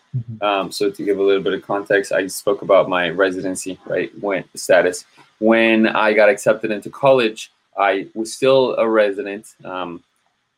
Um, 0.42 0.72
so 0.72 0.90
to 0.90 1.04
give 1.04 1.18
a 1.18 1.22
little 1.22 1.42
bit 1.42 1.54
of 1.54 1.62
context, 1.62 2.12
I 2.12 2.26
spoke 2.26 2.62
about 2.62 2.88
my 2.88 3.08
residency, 3.10 3.78
right? 3.86 4.10
When 4.20 4.44
status. 4.54 5.04
When 5.38 5.86
I 5.86 6.12
got 6.12 6.28
accepted 6.28 6.70
into 6.70 6.90
college, 6.90 7.50
I 7.78 8.08
was 8.14 8.34
still 8.34 8.76
a 8.76 8.86
resident. 8.88 9.54
Um, 9.64 10.02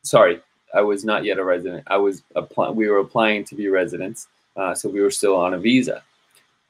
sorry, 0.03 0.41
I 0.73 0.81
was 0.81 1.05
not 1.05 1.23
yet 1.23 1.37
a 1.37 1.43
resident. 1.43 1.83
I 1.87 1.97
was 1.97 2.23
apply- 2.35 2.71
We 2.71 2.89
were 2.89 2.99
applying 2.99 3.45
to 3.45 3.55
be 3.55 3.69
residents, 3.69 4.27
uh, 4.57 4.73
so 4.75 4.89
we 4.89 5.01
were 5.01 5.11
still 5.11 5.35
on 5.37 5.53
a 5.53 5.57
visa. 5.57 6.03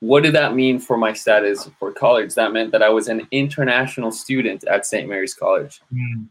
What 0.10 0.24
did 0.24 0.34
that 0.36 0.54
mean 0.54 0.80
for 0.80 0.97
my 0.97 1.14
status 1.14 1.70
for 1.80 1.89
college? 1.93 2.36
That 2.36 2.51
meant 2.51 2.72
that 2.74 2.84
I 2.84 2.89
was 2.89 3.08
an 3.08 3.22
international 3.32 4.12
student 4.12 4.66
at 4.66 4.86
St. 4.86 5.08
Mary's 5.08 5.34
College. 5.34 5.80
Mm, 5.93 6.28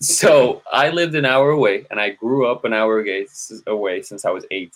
So 0.00 0.62
I 0.72 0.90
lived 0.90 1.14
an 1.16 1.24
hour 1.24 1.50
away, 1.50 1.84
and 1.90 1.98
I 1.98 2.10
grew 2.10 2.46
up 2.46 2.64
an 2.64 2.72
hour 2.72 3.00
away, 3.00 3.26
away 3.66 4.02
since 4.02 4.24
I 4.24 4.30
was 4.30 4.44
eight. 4.52 4.74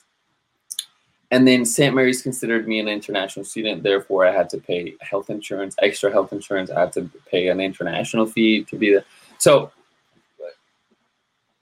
and 1.31 1.47
then 1.47 1.65
St. 1.65 1.95
Mary's 1.95 2.23
considered 2.23 2.67
me 2.69 2.79
an 2.81 2.89
international 2.89 3.45
student, 3.45 3.83
therefore 3.83 4.25
I 4.29 4.33
had 4.33 4.49
to 4.51 4.59
pay 4.59 4.95
health 5.11 5.29
insurance, 5.31 5.75
extra 5.87 6.11
health 6.11 6.33
insurance. 6.33 6.69
I 6.71 6.81
had 6.81 6.93
to 6.95 7.03
pay 7.31 7.49
an 7.49 7.61
international 7.61 8.27
fee 8.27 8.65
to 8.71 8.77
be 8.77 8.89
there. 8.93 9.05
So 9.39 9.71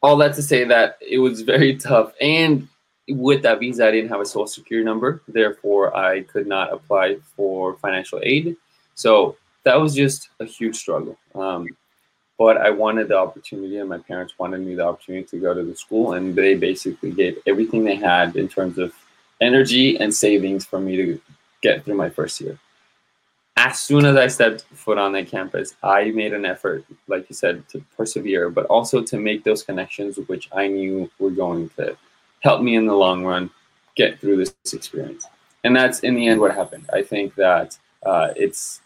all 0.03 0.17
that 0.19 0.35
to 0.35 0.43
say 0.43 0.65
that 0.65 0.99
it 1.01 1.19
was 1.19 1.41
very 1.41 1.77
tough. 1.77 2.13
And 2.21 2.69
with 3.09 3.43
that 3.43 3.61
visa, 3.61 3.87
I 3.87 3.91
didn't 3.91 4.11
have 4.11 4.21
a 4.21 4.27
social 4.27 4.47
security 4.47 4.85
number, 4.85 5.23
therefore 5.29 5.97
I 5.97 6.23
could 6.23 6.47
not 6.47 6.73
apply 6.73 7.17
for 7.37 7.77
financial 7.77 8.21
aid. 8.23 8.57
So 8.95 9.37
that 9.65 9.81
was 9.81 9.95
just 9.95 10.31
a 10.41 10.45
huge 10.45 10.77
struggle. 10.77 11.19
Um, 11.35 11.69
but 12.39 12.57
I 12.57 12.71
wanted 12.71 13.09
the 13.09 13.17
opportunity, 13.17 13.79
and 13.79 13.89
my 13.89 13.99
parents 13.99 14.35
wanted 14.39 14.61
me 14.61 14.75
the 14.75 14.87
opportunity 14.87 15.25
to 15.29 15.39
go 15.39 15.55
to 15.55 15.63
the 15.63 15.77
school, 15.77 16.15
and 16.15 16.35
they 16.35 16.55
basically 16.55 17.13
gave 17.13 17.39
everything 17.47 17.85
they 17.85 17.95
had 17.95 18.37
in 18.37 18.49
terms 18.49 18.79
of 18.79 18.93
energy 19.41 19.97
and 19.99 20.13
savings 20.13 20.65
for 20.65 20.81
me 20.81 20.97
to 20.97 21.21
get 21.63 21.85
through 21.85 21.95
my 21.95 22.11
first 22.11 22.41
year. 22.41 22.59
As 23.57 23.79
soon 23.79 24.05
as 24.05 24.17
I 24.17 24.27
stepped 24.27 24.65
foot 24.73 24.99
on 24.99 25.13
that 25.13 25.29
campus, 25.29 25.77
I 25.83 26.11
made 26.11 26.33
an 26.33 26.45
effort, 26.45 26.85
like 27.07 27.31
you 27.31 27.37
said, 27.37 27.69
to 27.69 27.85
persevere, 27.97 28.51
but 28.51 28.67
also 28.67 29.01
to 29.03 29.17
make 29.17 29.45
those 29.45 29.63
connections, 29.63 30.19
which 30.27 30.49
I 30.53 30.67
knew 30.67 31.09
were 31.21 31.31
going 31.31 31.69
to 31.77 31.97
help 32.45 32.61
me 32.61 32.77
in 32.77 32.87
the 32.87 32.95
long 32.95 33.25
run 33.25 33.51
get 33.97 34.21
through 34.21 34.37
this 34.37 34.55
experience. 34.73 35.27
And 35.65 35.75
that's 35.75 36.01
in 36.01 36.15
the 36.15 36.29
end 36.29 36.41
what 36.41 36.55
happened. 36.55 36.89
I 36.93 37.03
think 37.03 37.35
that 37.37 37.77
uh, 38.05 38.29
it's 38.37 38.81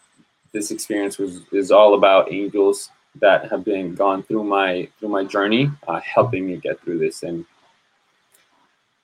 this 0.52 0.70
experience 0.70 1.18
was 1.18 1.42
is 1.52 1.70
all 1.70 1.94
about 1.94 2.32
angels 2.32 2.90
that 3.16 3.50
have 3.50 3.64
been 3.64 3.94
gone 3.94 4.22
through 4.22 4.44
my 4.44 4.88
through 4.98 5.08
my 5.08 5.24
journey, 5.24 5.70
uh, 5.88 6.00
helping 6.00 6.46
me 6.46 6.56
get 6.56 6.80
through 6.80 6.98
this. 6.98 7.24
And 7.24 7.44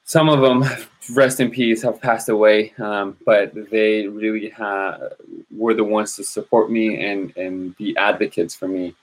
some 0.05 0.28
of 0.28 0.40
them, 0.40 0.64
rest 1.14 1.40
in 1.40 1.50
peace, 1.50 1.82
have 1.82 2.00
passed 2.00 2.28
away, 2.28 2.72
um, 2.78 3.16
but 3.26 3.52
they 3.70 4.07
really 4.07 4.50
ha- 4.50 4.98
were 5.50 5.74
the 5.74 5.82
ones 5.82 6.14
to 6.16 6.22
support 6.22 6.70
me 6.70 7.05
and 7.05 7.36
and 7.36 7.76
be 7.76 7.96
advocates 7.96 8.55
for 8.55 8.68
me 8.68 8.94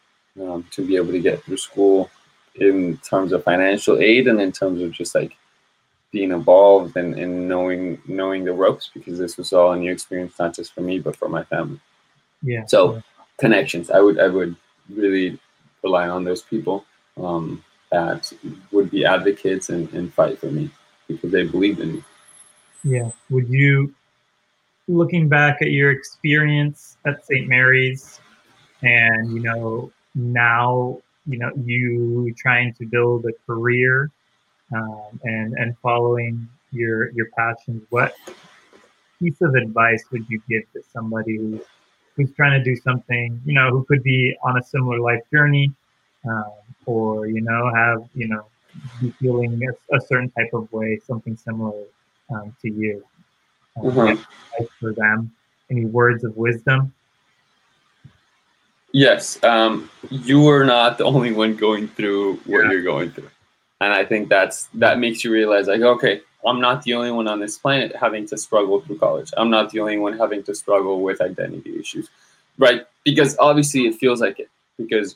um, 0.41 0.66
to 0.72 0.88
be 0.88 0.95
able 0.95 1.12
to 1.12 1.20
get 1.20 1.43
through 1.43 1.58
school 1.58 2.10
in 2.56 2.97
terms 2.97 3.32
of 3.32 3.43
financial 3.43 3.99
aid 3.99 4.28
and 4.28 4.41
in 4.41 4.52
terms 4.52 4.82
of 4.82 4.91
just 4.91 5.16
like 5.16 5.36
being 6.12 6.32
involved 6.32 6.97
and, 6.97 7.18
and 7.18 7.47
knowing 7.47 8.02
knowing 8.08 8.43
the 8.43 8.52
ropes 8.52 8.91
because 8.93 9.18
this 9.18 9.38
was 9.38 9.54
all 9.54 9.72
a 9.72 9.78
new 9.78 9.91
experience 9.91 10.34
not 10.38 10.54
just 10.54 10.74
for 10.74 10.82
me 10.82 10.99
but 10.99 11.16
for 11.16 11.30
my 11.30 11.43
family 11.45 11.80
Yeah. 12.41 12.66
so 12.66 12.95
yeah. 12.95 13.02
connections 13.38 13.89
i 13.89 13.99
would 13.99 14.20
i 14.20 14.28
would 14.28 14.56
really 14.89 15.39
rely 15.84 16.10
on 16.10 16.24
those 16.26 16.41
people 16.41 16.86
um, 17.18 17.64
that 17.91 18.32
would 18.72 18.89
be 18.89 19.06
advocates 19.06 19.70
and, 19.70 19.91
and 19.93 20.14
fight 20.14 20.39
for 20.39 20.47
me 20.47 20.70
because 21.08 21.32
they 21.32 21.43
believed 21.43 21.80
in 21.80 21.95
me 21.95 22.04
Yeah. 22.84 23.12
Would 23.30 23.49
you, 23.49 23.93
looking 24.88 25.30
back 25.30 25.62
at 25.62 25.72
your 25.72 25.91
experience 25.91 26.97
at 27.06 27.26
St. 27.26 27.47
Mary's, 27.47 28.20
and 28.82 29.34
you 29.34 29.41
know 29.41 29.91
now, 30.16 30.99
you 31.26 31.38
know 31.38 31.52
you 31.64 32.34
trying 32.38 32.74
to 32.76 32.86
build 32.86 33.26
a 33.26 33.34
career, 33.46 34.12
um, 34.74 35.20
and 35.24 35.54
and 35.54 35.78
following 35.80 36.48
your 36.72 37.12
your 37.12 37.28
passions, 37.38 37.84
what 37.90 38.14
piece 39.20 39.42
of 39.42 39.56
advice 39.56 40.04
would 40.12 40.28
you 40.30 40.42
give 40.50 40.64
to 40.74 40.82
somebody 40.92 41.38
who's 41.38 41.62
who's 42.16 42.32
trying 42.34 42.62
to 42.62 42.64
do 42.64 42.76
something, 42.76 43.42
you 43.46 43.54
know, 43.54 43.70
who 43.70 43.84
could 43.86 44.04
be 44.04 44.36
on 44.44 44.58
a 44.58 44.64
similar 44.64 45.00
life 45.00 45.22
journey, 45.32 45.72
um, 46.28 46.52
or 46.86 47.28
you 47.28 47.42
know 47.42 47.72
have 47.74 48.04
you 48.16 48.28
know 48.28 48.46
be 49.00 49.12
feeling 49.12 49.60
a, 49.64 49.96
a 49.96 50.02
certain 50.02 50.30
type 50.32 50.50
of 50.54 50.72
way, 50.72 51.00
something 51.06 51.36
similar 51.38 51.84
um, 52.30 52.56
to 52.62 52.70
you. 52.70 53.04
Mhm. 53.78 54.26
for 54.80 54.94
them, 54.94 55.32
any 55.70 55.86
words 55.86 56.24
of 56.24 56.36
wisdom? 56.36 56.94
Yes, 58.94 59.42
um, 59.44 59.89
you 60.10 60.48
are 60.50 60.66
not 60.66 60.98
the 60.98 61.06
only 61.06 61.32
one 61.32 61.56
going 61.56 61.88
through 61.88 62.36
what 62.46 62.64
Yeah. 62.66 62.72
you're 62.72 62.84
going 62.84 63.12
through, 63.12 63.30
and 63.80 63.94
I 63.94 64.04
think 64.04 64.28
that's 64.30 64.68
that 64.74 65.00
makes 65.00 65.24
you 65.24 65.32
realize 65.32 65.68
like, 65.68 65.82
okay, 65.82 66.22
I'm 66.46 66.60
not 66.60 66.84
the 66.84 66.94
only 66.96 67.12
one 67.12 67.28
on 67.28 67.39
this 67.39 67.58
planet 67.58 67.96
having 67.96 68.26
to 68.28 68.38
struggle 68.38 68.82
through 68.82 68.98
college. 68.98 69.32
I'm 69.38 69.50
not 69.50 69.72
the 69.72 69.80
only 69.80 69.98
one 69.98 70.18
having 70.18 70.44
to 70.44 70.56
struggle 70.56 71.02
with 71.02 71.22
identity 71.22 71.80
issues, 71.80 72.10
right? 72.58 72.86
Because 73.06 73.38
obviously 73.39 73.86
it 73.88 73.96
feels 73.96 74.20
like 74.20 74.39
it 74.39 74.50
because 74.78 75.16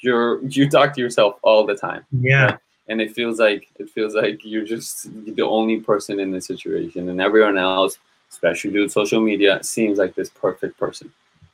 you're 0.00 0.42
you 0.46 0.68
talk 0.68 0.94
to 0.94 1.00
yourself 1.00 1.38
all 1.42 1.64
the 1.64 1.76
time, 1.76 2.04
Yeah, 2.20 2.56
and 2.88 3.00
it 3.00 3.12
feels 3.12 3.38
like 3.38 3.68
it 3.78 3.90
feels 3.90 4.14
like 4.16 4.40
you're 4.44 4.64
just 4.64 5.08
the 5.36 5.42
only 5.42 5.78
person 5.80 6.18
in 6.18 6.32
this 6.32 6.46
situation, 6.46 7.08
and 7.08 7.20
everyone 7.20 7.58
else, 7.58 7.98
especially 8.30 8.72
due 8.72 8.84
to 8.84 8.90
social 8.90 9.20
media, 9.20 9.62
seems 9.62 9.98
like 9.98 10.16
this 10.16 10.30
perfect 10.30 10.76
person 10.78 11.12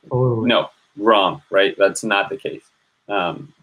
totally. 0.09 0.47
no 0.49 0.69
wrong 0.97 1.41
right? 1.49 1.75
That's 1.77 2.03
not 2.03 2.29
the 2.29 2.37
case. 2.37 2.63
Um, 3.09 3.53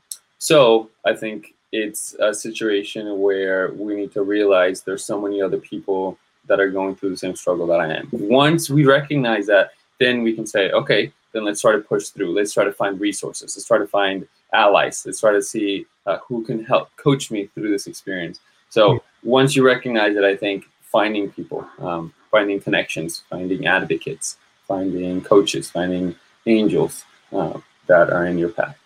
so 0.40 0.88
i 1.04 1.12
think 1.14 1.54
it's 1.72 2.14
a 2.20 2.32
situation 2.32 3.18
where 3.20 3.72
we 3.72 3.94
need 3.96 4.12
to 4.12 4.22
realize 4.22 4.82
there's 4.82 5.04
so 5.04 5.20
many 5.20 5.42
other 5.42 5.58
people 5.58 6.16
that 6.46 6.60
are 6.60 6.70
going 6.70 6.94
through 6.94 7.10
the 7.10 7.16
same 7.16 7.34
struggle 7.34 7.66
that 7.66 7.80
i 7.80 7.92
am. 7.92 8.08
Once 8.12 8.70
we 8.70 8.84
recognize 8.84 9.46
that 9.46 9.70
then 9.98 10.22
we 10.22 10.32
can 10.32 10.46
say 10.46 10.70
okay 10.70 11.12
then 11.32 11.44
let's 11.44 11.60
try 11.60 11.72
to 11.72 11.80
push 11.80 12.08
through. 12.08 12.32
Let's 12.32 12.54
try 12.54 12.64
to 12.64 12.72
find 12.72 12.98
resources. 12.98 13.54
Let's 13.54 13.66
try 13.66 13.76
to 13.76 13.86
find 13.86 14.26
allies. 14.54 15.02
Let's 15.04 15.20
try 15.20 15.32
to 15.32 15.42
see 15.42 15.84
uh, 16.06 16.16
who 16.26 16.42
can 16.42 16.64
help 16.64 16.88
coach 16.96 17.30
me 17.30 17.48
through 17.48 17.70
this 17.70 17.86
experience. 17.86 18.40
So 18.70 19.02
once 19.22 19.56
you 19.56 19.64
recognize 19.64 20.16
it 20.16 20.24
i 20.24 20.36
think 20.36 20.64
finding 20.82 21.30
people 21.30 21.66
um, 21.80 22.12
finding 22.30 22.60
connections 22.60 23.24
finding 23.28 23.66
advocates 23.66 24.36
finding 24.66 25.20
coaches 25.20 25.70
finding 25.70 26.14
angels 26.46 27.04
uh, 27.32 27.58
that 27.86 28.10
are 28.10 28.26
in 28.26 28.38
your 28.38 28.50
path. 28.50 28.76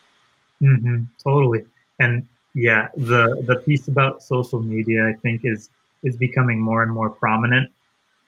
hmm 0.61 1.03
totally. 1.23 1.65
And 1.99 2.27
yeah, 2.55 2.89
the 2.97 3.43
the 3.47 3.57
piece 3.57 3.89
about 3.89 4.23
social 4.23 4.61
media, 4.61 5.09
I 5.09 5.15
think, 5.23 5.43
is 5.45 5.71
is 6.03 6.17
becoming 6.17 6.61
more 6.61 6.83
and 6.83 6.93
more 6.93 7.11
prominent 7.11 7.71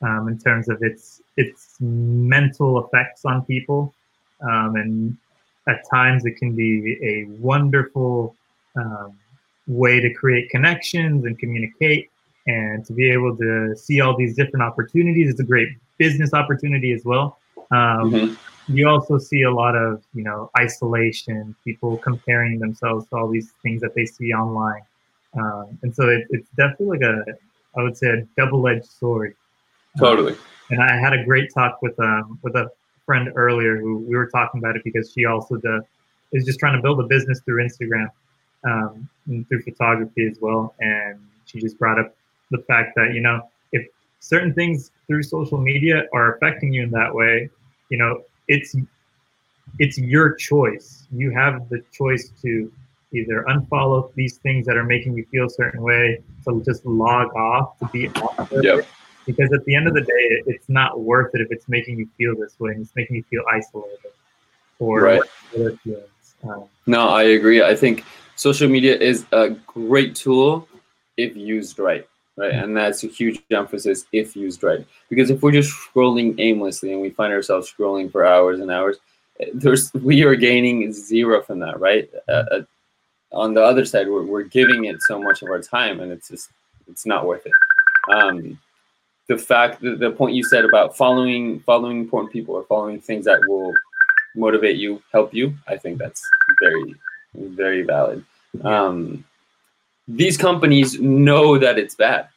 um, 0.03 0.29
in 0.29 0.39
terms 0.39 0.69
of 0.69 0.83
its 0.83 1.21
its 1.37 1.77
mental 1.81 2.85
effects 2.85 3.25
on 3.25 3.45
people, 3.45 3.95
um, 4.43 4.77
and 4.77 5.17
at 5.69 5.83
times 5.91 6.25
it 6.25 6.37
can 6.37 6.55
be 6.55 6.99
a 7.03 7.25
wonderful 7.41 8.35
um, 8.77 9.19
way 9.67 10.01
to 10.01 10.13
create 10.13 10.51
connections 10.51 11.25
and 11.25 11.39
communicate, 11.39 12.11
and 12.47 12.85
to 12.87 12.93
be 12.93 13.11
able 13.11 13.37
to 13.37 13.77
see 13.77 14.01
all 14.01 14.17
these 14.17 14.35
different 14.37 14.63
opportunities. 14.63 15.31
It's 15.31 15.41
a 15.41 15.45
great 15.45 15.69
business 15.99 16.33
opportunity 16.33 16.93
as 16.93 17.05
well. 17.05 17.39
Um, 17.71 18.13
Mhm. 18.13 18.39
you 18.69 18.89
also 18.89 19.19
see 19.19 19.43
a 19.43 19.51
lot 19.51 19.77
of 19.77 20.03
you 20.15 20.25
know 20.25 20.51
isolation 20.59 21.55
people 21.65 21.99
comparing 21.99 22.59
themselves 22.59 23.07
to 23.09 23.17
all 23.17 23.29
these 23.29 23.53
things 23.63 23.81
that 23.83 23.95
they 23.95 24.07
see 24.07 24.33
online 24.33 24.81
um, 25.37 25.79
and 25.83 25.95
so 25.95 26.09
it, 26.09 26.27
it's 26.31 26.49
definitely 26.57 26.99
like 26.99 27.03
a 27.03 27.25
i 27.79 27.83
would 27.83 27.97
say 27.97 28.09
a 28.09 28.27
double-edged 28.39 28.87
sword 28.87 29.35
Totally. 29.99 30.35
and 30.71 30.83
i 30.83 30.97
had 30.99 31.13
a 31.13 31.23
great 31.25 31.53
talk 31.53 31.83
with 31.83 31.99
um 32.01 32.39
with 32.43 32.55
a 32.57 32.71
friend 33.05 33.31
earlier 33.35 33.77
who 33.77 33.99
we 33.99 34.17
were 34.17 34.29
talking 34.29 34.59
about 34.61 34.77
it 34.77 34.83
because 34.85 35.13
she 35.13 35.27
also 35.27 35.57
does 35.57 35.83
is 36.33 36.45
just 36.47 36.59
trying 36.59 36.75
to 36.75 36.81
build 36.83 36.99
a 37.01 37.07
business 37.07 37.41
through 37.45 37.63
instagram 37.63 38.09
um, 38.67 39.07
and 39.27 39.47
through 39.49 39.61
photography 39.63 40.27
as 40.27 40.39
well 40.41 40.75
and 40.81 41.19
she 41.45 41.61
just 41.61 41.79
brought 41.79 41.99
up 41.99 42.15
the 42.51 42.59
fact 42.67 42.95
that 42.97 43.13
you 43.13 43.21
know 43.21 43.47
certain 44.25 44.55
things 44.55 44.91
through 45.07 45.23
social 45.23 45.59
media 45.59 46.07
are 46.15 46.35
affecting 46.37 46.73
you 46.73 46.83
in 46.83 46.91
that 46.91 47.15
way 47.15 47.49
you 47.91 47.99
know 47.99 48.23
it's 48.49 48.75
it's 49.79 49.99
your 49.99 50.35
choice 50.35 51.07
you 51.13 51.31
have 51.31 51.69
the 51.69 51.83
choice 51.93 52.31
to 52.41 52.73
either 53.13 53.45
unfollow 53.49 54.11
these 54.15 54.39
things 54.39 54.67
that 54.67 54.77
are 54.77 54.85
making 54.85 55.15
you 55.17 55.25
feel 55.31 55.45
a 55.47 55.51
certain 55.51 55.83
way 55.83 56.19
to 56.45 56.63
just 56.65 56.85
log 56.87 57.35
off 57.37 57.79
to 57.79 57.87
be 57.93 58.09
off 58.23 58.51
of 58.51 58.65
Yep. 58.65 58.87
because 59.27 59.53
at 59.53 59.63
the 59.67 59.75
end 59.75 59.87
of 59.89 59.95
the 59.95 60.01
day 60.01 60.43
it's 60.47 60.69
not 60.71 61.01
worth 61.01 61.31
it 61.35 61.43
if 61.43 61.49
it's 61.51 61.69
making 61.69 61.99
you 61.99 62.09
feel 62.17 62.35
this 62.35 62.59
way 62.59 62.73
and 62.73 62.81
it's 62.81 62.97
making 62.97 63.17
you 63.17 63.25
feel 63.25 63.43
isolated 63.53 64.13
or 64.79 65.03
Right. 65.03 65.21
other 65.55 65.77
feelings 65.85 66.35
um, 66.45 66.65
No, 66.87 67.09
I 67.09 67.25
agree. 67.25 67.63
I 67.63 67.75
think 67.75 68.05
social 68.37 68.69
media 68.69 68.97
is 68.97 69.27
a 69.33 69.51
great 69.67 70.15
tool 70.15 70.67
if 71.19 71.37
used 71.37 71.79
right. 71.79 72.07
Right. 72.37 72.53
And 72.53 72.77
that's 72.77 73.05
a 73.05 73.07
huge 73.07 73.41
emphasis 73.51 74.07
if 74.13 74.35
used 74.35 74.65
right. 74.65 74.85
Because 75.09 75.31
if 75.31 75.41
we're 75.43 75.53
just 75.53 75.73
scrolling 75.73 76.35
aimlessly 76.39 76.93
and 76.93 77.01
we 77.01 77.11
find 77.11 77.33
ourselves 77.33 77.73
scrolling 77.73 78.11
for 78.11 78.27
hours 78.27 78.59
and 78.59 78.73
hours, 78.73 78.97
eh, 79.39 79.47
there's 79.55 79.95
we 80.03 80.25
are 80.25 80.35
gaining 80.35 80.93
zero 80.93 81.43
from 81.43 81.61
that, 81.61 81.79
right? 81.79 82.11
Uh, 82.29 82.45
uh, 82.51 82.63
on 83.31 83.55
the 83.55 83.63
other 83.63 83.85
side, 83.85 84.09
we're, 84.09 84.25
we're 84.25 84.43
giving 84.43 84.85
it 84.87 84.97
so 85.03 85.21
much 85.21 85.43
of 85.43 85.49
our 85.49 85.61
time 85.61 86.01
and 86.01 86.11
it's 86.11 86.29
just 86.29 86.51
it's 86.89 87.07
not 87.07 87.27
worth 87.27 87.47
it. 87.47 87.53
Um, 88.13 88.59
the 89.29 89.39
fact 89.39 89.81
that 89.83 90.01
the 90.01 90.11
point 90.11 90.35
you 90.35 90.45
said 90.45 90.65
about 90.65 90.97
following 90.97 91.61
following 91.61 92.01
important 92.01 92.33
people 92.33 92.57
or 92.57 92.65
following 92.65 93.01
things 93.01 93.25
that 93.27 93.41
will 93.47 93.73
motivate 94.35 94.77
you, 94.77 95.03
help 95.13 95.33
you, 95.33 95.55
I 95.69 95.77
think 95.77 95.99
that's 95.99 96.23
very, 96.61 96.95
very 97.35 97.83
valid. 97.83 98.25
Um, 98.63 99.25
these 100.07 100.37
companies 100.37 101.01
know 101.01 101.59
that 101.59 101.79
it's 101.79 101.95
bad, 101.95 102.29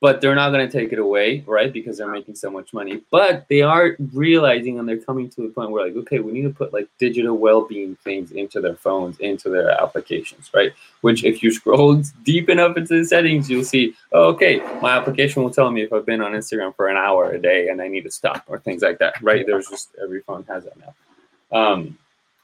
but 0.00 0.20
they're 0.20 0.34
not 0.34 0.50
going 0.50 0.66
to 0.66 0.72
take 0.72 0.92
it 0.92 0.98
away, 0.98 1.44
right? 1.46 1.72
Because 1.72 1.98
they're 1.98 2.10
making 2.10 2.34
so 2.34 2.50
much 2.50 2.72
money. 2.72 3.02
But 3.10 3.46
they 3.48 3.60
are 3.60 3.96
realizing 4.14 4.78
and 4.78 4.88
they're 4.88 4.96
coming 4.96 5.28
to 5.30 5.42
the 5.42 5.48
point 5.48 5.70
where, 5.70 5.84
like, 5.84 5.96
okay, 5.96 6.20
we 6.20 6.32
need 6.32 6.42
to 6.42 6.50
put 6.50 6.72
like 6.72 6.88
digital 6.98 7.36
well 7.36 7.66
being 7.66 7.96
things 7.96 8.32
into 8.32 8.60
their 8.60 8.76
phones, 8.76 9.18
into 9.18 9.50
their 9.50 9.70
applications, 9.70 10.50
right? 10.54 10.72
Which, 11.02 11.24
if 11.24 11.42
you 11.42 11.52
scroll 11.52 12.02
deep 12.24 12.48
enough 12.48 12.76
into 12.78 12.98
the 12.98 13.04
settings, 13.04 13.50
you'll 13.50 13.64
see, 13.64 13.94
oh, 14.12 14.28
okay, 14.28 14.60
my 14.80 14.96
application 14.96 15.42
will 15.42 15.50
tell 15.50 15.70
me 15.70 15.82
if 15.82 15.92
I've 15.92 16.06
been 16.06 16.22
on 16.22 16.32
Instagram 16.32 16.74
for 16.74 16.88
an 16.88 16.96
hour 16.96 17.32
a 17.32 17.38
day 17.40 17.68
and 17.68 17.82
I 17.82 17.88
need 17.88 18.04
to 18.04 18.10
stop 18.10 18.44
or 18.46 18.58
things 18.58 18.80
like 18.80 18.98
that, 19.00 19.20
right? 19.20 19.46
There's 19.46 19.68
just 19.68 19.90
every 20.02 20.22
phone 20.22 20.44
has 20.48 20.64
that 20.64 20.78
now. 20.78 20.94
Um, 21.52 21.98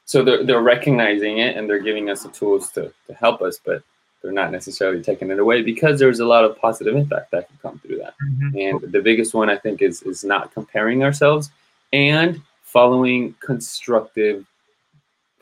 so 0.05 0.23
they're, 0.23 0.43
they're 0.43 0.61
recognizing 0.61 1.39
it 1.39 1.57
and 1.57 1.67
they're 1.67 1.79
giving 1.79 2.09
us 2.09 2.23
the 2.23 2.29
tools 2.29 2.71
to, 2.73 2.93
to 3.07 3.13
help 3.13 3.41
us, 3.41 3.59
but 3.63 3.81
they're 4.21 4.31
not 4.31 4.51
necessarily 4.51 5.01
taking 5.01 5.31
it 5.31 5.39
away 5.39 5.61
because 5.61 5.99
there's 5.99 6.19
a 6.19 6.25
lot 6.25 6.43
of 6.43 6.57
positive 6.57 6.95
impact 6.95 7.31
that 7.31 7.47
can 7.47 7.57
come 7.61 7.79
through 7.79 7.97
that. 7.97 8.13
Mhm. 8.21 8.83
And 8.83 8.91
the 8.91 9.01
biggest 9.01 9.33
one 9.33 9.49
I 9.49 9.57
think 9.57 9.81
is 9.81 10.01
is 10.03 10.23
not 10.23 10.53
comparing 10.53 11.03
ourselves 11.03 11.51
and 11.93 12.41
following 12.63 13.35
constructive, 13.39 14.45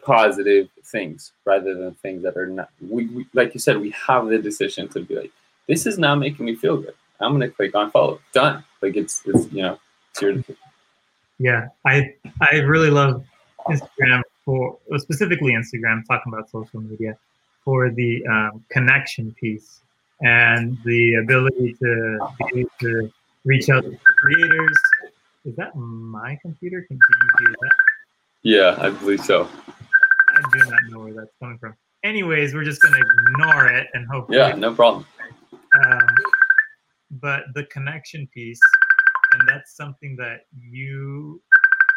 positive 0.04 0.70
things 0.86 1.32
rather 1.46 1.74
than 1.74 1.94
things 1.96 2.22
that 2.24 2.38
are 2.38 2.48
not. 2.48 2.70
We, 2.82 3.08
we 3.08 3.28
like 3.34 3.54
you 3.54 3.60
said, 3.60 3.80
we 3.80 3.92
have 3.92 4.28
the 4.28 4.38
decision 4.38 4.88
to 4.90 5.00
be 5.02 5.16
like, 5.16 5.32
this 5.68 5.86
is 5.86 5.98
not 5.98 6.16
making 6.16 6.46
me 6.46 6.56
feel 6.56 6.78
good. 6.78 6.94
I'm 7.20 7.32
gonna 7.32 7.50
click 7.50 7.76
on 7.76 7.92
follow. 7.92 8.20
Done. 8.34 8.64
Like 8.82 8.98
it's 8.98 9.22
it's 9.26 9.52
you 9.52 9.62
know 9.62 9.80
it's 10.12 10.22
your 10.22 10.44
Yeah, 11.40 11.70
I 11.86 12.14
I 12.42 12.58
really 12.58 12.90
love 12.90 13.26
Instagram 13.68 14.22
for 14.44 14.78
specifically 14.98 15.54
Instagram, 15.54 16.06
talking 16.06 16.32
about 16.32 16.50
social 16.50 16.82
media 16.82 17.18
for 17.66 17.90
the 17.92 18.26
um, 18.28 18.64
connection 18.70 19.36
piece 19.42 19.82
and 20.22 20.78
the 20.86 21.16
ability 21.16 21.74
to 21.82 22.30
be 22.54 22.60
able 22.62 22.70
to 22.80 23.12
reach 23.44 23.70
out 23.70 23.84
to 23.84 23.98
creators. 24.18 24.78
Is 25.44 25.56
that 25.58 25.76
my 25.76 26.38
computer? 26.42 26.86
Can 26.88 26.98
you 26.98 27.46
do 27.48 27.54
that? 27.62 27.72
yeah 28.44 28.76
I 28.80 28.90
believe 28.92 29.22
so. 29.22 29.50
I 29.68 30.42
do 30.54 30.70
not 30.70 30.80
know 30.92 31.00
where 31.00 31.14
that's 31.14 31.32
coming 31.42 31.58
from. 31.58 31.74
Anyways, 32.04 32.54
we're 32.54 32.64
just 32.64 32.82
gonna 32.82 33.00
ignore 33.00 33.68
it 33.68 33.88
and 33.94 34.08
hopefully 34.08 34.38
Yeah, 34.38 34.54
no 34.56 34.74
problem. 34.74 35.06
um, 35.84 36.08
but 37.12 37.44
the 37.56 37.64
connection 37.66 38.28
piece 38.34 38.60
and 39.34 39.48
that's 39.48 39.76
something 39.76 40.16
that 40.18 40.42
you 40.60 41.42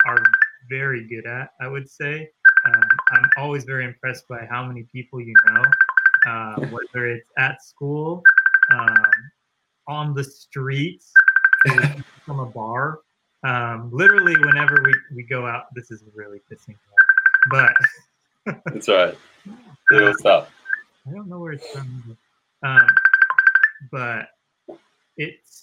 are 0.06 0.22
very 0.68 1.06
good 1.08 1.26
at 1.26 1.50
i 1.60 1.66
would 1.68 1.88
say 1.88 2.28
um, 2.68 2.82
i'm 3.12 3.30
always 3.36 3.64
very 3.64 3.84
impressed 3.84 4.26
by 4.28 4.46
how 4.50 4.64
many 4.64 4.84
people 4.92 5.20
you 5.20 5.34
know 5.50 5.62
uh, 6.26 6.56
whether 6.70 7.06
it's 7.06 7.30
at 7.38 7.62
school 7.62 8.22
um, 8.72 8.96
on 9.86 10.14
the 10.14 10.24
streets 10.24 11.12
from 12.24 12.40
a 12.40 12.46
bar 12.46 13.00
um, 13.44 13.88
literally 13.92 14.36
whenever 14.44 14.82
we, 14.84 14.92
we 15.14 15.22
go 15.22 15.46
out 15.46 15.64
this 15.74 15.90
is 15.90 16.02
really 16.14 16.38
pissing 16.50 16.68
me 16.68 16.74
off 16.74 17.08
but 17.50 17.72
That's 18.66 18.88
all 18.88 18.96
right. 18.96 19.18
It'll 19.92 20.14
stop. 20.14 20.50
I 21.06 21.12
don't 21.12 21.28
know 21.28 21.38
where 21.38 21.52
it's 21.52 21.68
from. 21.70 22.16
Um, 22.62 22.86
but 23.90 24.28
it's 25.16 25.62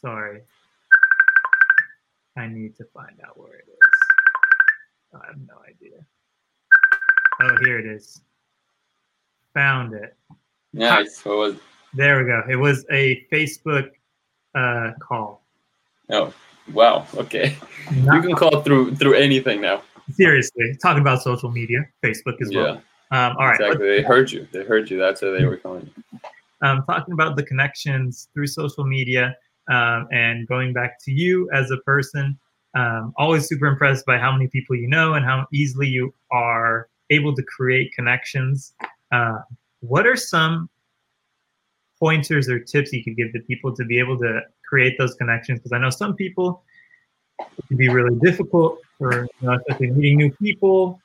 sorry. 0.00 0.42
I 2.36 2.46
need 2.46 2.76
to 2.76 2.84
find 2.94 3.18
out 3.26 3.38
where 3.38 3.54
it 3.54 3.66
is. 3.68 3.91
I 5.14 5.26
have 5.26 5.36
no 5.46 5.54
idea. 5.68 5.98
Oh, 7.42 7.56
here 7.64 7.78
it 7.78 7.86
is. 7.86 8.22
Found 9.54 9.94
it. 9.94 10.16
Nice. 10.72 11.24
What 11.24 11.36
was? 11.36 11.56
There 11.94 12.18
we 12.18 12.24
go. 12.24 12.42
It 12.48 12.56
was 12.56 12.84
a 12.90 13.26
Facebook 13.32 13.90
uh, 14.54 14.92
call. 15.00 15.44
Oh, 16.10 16.32
wow. 16.72 17.06
Okay. 17.14 17.56
You 17.92 18.22
can 18.22 18.34
call 18.34 18.62
through 18.62 18.96
through 18.96 19.14
anything 19.14 19.60
now. 19.60 19.82
seriously, 20.12 20.76
talking 20.82 21.00
about 21.02 21.22
social 21.22 21.50
media, 21.50 21.84
Facebook 22.02 22.40
as 22.40 22.50
well. 22.54 22.80
Yeah, 23.12 23.28
Um, 23.28 23.36
all 23.38 23.46
right, 23.46 23.60
exactly. 23.60 23.88
They 23.88 24.02
heard 24.02 24.30
you. 24.32 24.46
They 24.52 24.64
heard 24.64 24.90
you. 24.90 24.98
That's 24.98 25.20
how 25.20 25.30
they 25.30 25.44
were 25.44 25.56
calling 25.58 25.90
you. 25.94 26.20
um, 26.62 26.84
talking 26.86 27.12
about 27.12 27.36
the 27.36 27.42
connections 27.42 28.28
through 28.32 28.46
social 28.46 28.84
media 28.84 29.36
um, 29.70 30.08
and 30.12 30.46
going 30.48 30.72
back 30.72 30.98
to 31.04 31.12
you 31.12 31.50
as 31.52 31.70
a 31.70 31.76
person. 31.78 32.38
Um, 32.74 33.12
always 33.18 33.46
super 33.46 33.66
impressed 33.66 34.06
by 34.06 34.18
how 34.18 34.32
many 34.32 34.48
people 34.48 34.76
you 34.76 34.88
know 34.88 35.14
and 35.14 35.24
how 35.24 35.46
easily 35.52 35.88
you 35.88 36.14
are 36.30 36.88
able 37.10 37.34
to 37.34 37.42
create 37.42 37.92
connections. 37.92 38.74
Uh, 39.12 39.38
what 39.80 40.06
are 40.06 40.16
some 40.16 40.70
pointers 41.98 42.48
or 42.48 42.58
tips 42.58 42.92
you 42.92 43.04
could 43.04 43.16
give 43.16 43.32
to 43.32 43.40
people 43.40 43.74
to 43.76 43.84
be 43.84 43.98
able 43.98 44.18
to 44.18 44.40
create 44.66 44.96
those 44.98 45.14
connections? 45.14 45.58
Because 45.58 45.72
I 45.72 45.78
know 45.78 45.90
some 45.90 46.14
people 46.14 46.64
it 47.38 47.64
can 47.68 47.76
be 47.76 47.88
really 47.88 48.18
difficult 48.20 48.78
for 48.98 49.28
you 49.40 49.46
know, 49.46 49.58
especially 49.58 49.90
meeting 49.90 50.16
new 50.16 50.32
people 50.32 51.00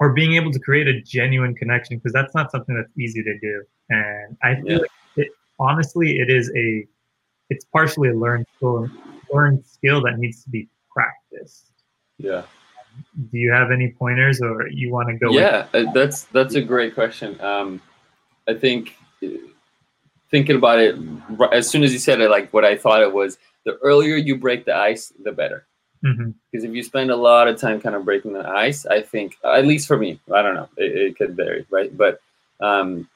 or 0.00 0.12
being 0.12 0.34
able 0.34 0.50
to 0.50 0.58
create 0.58 0.88
a 0.88 1.00
genuine 1.02 1.54
connection 1.54 1.98
because 1.98 2.12
that's 2.12 2.34
not 2.34 2.50
something 2.50 2.74
that's 2.74 2.90
easy 2.98 3.22
to 3.22 3.38
do. 3.38 3.62
And 3.90 4.36
I 4.42 4.56
feel 4.56 4.64
Yeah. 4.66 4.78
like 4.78 4.90
it, 5.16 5.28
honestly, 5.58 6.18
it 6.18 6.30
is 6.30 6.50
a 6.56 6.86
it's 7.50 7.64
partially 7.66 8.08
a 8.10 8.14
learned 8.14 8.46
skill, 8.56 8.88
learned 9.32 9.64
skill 9.66 10.00
that 10.02 10.18
needs 10.18 10.42
to 10.44 10.50
be 10.50 10.68
practiced. 10.92 11.66
Yeah. 12.18 12.42
Do 13.30 13.38
you 13.38 13.52
have 13.52 13.70
any 13.70 13.92
pointers, 13.92 14.40
or 14.40 14.68
you 14.68 14.90
want 14.90 15.08
to 15.08 15.14
go? 15.14 15.30
Yeah, 15.30 15.66
uh, 15.72 15.90
that's 15.92 16.24
that's 16.24 16.54
a 16.54 16.60
great 16.60 16.94
question. 16.94 17.40
Um, 17.40 17.80
I 18.48 18.54
think 18.54 18.96
thinking 20.30 20.56
about 20.56 20.78
it 20.78 20.96
as 21.52 21.68
soon 21.68 21.82
as 21.82 21.92
you 21.92 21.98
said 21.98 22.20
it, 22.20 22.30
like 22.30 22.52
what 22.52 22.64
I 22.64 22.76
thought 22.76 23.02
it 23.02 23.12
was, 23.12 23.38
the 23.64 23.76
earlier 23.78 24.16
you 24.16 24.36
break 24.36 24.64
the 24.64 24.76
ice, 24.76 25.12
the 25.22 25.32
better. 25.32 25.66
Mhm. 26.04 26.34
Because 26.50 26.64
if 26.64 26.72
you 26.72 26.82
spend 26.82 27.10
a 27.10 27.16
lot 27.16 27.46
of 27.46 27.60
time 27.60 27.80
kind 27.80 27.94
of 27.94 28.04
breaking 28.04 28.32
the 28.32 28.48
ice, 28.48 28.86
I 28.86 29.02
think, 29.02 29.36
at 29.44 29.66
least 29.66 29.86
for 29.86 29.98
me, 29.98 30.18
I 30.32 30.42
don't 30.42 30.54
know, 30.54 30.68
it, 30.76 30.96
it 30.96 31.16
could 31.16 31.36
vary, 31.36 31.66
right? 31.70 31.94
But 31.96 32.20
um, 32.60 33.08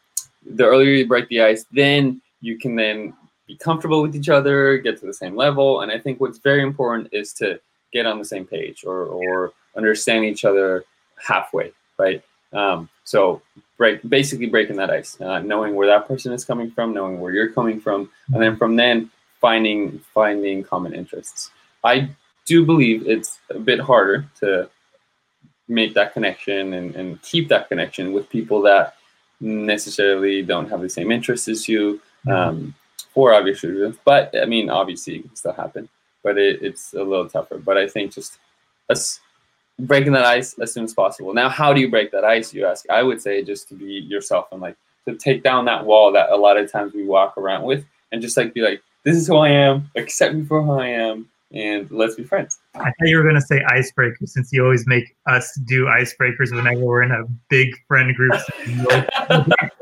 the 0.45 0.65
earlier 0.65 0.91
you 0.91 1.07
break 1.07 1.29
the 1.29 1.43
ice, 1.43 1.65
then 1.73 2.21
you 2.41 2.59
can 2.59 2.77
then 2.77 3.15
be 3.47 3.57
comfortable 3.57 4.03
with 4.03 4.17
each 4.17 4.29
other, 4.29 4.79
get 4.79 4.99
to 5.01 5.07
the 5.07 5.15
same 5.15 5.37
level. 5.37 5.81
And 5.81 5.93
I 5.93 5.99
think 5.99 6.21
what's 6.21 6.39
very 6.39 6.63
important 6.63 7.09
is 7.13 7.33
to 7.35 7.61
get 7.93 8.07
on 8.07 8.19
the 8.19 8.25
same 8.25 8.47
page 8.47 8.85
or, 8.85 9.05
or 9.05 9.53
understand 9.77 10.25
each 10.25 10.45
other 10.45 10.85
halfway, 11.17 11.73
right? 11.99 12.23
Um, 12.53 12.89
so 13.05 13.43
break 13.77 14.09
basically 14.09 14.47
breaking 14.47 14.77
that 14.77 14.91
ice, 14.91 15.21
uh, 15.21 15.41
knowing 15.41 15.75
where 15.75 15.89
that 15.89 16.07
person 16.07 16.33
is 16.33 16.45
coming 16.45 16.71
from, 16.71 16.95
knowing 16.95 17.21
where 17.21 17.33
you're 17.33 17.53
coming 17.53 17.81
from, 17.81 18.11
and 18.33 18.43
then 18.43 18.57
from 18.57 18.77
then 18.77 19.11
finding 19.41 19.99
finding 20.15 20.63
common 20.63 20.95
interests. 20.95 21.51
I 21.83 22.11
do 22.47 22.65
believe 22.65 23.07
it's 23.07 23.39
a 23.51 23.59
bit 23.59 23.81
harder 23.81 24.27
to 24.41 24.71
make 25.69 25.95
that 25.95 26.13
connection 26.13 26.75
and, 26.75 26.95
and 26.95 27.21
keep 27.23 27.49
that 27.49 27.69
connection 27.69 28.13
with 28.13 28.29
people 28.29 28.63
that 28.63 28.97
necessarily 29.41 30.43
don't 30.43 30.69
have 30.71 30.81
the 30.81 30.89
same 30.89 31.11
interests 31.11 31.49
as 31.49 31.69
you 31.69 32.01
um, 32.31 32.75
for 33.15 33.33
obvious 33.33 33.63
reasons. 33.63 33.97
But 34.05 34.35
I 34.41 34.45
mean, 34.45 34.69
obviously, 34.69 35.17
it 35.17 35.23
can 35.23 35.37
still 35.37 35.53
happen, 35.53 35.89
but 36.23 36.37
it, 36.37 36.61
it's 36.63 36.93
a 36.93 37.03
little 37.03 37.29
tougher. 37.29 37.59
But 37.59 37.79
I 37.79 37.89
think 37.89 38.13
just 38.13 38.39
us 38.91 39.21
breaking 39.79 40.13
that 40.13 40.25
ice 40.25 40.59
as 40.59 40.73
soon 40.73 40.85
as 40.85 40.93
possible. 40.93 41.33
Now, 41.33 41.49
how 41.49 41.73
do 41.73 41.81
you 41.81 41.91
break 41.91 42.11
that 42.13 42.25
ice? 42.25 42.53
You 42.53 42.67
ask. 42.67 42.89
I 42.91 43.03
would 43.03 43.23
say 43.23 43.43
just 43.43 43.69
to 43.69 43.75
be 43.75 43.87
yourself 43.87 44.49
and 44.53 44.61
like 44.61 44.77
to 45.07 45.15
take 45.15 45.43
down 45.43 45.65
that 45.67 45.85
wall 45.85 46.13
that 46.13 46.31
a 46.31 46.37
lot 46.37 46.57
of 46.57 46.71
times 46.71 46.93
we 46.95 47.05
walk 47.05 47.39
around 47.39 47.63
with, 47.65 47.85
and 48.13 48.21
just 48.21 48.37
like 48.37 48.53
be 48.53 48.63
like, 48.63 48.83
"This 49.05 49.17
is 49.17 49.27
who 49.29 49.37
I 49.37 49.51
am. 49.51 49.91
Accept 49.97 50.35
me 50.35 50.45
for 50.45 50.63
who 50.63 50.73
I 50.73 50.89
am." 50.89 51.29
And 51.53 51.91
let's 51.91 52.17
be 52.17 52.25
friends. 52.25 52.59
I 52.77 52.85
thought 52.85 53.07
you 53.07 53.17
were 53.17 53.23
going 53.23 53.37
to 53.37 53.41
say 53.41 53.61
icebreakers, 53.71 54.29
since 54.31 54.53
you 54.53 54.65
always 54.65 54.87
make 54.87 55.15
us 55.27 55.55
do 55.65 55.85
icebreakers 55.85 56.51
whenever 56.55 56.81
we're 56.81 57.03
in 57.03 57.13
a 57.13 57.25
big 57.49 57.75
friend 57.87 58.15
group. 58.17 58.33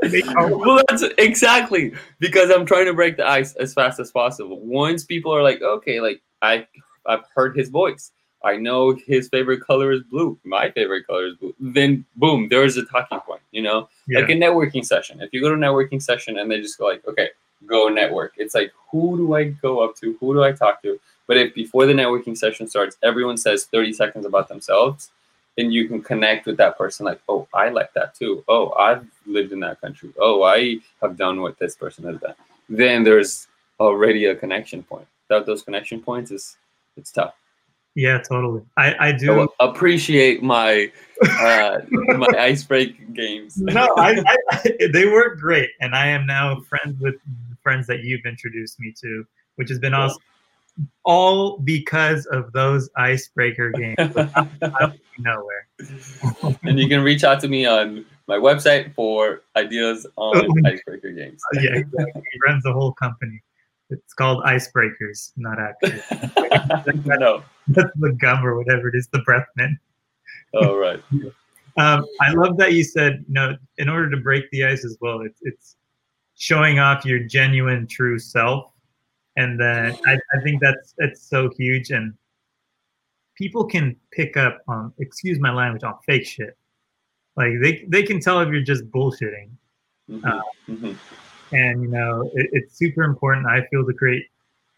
well, 0.03 0.83
that's 0.89 1.05
exactly 1.19 1.95
because 2.19 2.51
I'm 2.51 2.67
trying 2.67 2.87
to 2.87 2.95
break 2.95 3.17
the 3.17 3.27
ice 3.27 3.55
as 3.55 3.73
fast 3.73 3.99
as 3.99 4.11
possible. 4.11 4.61
Once 4.61 5.05
people 5.05 5.35
are 5.35 5.43
like, 5.43 5.63
okay, 5.63 6.01
like 6.01 6.21
I, 6.43 6.67
I've 7.07 7.25
heard 7.35 7.57
his 7.57 7.69
voice. 7.69 8.13
I 8.45 8.57
know 8.57 8.95
his 9.07 9.29
favorite 9.29 9.61
color 9.63 9.93
is 9.93 10.03
blue. 10.03 10.39
My 10.45 10.71
favorite 10.71 11.07
color 11.07 11.27
is 11.29 11.37
blue. 11.37 11.55
Then 11.61 12.05
boom, 12.17 12.49
there's 12.51 12.77
a 12.77 12.85
talking 12.85 13.21
point. 13.21 13.41
You 13.53 13.63
know, 13.63 13.89
Yeah. 14.09 14.21
like 14.21 14.31
a 14.31 14.35
networking 14.35 14.85
session. 14.85 15.21
If 15.21 15.33
you 15.33 15.41
go 15.41 15.49
to 15.49 15.55
a 15.55 15.59
networking 15.59 16.03
session 16.03 16.39
and 16.39 16.51
they 16.51 16.61
just 16.61 16.77
go 16.79 16.87
like, 16.87 17.07
okay, 17.07 17.29
go 17.67 17.89
network. 17.89 18.35
It's 18.37 18.55
like, 18.55 18.73
who 18.91 19.17
do 19.17 19.35
I 19.35 19.45
go 19.45 19.81
up 19.81 19.95
to? 19.97 20.17
Who 20.21 20.35
do 20.35 20.43
I 20.43 20.53
talk 20.53 20.83
to? 20.83 20.99
But 21.33 21.39
if 21.39 21.55
before 21.55 21.87
the 21.87 21.95
networking 21.95 22.37
session 22.37 22.69
starts, 22.69 22.99
everyone 23.03 23.39
says 23.39 23.65
30 23.65 23.95
seconds 23.95 24.27
about 24.27 24.49
themselves, 24.49 25.13
then 25.57 25.73
you 25.73 25.89
can 25.89 26.03
connect 26.03 26.45
with 26.45 26.59
that 26.59 26.77
person 26.77 27.07
like, 27.07 27.23
oh, 27.27 27.49
I 27.55 27.71
like 27.71 27.95
that 27.95 28.15
too. 28.15 28.45
Oh, 28.49 28.73
I've 28.73 29.07
lived 29.25 29.51
in 29.51 29.61
that 29.61 29.81
country. 29.81 30.13
Oh, 30.19 30.43
I 30.43 30.81
have 31.01 31.17
done 31.17 31.41
what 31.41 31.59
this 31.59 31.75
person 31.75 32.05
has 32.05 32.21
done. 32.21 32.35
Then 32.69 33.03
there's 33.03 33.49
already 33.81 34.27
a 34.27 34.37
connection 34.37 34.83
point. 34.83 35.07
Without 35.27 35.47
those 35.47 35.63
connection 35.63 36.03
points, 36.03 36.31
is 36.31 36.59
it's 36.99 37.11
tough. 37.11 37.33
yeah, 37.95 38.19
totally. 38.19 38.61
I, 38.77 38.95
I 39.09 39.13
do. 39.13 39.25
So 39.29 39.55
appreciate 39.59 40.43
my 40.43 40.93
uh, 41.27 41.79
my 41.91 42.29
ice 42.39 42.63
break 42.63 43.15
games. 43.15 43.57
no, 43.57 43.95
I, 43.97 44.23
I, 44.51 44.77
they 44.93 45.07
work 45.07 45.39
great, 45.39 45.71
and 45.81 45.95
I 45.95 46.09
am 46.09 46.27
now 46.27 46.61
friends 46.61 47.01
with 47.01 47.15
friends 47.63 47.87
that 47.87 48.01
you've 48.01 48.27
introduced 48.27 48.79
me 48.79 48.93
to, 49.01 49.27
which 49.57 49.71
has 49.71 49.79
been 49.79 49.95
awesome. 49.95 50.21
All 51.05 51.59
because 51.59 52.27
of 52.27 52.53
those 52.53 52.89
icebreaker 52.97 53.71
games. 53.77 53.97
nowhere. 55.19 55.67
and 56.63 56.79
you 56.79 56.89
can 56.89 57.03
reach 57.03 57.25
out 57.25 57.41
to 57.41 57.49
me 57.49 57.67
on 57.67 58.05
my 58.29 58.37
website 58.37 58.95
for 58.95 59.43
ideas 59.57 60.07
on 60.17 60.47
icebreaker 60.67 61.11
games. 61.13 61.43
yeah, 61.55 61.77
exactly. 61.77 62.23
He 62.33 62.39
runs 62.47 62.63
the 62.63 62.73
whole 62.73 62.93
company. 62.93 63.43
It's 63.91 64.15
called 64.15 64.43
Icebreakers, 64.45 65.33
not 65.37 65.59
actually. 65.59 66.01
no. 67.05 67.43
That's 67.69 67.91
the 67.97 68.13
gum 68.13 68.45
or 68.45 68.57
whatever 68.57 68.89
it 68.89 68.95
is, 68.95 69.07
the 69.09 69.19
breath 69.21 69.47
mint. 69.57 69.79
All 70.55 70.77
right. 70.79 71.03
Um, 71.77 72.07
I 72.21 72.33
love 72.33 72.57
that 72.57 72.73
you 72.73 72.85
said, 72.85 73.25
you 73.29 73.35
know, 73.35 73.57
in 73.79 73.89
order 73.89 74.11
to 74.11 74.17
break 74.17 74.51
the 74.51 74.65
ice 74.65 74.85
as 74.85 74.97
well, 75.01 75.21
it's, 75.21 75.39
it's 75.43 75.77
showing 76.37 76.79
off 76.79 77.05
your 77.05 77.19
genuine, 77.19 77.87
true 77.87 78.19
self. 78.19 78.72
And 79.37 79.59
then 79.59 79.97
I, 80.07 80.19
I 80.35 80.41
think 80.43 80.61
that's 80.61 80.95
that's 80.99 81.23
so 81.23 81.51
huge. 81.57 81.91
And 81.91 82.15
people 83.37 83.65
can 83.65 83.97
pick 84.11 84.37
up 84.37 84.63
on, 84.69 84.93
excuse 84.99 85.39
my 85.39 85.53
language, 85.53 85.83
on 85.85 85.95
fake 86.07 86.27
shit. 86.27 86.57
Like 87.37 87.53
they 87.63 87.85
they 87.89 88.03
can 88.03 88.21
tell 88.21 88.41
if 88.41 88.49
you're 88.51 88.63
just 88.63 88.89
bullshitting. 88.91 89.51
Mhm, 90.11 90.21
Uh, 90.25 90.43
mhm. 90.69 90.99
and 91.53 91.83
you 91.83 91.89
know 91.89 92.31
it, 92.35 92.49
it's 92.53 92.77
super 92.77 93.03
important 93.05 93.47
i 93.47 93.65
feel 93.71 93.87
to 93.87 93.93
create 93.95 94.27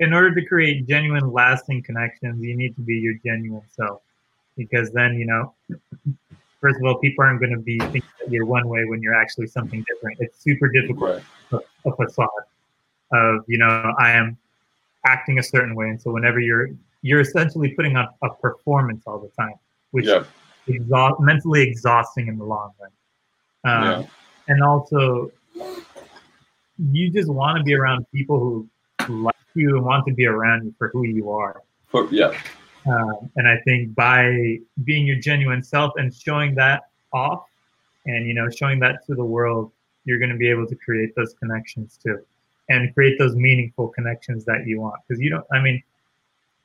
in 0.00 0.12
order 0.12 0.34
to 0.34 0.44
create 0.44 0.86
genuine 0.86 1.32
lasting 1.32 1.82
connections 1.82 2.42
you 2.42 2.55
need 2.55 2.74
to 2.76 2.82
be 2.82 2.96
your 2.96 3.14
genuine 3.24 3.62
self 3.70 4.02
because 4.59 4.90
then 4.92 5.14
you 5.14 5.24
know 5.24 5.55
first 6.61 6.76
of 6.78 6.84
all 6.84 6.98
people 6.98 7.24
aren't 7.24 7.40
going 7.40 7.52
to 7.52 7.59
be 7.72 7.78
thinking 7.78 8.02
that 8.20 8.30
you're 8.30 8.44
one 8.44 8.68
way 8.68 8.84
when 8.84 9.00
you're 9.00 9.14
actually 9.14 9.46
something 9.46 9.82
different 9.88 10.18
it's 10.20 10.42
super 10.42 10.68
difficult 10.68 11.22
Right. 11.52 11.62
a 11.86 11.96
facade 11.96 12.28
of 13.12 13.44
you 13.48 13.57
know 13.57 13.94
i 13.98 14.11
am 14.11 14.36
acting 15.07 15.38
a 15.38 15.42
certain 15.42 15.74
way 15.74 15.88
and 15.88 16.00
so 16.00 16.11
whenever 16.11 16.40
you're 16.40 16.68
you're 17.02 17.20
essentially 17.20 17.70
putting 17.74 17.96
on 17.96 18.09
a 18.22 18.30
performance 18.30 19.02
all 19.07 19.18
the 19.18 19.28
time 19.40 19.55
which 19.90 20.07
Yeah. 20.07 20.20
is 20.20 20.26
exhaust, 20.76 21.20
mentally 21.20 21.62
exhausting 21.62 22.28
in 22.28 22.38
the 22.38 22.44
long 22.44 22.72
run 22.80 22.90
um, 23.64 23.84
Yeah. 24.02 24.07
and 24.48 24.62
also 24.62 25.30
you 26.78 27.11
just 27.11 27.30
want 27.30 27.59
to 27.59 27.62
be 27.64 27.74
around 27.74 28.07
people 28.12 28.38
who 29.07 29.22
like 29.22 29.34
you 29.55 29.76
and 29.76 29.84
want 29.84 30.07
to 30.07 30.14
be 30.14 30.26
around 30.26 30.64
you 30.64 30.74
for 30.78 30.88
who 30.88 31.05
you 31.05 31.30
are 31.30 31.62
For, 31.88 32.09
yeah. 32.11 32.32
um, 32.86 33.30
and 33.36 33.46
i 33.46 33.59
think 33.64 33.94
by 33.94 34.59
being 34.84 35.07
your 35.07 35.16
genuine 35.20 35.62
self 35.62 35.92
and 35.96 36.12
showing 36.14 36.55
that 36.57 36.82
off 37.12 37.44
and 38.07 38.26
you 38.26 38.34
know 38.34 38.48
showing 38.50 38.80
that 38.80 39.05
to 39.07 39.14
the 39.14 39.24
world 39.24 39.70
you're 40.07 40.18
going 40.18 40.30
to 40.30 40.36
be 40.36 40.48
able 40.48 40.66
to 40.66 40.74
create 40.76 41.14
those 41.14 41.34
connections 41.34 41.98
too 42.02 42.18
and 42.69 42.93
create 42.95 43.19
those 43.19 43.35
meaningful 43.35 43.89
connections 43.89 44.45
that 44.45 44.67
you 44.67 44.81
want. 44.81 45.01
Because 45.07 45.21
you 45.21 45.31
don't 45.31 45.45
i 45.53 45.61
mean 45.61 45.83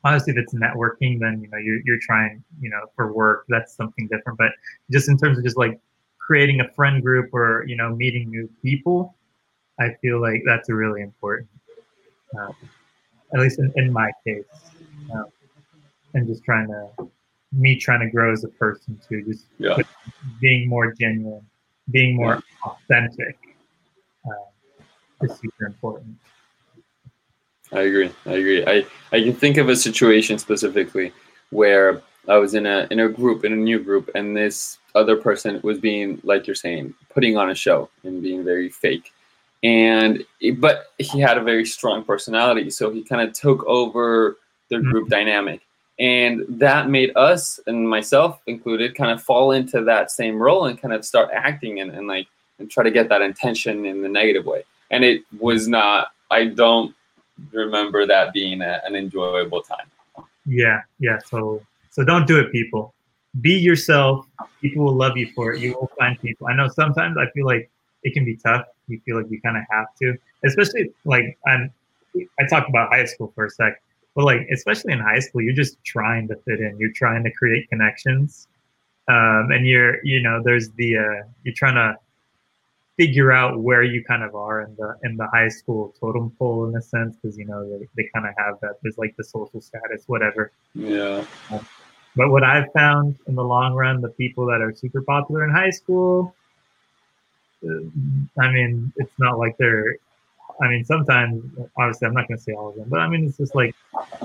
honestly 0.03 0.31
if 0.31 0.37
it's 0.37 0.53
networking 0.53 1.19
then 1.19 1.41
you 1.41 1.49
know 1.49 1.57
you're, 1.57 1.81
you're 1.85 1.99
trying 2.01 2.43
you 2.61 2.69
know 2.69 2.81
for 2.95 3.11
work 3.13 3.45
that's 3.49 3.75
something 3.75 4.07
different. 4.07 4.37
But 4.37 4.51
just 4.91 5.09
in 5.09 5.17
terms 5.17 5.37
of 5.37 5.43
just 5.43 5.57
like 5.57 5.79
creating 6.19 6.61
a 6.61 6.69
friend 6.73 7.01
group 7.01 7.33
or 7.33 7.65
you 7.67 7.75
know 7.75 7.95
meeting 7.95 8.29
new 8.29 8.49
people 8.61 9.15
i 9.79 9.89
feel 10.01 10.21
like 10.21 10.41
that's 10.45 10.69
really 10.69 11.01
important. 11.01 11.49
Um, 12.37 12.53
at 13.33 13.39
least 13.39 13.57
in, 13.57 13.71
in 13.75 13.91
my 13.91 14.11
case 14.25 14.45
um, 15.13 15.25
and 16.13 16.27
just 16.27 16.43
trying 16.43 16.67
to 16.67 17.09
me 17.51 17.75
trying 17.75 18.01
to 18.01 18.09
grow 18.11 18.31
as 18.31 18.43
a 18.43 18.49
person 18.49 18.99
too 19.07 19.23
just 19.23 19.45
Yeah. 19.57 19.77
being 20.39 20.69
more 20.69 20.93
genuine 20.93 21.45
being 21.91 22.15
more 22.15 22.41
authentic. 22.63 23.37
Um, 24.25 24.45
is 25.21 25.37
super 25.39 25.65
important. 25.65 26.15
I 27.71 27.81
agree. 27.81 28.11
I 28.25 28.31
agree. 28.31 28.65
I, 28.65 28.85
I 29.11 29.21
can 29.21 29.33
think 29.33 29.57
of 29.57 29.69
a 29.69 29.75
situation 29.75 30.39
specifically 30.39 31.11
where 31.51 32.01
I 32.27 32.37
was 32.37 32.53
in 32.53 32.65
a 32.65 32.87
in 32.91 32.99
a 32.99 33.09
group 33.09 33.45
in 33.45 33.53
a 33.53 33.55
new 33.55 33.79
group, 33.79 34.09
and 34.15 34.35
this 34.35 34.77
other 34.95 35.15
person 35.17 35.59
was 35.63 35.79
being 35.79 36.19
like 36.23 36.47
you're 36.47 36.55
saying, 36.55 36.93
putting 37.09 37.37
on 37.37 37.49
a 37.49 37.55
show 37.55 37.89
and 38.03 38.21
being 38.21 38.43
very 38.43 38.69
fake, 38.69 39.11
and 39.63 40.23
but 40.57 40.87
he 40.97 41.19
had 41.19 41.37
a 41.37 41.43
very 41.43 41.65
strong 41.65 42.03
personality, 42.03 42.69
so 42.69 42.89
he 42.89 43.03
kind 43.03 43.27
of 43.27 43.33
took 43.33 43.63
over 43.65 44.37
the 44.69 44.75
mm-hmm. 44.75 44.91
group 44.91 45.09
dynamic, 45.09 45.61
and 45.99 46.45
that 46.49 46.89
made 46.89 47.11
us 47.15 47.59
and 47.67 47.87
myself 47.87 48.39
included 48.47 48.95
kind 48.95 49.11
of 49.11 49.21
fall 49.21 49.51
into 49.51 49.83
that 49.83 50.11
same 50.11 50.41
role 50.41 50.65
and 50.65 50.81
kind 50.81 50.93
of 50.93 51.05
start 51.05 51.29
acting 51.33 51.79
and, 51.79 51.91
and 51.91 52.07
like 52.07 52.27
and 52.59 52.69
try 52.69 52.83
to 52.83 52.91
get 52.91 53.09
that 53.09 53.21
intention 53.21 53.85
in 53.85 54.01
the 54.01 54.09
negative 54.09 54.45
way, 54.45 54.63
and 54.91 55.03
it 55.03 55.23
was 55.39 55.67
not. 55.67 56.11
I 56.31 56.45
don't 56.45 56.95
remember 57.51 58.05
that 58.05 58.33
being 58.33 58.61
a, 58.61 58.81
an 58.85 58.95
enjoyable 58.95 59.61
time. 59.61 59.87
Yeah, 60.45 60.81
yeah. 60.99 61.19
So 61.25 61.61
so 61.89 62.03
don't 62.03 62.27
do 62.27 62.39
it, 62.39 62.51
people. 62.51 62.93
Be 63.41 63.53
yourself. 63.53 64.25
People 64.61 64.85
will 64.85 64.95
love 64.95 65.17
you 65.17 65.31
for 65.35 65.53
it. 65.53 65.61
You 65.61 65.73
will 65.73 65.91
find 65.97 66.19
people. 66.19 66.47
I 66.47 66.55
know 66.55 66.67
sometimes 66.67 67.17
I 67.17 67.29
feel 67.31 67.45
like 67.45 67.69
it 68.03 68.13
can 68.13 68.25
be 68.25 68.35
tough. 68.35 68.65
You 68.87 68.99
feel 69.05 69.17
like 69.17 69.29
you 69.29 69.39
kind 69.41 69.57
of 69.57 69.63
have 69.69 69.87
to, 70.01 70.17
especially 70.45 70.91
like 71.05 71.37
I'm. 71.45 71.71
I 72.39 72.47
talked 72.47 72.69
about 72.69 72.89
high 72.89 73.05
school 73.05 73.31
for 73.35 73.45
a 73.45 73.49
sec, 73.49 73.81
but 74.15 74.25
like 74.25 74.47
especially 74.51 74.93
in 74.93 74.99
high 74.99 75.19
school, 75.19 75.41
you're 75.41 75.53
just 75.53 75.77
trying 75.83 76.27
to 76.29 76.35
fit 76.37 76.59
in. 76.59 76.75
You're 76.79 76.93
trying 76.93 77.23
to 77.23 77.31
create 77.31 77.69
connections, 77.69 78.47
um, 79.07 79.51
and 79.51 79.67
you're 79.67 80.03
you 80.03 80.21
know 80.21 80.41
there's 80.43 80.71
the 80.71 80.97
uh, 80.97 81.27
you're 81.43 81.53
trying 81.55 81.75
to 81.75 81.95
figure 82.99 83.31
out 83.31 83.51
where 83.67 83.81
you 83.93 84.03
kind 84.03 84.23
of 84.27 84.35
are 84.35 84.57
in 84.65 84.75
the 84.75 84.89
in 85.05 85.15
the 85.15 85.27
high 85.27 85.47
school 85.47 85.95
totem 85.99 86.29
pole 86.37 86.67
in 86.67 86.75
a 86.75 86.81
sense 86.81 87.15
because 87.15 87.37
you 87.37 87.45
know 87.45 87.59
they, 87.71 87.87
they 87.95 88.09
kind 88.13 88.25
of 88.27 88.33
have 88.37 88.55
that 88.61 88.73
there's 88.81 88.97
like 88.97 89.13
the 89.17 89.23
social 89.23 89.61
status 89.61 90.03
whatever 90.07 90.51
Yeah. 90.75 91.23
but 92.17 92.29
what 92.29 92.43
I've 92.43 92.69
found 92.73 93.15
in 93.27 93.35
the 93.35 93.43
long 93.55 93.71
run, 93.73 94.01
the 94.01 94.09
people 94.23 94.45
that 94.47 94.59
are 94.65 94.73
super 94.83 95.01
popular 95.01 95.45
in 95.45 95.51
high 95.51 95.69
school, 95.69 96.35
uh, 97.65 97.83
I 98.45 98.51
mean, 98.51 98.91
it's 98.97 99.17
not 99.17 99.37
like 99.37 99.55
they're. 99.57 99.95
I 100.61 100.67
mean, 100.67 100.83
sometimes, 100.83 101.41
obviously, 101.77 102.05
I'm 102.07 102.13
not 102.13 102.27
going 102.27 102.37
to 102.37 102.43
say 102.43 102.51
all 102.51 102.67
of 102.71 102.75
them, 102.75 102.89
but 102.89 102.99
I 102.99 103.07
mean, 103.07 103.23
it's 103.27 103.37
just 103.37 103.55
like 103.55 103.73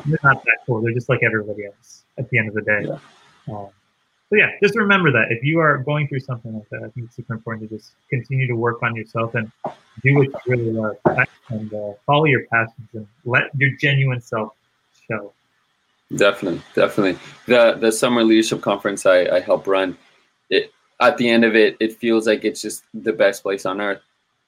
they're 0.06 0.18
not 0.24 0.42
that 0.44 0.58
cool. 0.66 0.80
They're 0.82 0.92
just 1.00 1.08
like 1.08 1.22
everybody 1.22 1.66
else 1.66 2.04
at 2.18 2.28
the 2.30 2.38
end 2.38 2.48
of 2.48 2.54
the 2.54 2.62
day. 2.62 2.82
Um, 3.52 3.68
so 4.34 4.38
yeah, 4.38 4.50
just 4.60 4.76
remember 4.76 5.12
that 5.12 5.30
if 5.30 5.44
you 5.44 5.60
are 5.60 5.78
going 5.78 6.08
through 6.08 6.18
something 6.18 6.52
like 6.52 6.68
that, 6.70 6.78
I 6.78 6.88
think 6.88 7.06
it's 7.06 7.14
super 7.14 7.34
important 7.34 7.70
to 7.70 7.76
just 7.76 7.92
continue 8.10 8.48
to 8.48 8.54
work 8.54 8.82
on 8.82 8.96
yourself 8.96 9.36
and 9.36 9.50
do 10.02 10.16
what 10.16 10.26
you 10.26 10.38
really 10.48 10.72
love 10.72 10.96
and 11.50 11.72
uh, 11.72 11.92
follow 12.04 12.24
your 12.24 12.44
passions 12.46 12.88
and 12.94 13.06
let 13.24 13.44
your 13.56 13.70
genuine 13.80 14.20
self 14.20 14.54
show. 15.08 15.32
Definitely, 16.16 16.62
definitely. 16.74 17.18
The 17.46 17.76
the 17.80 17.92
summer 17.92 18.24
leadership 18.24 18.60
conference 18.60 19.06
I, 19.06 19.26
I 19.26 19.38
help 19.38 19.68
run, 19.68 19.96
it 20.50 20.72
at 21.00 21.16
the 21.16 21.28
end 21.28 21.44
of 21.44 21.54
it, 21.54 21.76
it 21.78 21.96
feels 21.96 22.26
like 22.26 22.44
it's 22.44 22.60
just 22.60 22.82
the 22.92 23.12
best 23.12 23.44
place 23.44 23.64
on 23.64 23.80
earth. 23.80 24.02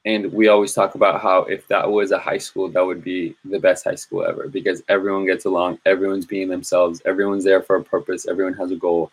And 0.05 0.33
we 0.33 0.49
always 0.49 0.73
talk 0.73 0.97
about 0.97 1.21
how 1.21 1.43
if 1.43 1.69
that 1.69 1.89
was 1.89 2.11
a 2.11 2.19
high 2.19 2.39
school, 2.39 2.69
that 2.71 2.85
would 2.85 3.05
be 3.05 3.37
the 3.45 3.61
best 3.61 3.85
high 3.85 3.95
school 3.95 4.25
ever 4.25 4.49
because 4.49 4.83
everyone 4.89 5.27
gets 5.27 5.45
along, 5.45 5.79
everyone's 5.87 6.27
being 6.27 6.49
themselves, 6.49 7.03
everyone's 7.05 7.45
there 7.45 7.63
for 7.63 7.77
a 7.77 7.85
purpose, 7.85 8.27
everyone 8.27 8.55
has 8.55 8.73
a 8.73 8.77
goal. 8.77 9.13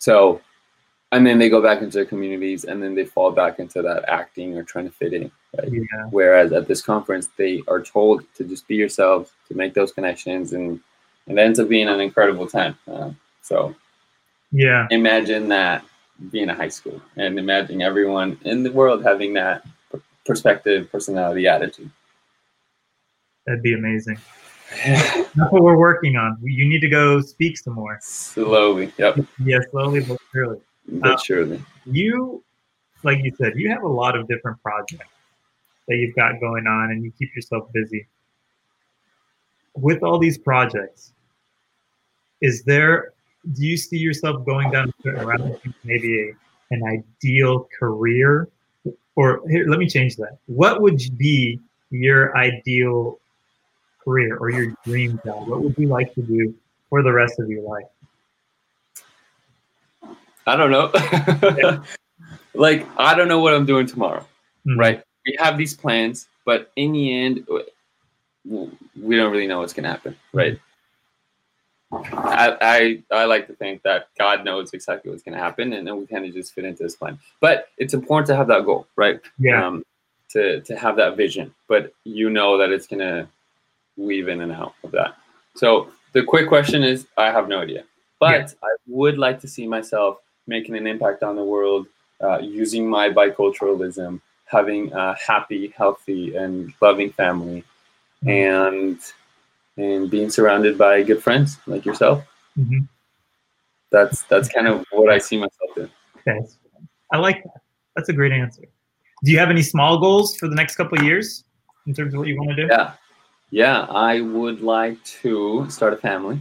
So, 0.00 0.40
and 1.12 1.26
then 1.26 1.38
they 1.38 1.48
go 1.48 1.62
back 1.62 1.82
into 1.82 1.98
their 1.98 2.04
communities 2.04 2.64
and 2.64 2.82
then 2.82 2.94
they 2.94 3.04
fall 3.04 3.30
back 3.30 3.58
into 3.58 3.82
that 3.82 4.08
acting 4.08 4.56
or 4.56 4.64
trying 4.64 4.86
to 4.86 4.90
fit 4.90 5.12
in. 5.12 5.30
Right? 5.56 5.72
Yeah. 5.72 6.06
Whereas 6.10 6.52
at 6.52 6.66
this 6.66 6.82
conference, 6.82 7.28
they 7.36 7.62
are 7.68 7.82
told 7.82 8.24
to 8.34 8.44
just 8.44 8.66
be 8.66 8.76
yourselves, 8.76 9.30
to 9.48 9.54
make 9.54 9.74
those 9.74 9.92
connections, 9.92 10.52
and 10.52 10.80
it 11.26 11.38
ends 11.38 11.60
up 11.60 11.68
being 11.68 11.88
an 11.88 12.00
incredible 12.00 12.46
time. 12.46 12.76
Uh, 12.88 13.10
so 13.42 13.74
Yeah. 14.52 14.86
imagine 14.90 15.48
that 15.48 15.84
being 16.30 16.50
a 16.50 16.54
high 16.54 16.68
school, 16.68 17.00
and 17.16 17.38
imagine 17.38 17.80
everyone 17.82 18.38
in 18.42 18.62
the 18.62 18.72
world 18.72 19.02
having 19.02 19.34
that 19.34 19.64
perspective, 20.24 20.90
personality, 20.92 21.46
attitude. 21.46 21.90
That'd 23.46 23.62
be 23.62 23.74
amazing. 23.74 24.18
That's 24.84 25.34
what 25.52 25.62
we're 25.62 25.76
working 25.76 26.16
on. 26.16 26.38
You 26.42 26.68
need 26.68 26.80
to 26.80 26.88
go 26.88 27.20
speak 27.20 27.58
some 27.58 27.74
more. 27.74 27.98
Slowly, 28.02 28.92
yep, 28.98 29.18
Yeah, 29.44 29.58
slowly 29.70 30.00
but 30.00 30.18
surely. 30.32 30.58
but 30.88 31.10
Uh, 31.12 31.16
surely. 31.18 31.62
You, 31.86 32.42
like 33.02 33.18
you 33.24 33.32
said, 33.36 33.54
you 33.56 33.68
have 33.70 33.82
a 33.82 33.88
lot 33.88 34.16
of 34.16 34.28
different 34.28 34.62
projects 34.62 35.08
that 35.88 35.96
you've 35.96 36.14
got 36.14 36.38
going 36.40 36.66
on, 36.66 36.92
and 36.92 37.02
you 37.02 37.10
keep 37.18 37.34
yourself 37.34 37.70
busy. 37.72 38.06
With 39.74 40.02
all 40.02 40.18
these 40.18 40.38
projects, 40.38 41.12
is 42.40 42.62
there? 42.62 43.12
Do 43.54 43.66
you 43.66 43.76
see 43.76 43.96
yourself 43.98 44.44
going 44.44 44.70
down 44.70 44.88
a 44.90 45.02
certain 45.02 45.26
route? 45.26 45.60
Maybe 45.84 46.28
a, 46.30 46.32
an 46.74 46.82
ideal 46.84 47.66
career, 47.76 48.48
or 49.16 49.40
here, 49.48 49.66
let 49.68 49.78
me 49.78 49.88
change 49.88 50.16
that. 50.16 50.38
What 50.46 50.80
would 50.80 51.00
be 51.16 51.58
your 51.90 52.36
ideal 52.36 53.18
career 54.04 54.36
or 54.36 54.50
your 54.50 54.74
dream 54.84 55.20
job? 55.24 55.48
What 55.48 55.62
would 55.62 55.76
you 55.78 55.88
like 55.88 56.14
to 56.14 56.22
do 56.22 56.54
for 56.88 57.02
the 57.02 57.12
rest 57.12 57.38
of 57.38 57.48
your 57.48 57.62
life? 57.62 57.86
I 60.46 60.56
don't 60.56 60.70
know. 60.70 60.90
like 62.54 62.86
I 62.96 63.14
don't 63.14 63.28
know 63.28 63.40
what 63.40 63.54
I'm 63.54 63.66
doing 63.66 63.86
tomorrow. 63.86 64.26
Mhm. 64.66 64.78
right? 64.78 65.02
We 65.26 65.36
have 65.38 65.56
these 65.56 65.74
plans, 65.74 66.28
but 66.44 66.70
in 66.76 66.92
the 66.92 67.14
end, 67.14 67.46
we 68.44 69.16
don't 69.16 69.30
really 69.30 69.46
know 69.46 69.60
what's 69.60 69.72
gonna 69.72 69.88
happen, 69.88 70.16
right? 70.32 70.58
I, 71.92 72.56
I 73.10 73.16
I 73.22 73.24
like 73.24 73.46
to 73.48 73.54
think 73.54 73.82
that 73.82 74.08
God 74.18 74.44
knows 74.44 74.72
exactly 74.72 75.10
what's 75.10 75.22
gonna 75.22 75.38
happen, 75.38 75.72
and 75.72 75.86
then 75.86 75.96
we 75.96 76.06
kind 76.06 76.24
of 76.24 76.32
just 76.32 76.54
fit 76.54 76.64
into 76.64 76.82
this 76.82 76.94
plan. 76.96 77.18
But 77.40 77.68
it's 77.78 77.94
important 77.94 78.26
to 78.28 78.36
have 78.36 78.48
that 78.48 78.64
goal, 78.64 78.86
right? 78.96 79.20
Yeah. 79.38 79.66
Um, 79.66 79.84
to 80.30 80.60
to 80.60 80.76
have 80.76 80.96
that 80.96 81.16
vision, 81.16 81.52
but 81.68 81.92
you 82.04 82.30
know 82.30 82.56
that 82.58 82.70
it's 82.70 82.86
gonna 82.86 83.28
weave 84.00 84.28
in 84.28 84.40
and 84.40 84.52
out 84.52 84.74
of 84.84 84.90
that. 84.92 85.16
So 85.54 85.90
the 86.12 86.22
quick 86.22 86.48
question 86.48 86.82
is, 86.82 87.06
I 87.16 87.26
have 87.30 87.48
no 87.48 87.60
idea, 87.60 87.84
but 88.18 88.40
Yeah. 88.40 88.48
I 88.62 88.72
would 88.86 89.18
like 89.18 89.40
to 89.40 89.48
see 89.48 89.66
myself 89.66 90.18
making 90.46 90.76
an 90.76 90.86
impact 90.86 91.22
on 91.22 91.36
the 91.36 91.44
world, 91.44 91.86
uh, 92.20 92.38
using 92.38 92.88
my 92.88 93.08
biculturalism, 93.10 94.20
having 94.46 94.92
a 94.92 95.14
happy, 95.14 95.72
healthy, 95.76 96.34
and 96.36 96.72
loving 96.80 97.10
family, 97.12 97.64
and 98.26 98.98
and 99.76 100.10
being 100.10 100.28
surrounded 100.28 100.76
by 100.76 101.02
good 101.02 101.22
friends 101.22 101.56
like 101.66 101.86
yourself. 101.86 102.24
Mhm. 102.58 102.86
That's 103.90 104.22
that's 104.24 104.48
kind 104.48 104.66
of 104.66 104.84
what 104.90 105.10
I 105.10 105.18
see 105.18 105.36
myself 105.38 105.76
in. 105.76 105.90
Okay. 106.18 106.40
I 107.12 107.18
like 107.18 107.42
that. 107.44 107.62
That's 107.96 108.08
a 108.08 108.12
great 108.12 108.32
answer. 108.32 108.64
Do 109.24 109.32
you 109.32 109.38
have 109.38 109.50
any 109.50 109.62
small 109.62 109.98
goals 109.98 110.36
for 110.36 110.48
the 110.48 110.54
next 110.54 110.76
couple 110.76 110.98
of 110.98 111.04
years 111.04 111.44
in 111.86 111.94
terms 111.94 112.14
of 112.14 112.18
what 112.20 112.28
you 112.28 112.36
want 112.36 112.50
to 112.50 112.56
do? 112.56 112.66
Yeah, 112.70 112.92
yeah. 113.50 113.82
I 113.82 114.20
would 114.20 114.60
like 114.60 115.02
to 115.22 115.66
start 115.68 115.92
a 115.92 115.96
family. 115.96 116.40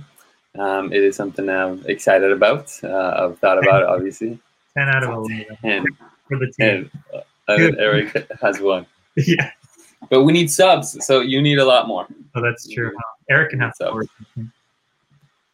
Um, 0.57 0.91
it 0.91 1.03
is 1.03 1.15
something 1.15 1.49
I'm 1.49 1.83
excited 1.85 2.31
about. 2.31 2.71
Uh, 2.83 3.27
I've 3.29 3.39
thought 3.39 3.57
about 3.57 3.83
it, 3.83 3.89
obviously, 3.95 4.39
10 4.77 4.89
out 4.89 5.03
of 5.03 5.09
11 5.09 5.45
and 5.63 5.85
for 6.27 6.37
the 6.37 6.51
team. 6.51 6.91
and 7.47 7.75
uh, 7.75 7.77
Eric 7.79 8.27
has 8.41 8.59
one. 8.59 8.85
yeah. 9.15 9.51
But 10.09 10.23
we 10.23 10.31
need 10.31 10.49
subs, 10.49 10.97
so 11.05 11.19
you 11.19 11.41
need 11.41 11.59
a 11.59 11.65
lot 11.65 11.87
more. 11.87 12.07
Oh, 12.35 12.41
that's 12.41 12.67
true. 12.67 12.91
Eric 13.29 13.51
can 13.51 13.59
have 13.59 13.73
four. 13.77 14.05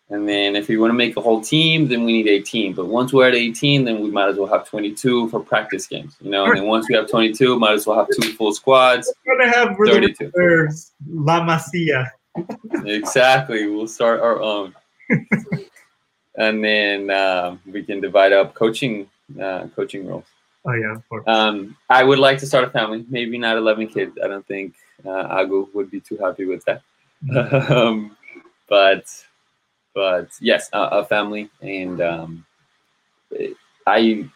And 0.09 0.29
then 0.29 0.55
if 0.55 0.67
we 0.67 0.77
want 0.77 0.91
to 0.91 0.95
make 0.95 1.17
a 1.17 1.21
whole 1.21 1.41
team, 1.41 1.87
then 1.87 2.03
we 2.03 2.13
need 2.13 2.27
18. 2.27 2.73
But 2.73 2.87
once 2.87 3.11
we're 3.11 3.27
at 3.27 3.33
18, 3.33 3.85
then 3.85 4.01
we 4.01 4.11
might 4.11 4.29
as 4.29 4.37
well 4.37 4.47
have 4.47 4.67
22 4.67 5.29
for 5.29 5.39
practice 5.39 5.87
games. 5.87 6.15
You 6.21 6.29
know, 6.29 6.45
and 6.45 6.57
then 6.57 6.67
once 6.67 6.85
we 6.87 6.95
have 6.95 7.09
22, 7.09 7.57
might 7.57 7.73
as 7.73 7.87
well 7.87 7.97
have 7.97 8.07
two 8.21 8.33
full 8.33 8.53
squads. 8.53 9.11
We're 9.25 9.37
going 9.37 9.51
to 9.51 9.57
have 9.57 9.79
really 9.79 10.13
32. 10.13 10.31
reserves. 10.35 10.91
La 11.09 11.41
Masia. 11.41 12.07
Exactly. 12.85 13.67
We'll 13.67 13.87
start 13.87 14.19
our 14.19 14.41
own. 14.41 14.75
and 16.37 16.63
then 16.63 17.09
um, 17.09 17.59
we 17.65 17.83
can 17.83 17.99
divide 17.99 18.31
up 18.31 18.53
coaching 18.53 19.09
uh, 19.41 19.67
coaching 19.75 20.05
roles. 20.05 20.25
Oh, 20.65 20.73
yeah, 20.73 20.95
of 20.95 21.09
course. 21.09 21.23
Um, 21.27 21.77
I 21.89 22.03
would 22.03 22.19
like 22.19 22.37
to 22.39 22.47
start 22.47 22.63
a 22.63 22.69
family. 22.69 23.05
Maybe 23.09 23.37
not 23.37 23.57
11 23.57 23.87
kids. 23.87 24.17
I 24.23 24.27
don't 24.27 24.45
think 24.47 24.75
uh, 25.05 25.35
Agu 25.35 25.67
would 25.73 25.91
be 25.91 25.99
too 25.99 26.17
happy 26.17 26.45
with 26.45 26.63
that. 26.65 26.81
um, 27.71 28.15
but 28.67 29.05
but 29.95 30.29
yes, 30.41 30.69
a, 30.73 30.81
a 30.99 31.05
family, 31.05 31.49
and 31.61 32.01
um, 32.01 32.45
I, 33.87 34.29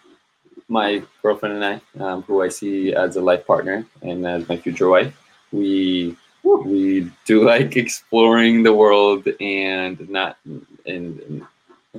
my 0.69 1.03
girlfriend 1.21 1.61
and 1.61 1.65
I, 1.65 2.03
um, 2.03 2.23
who 2.23 2.41
I 2.41 2.47
see 2.47 2.93
as 2.93 3.17
a 3.17 3.21
life 3.21 3.45
partner 3.45 3.85
and 4.01 4.25
as 4.25 4.47
my 4.47 4.57
future 4.57 4.89
wife, 4.89 5.13
we 5.51 6.15
we 6.43 7.11
do 7.25 7.45
like 7.45 7.75
exploring 7.75 8.63
the 8.63 8.73
world 8.73 9.27
and 9.41 10.09
not 10.09 10.37
and, 10.45 10.65
and 10.85 11.45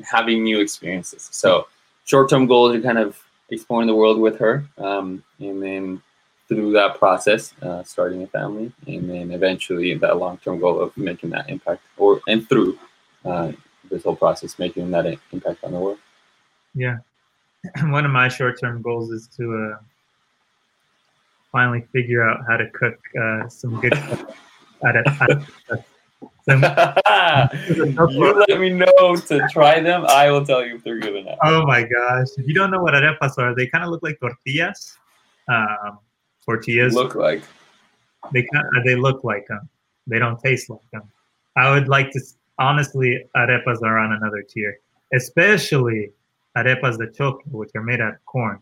having 0.02 0.42
new 0.42 0.60
experiences. 0.60 1.28
So 1.30 1.68
short-term 2.06 2.46
goals 2.46 2.74
are 2.74 2.80
kind 2.80 2.98
of 2.98 3.22
exploring 3.50 3.86
the 3.86 3.94
world 3.94 4.18
with 4.18 4.38
her, 4.38 4.64
um, 4.78 5.22
and 5.38 5.62
then 5.62 6.02
through 6.48 6.72
that 6.72 6.98
process, 6.98 7.54
uh, 7.62 7.82
starting 7.84 8.22
a 8.22 8.26
family, 8.26 8.72
and 8.86 9.08
then 9.08 9.30
eventually 9.30 9.94
that 9.94 10.16
long-term 10.16 10.58
goal 10.58 10.80
of 10.80 10.96
making 10.96 11.30
that 11.30 11.48
impact, 11.50 11.82
or 11.96 12.20
and 12.26 12.48
through 12.48 12.78
uh, 13.24 13.52
this 13.90 14.04
whole 14.04 14.16
process, 14.16 14.58
making 14.58 14.90
that 14.90 15.06
impact 15.32 15.64
on 15.64 15.72
the 15.72 15.78
world. 15.78 15.98
Yeah. 16.74 16.98
One 17.82 18.04
of 18.04 18.10
my 18.10 18.28
short-term 18.28 18.82
goals 18.82 19.10
is 19.10 19.28
to 19.36 19.72
uh, 19.74 19.78
finally 21.52 21.84
figure 21.92 22.28
out 22.28 22.40
how 22.48 22.56
to 22.56 22.70
cook 22.70 22.98
uh, 23.20 23.48
some 23.48 23.80
good. 23.80 23.94
At 24.82 24.96
a, 24.96 25.44
at 25.70 25.84
you 27.68 28.34
let 28.48 28.60
me 28.60 28.70
know 28.70 29.16
to 29.16 29.46
try 29.52 29.78
them. 29.80 30.06
I 30.08 30.30
will 30.30 30.44
tell 30.44 30.64
you 30.64 30.76
if 30.76 30.84
they're 30.84 30.98
good 30.98 31.16
enough. 31.16 31.38
oh 31.44 31.66
my 31.66 31.82
gosh! 31.82 32.28
If 32.38 32.46
you 32.46 32.54
don't 32.54 32.70
know 32.70 32.82
what 32.82 32.94
arepas 32.94 33.36
are, 33.36 33.54
they 33.54 33.66
kind 33.66 33.84
of 33.84 33.90
look 33.90 34.02
like 34.02 34.18
tortillas. 34.20 34.96
Um, 35.48 35.98
tortillas. 36.46 36.94
Look 36.94 37.14
like 37.14 37.42
They 38.32 38.46
kind 38.52 38.64
of, 38.74 38.84
they 38.84 38.94
look 38.94 39.22
like 39.22 39.46
them. 39.48 39.68
They 40.06 40.18
don't 40.18 40.40
taste 40.40 40.70
like 40.70 40.80
them. 40.92 41.02
I 41.56 41.70
would 41.70 41.88
like 41.88 42.10
to 42.12 42.20
honestly, 42.60 43.24
arepas 43.36 43.82
are 43.82 43.98
on 43.98 44.12
another 44.12 44.42
tier, 44.48 44.78
especially 45.12 46.12
arepas 46.56 46.98
de 46.98 47.08
choclo, 47.08 47.42
which 47.52 47.70
are 47.74 47.82
made 47.82 48.00
out 48.00 48.12
of 48.14 48.24
corn. 48.26 48.60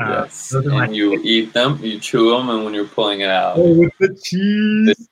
Uh, 0.00 0.22
yes, 0.24 0.52
and 0.52 0.96
you 0.96 1.20
eat 1.22 1.52
them, 1.52 1.78
you 1.82 2.00
chew 2.00 2.30
them, 2.30 2.48
and 2.48 2.64
when 2.64 2.74
you're 2.74 2.86
pulling 2.86 3.20
it 3.20 3.30
out, 3.30 3.56
Oh, 3.58 3.72
with 3.78 3.92
the 4.00 4.08
cheese. 4.24 5.08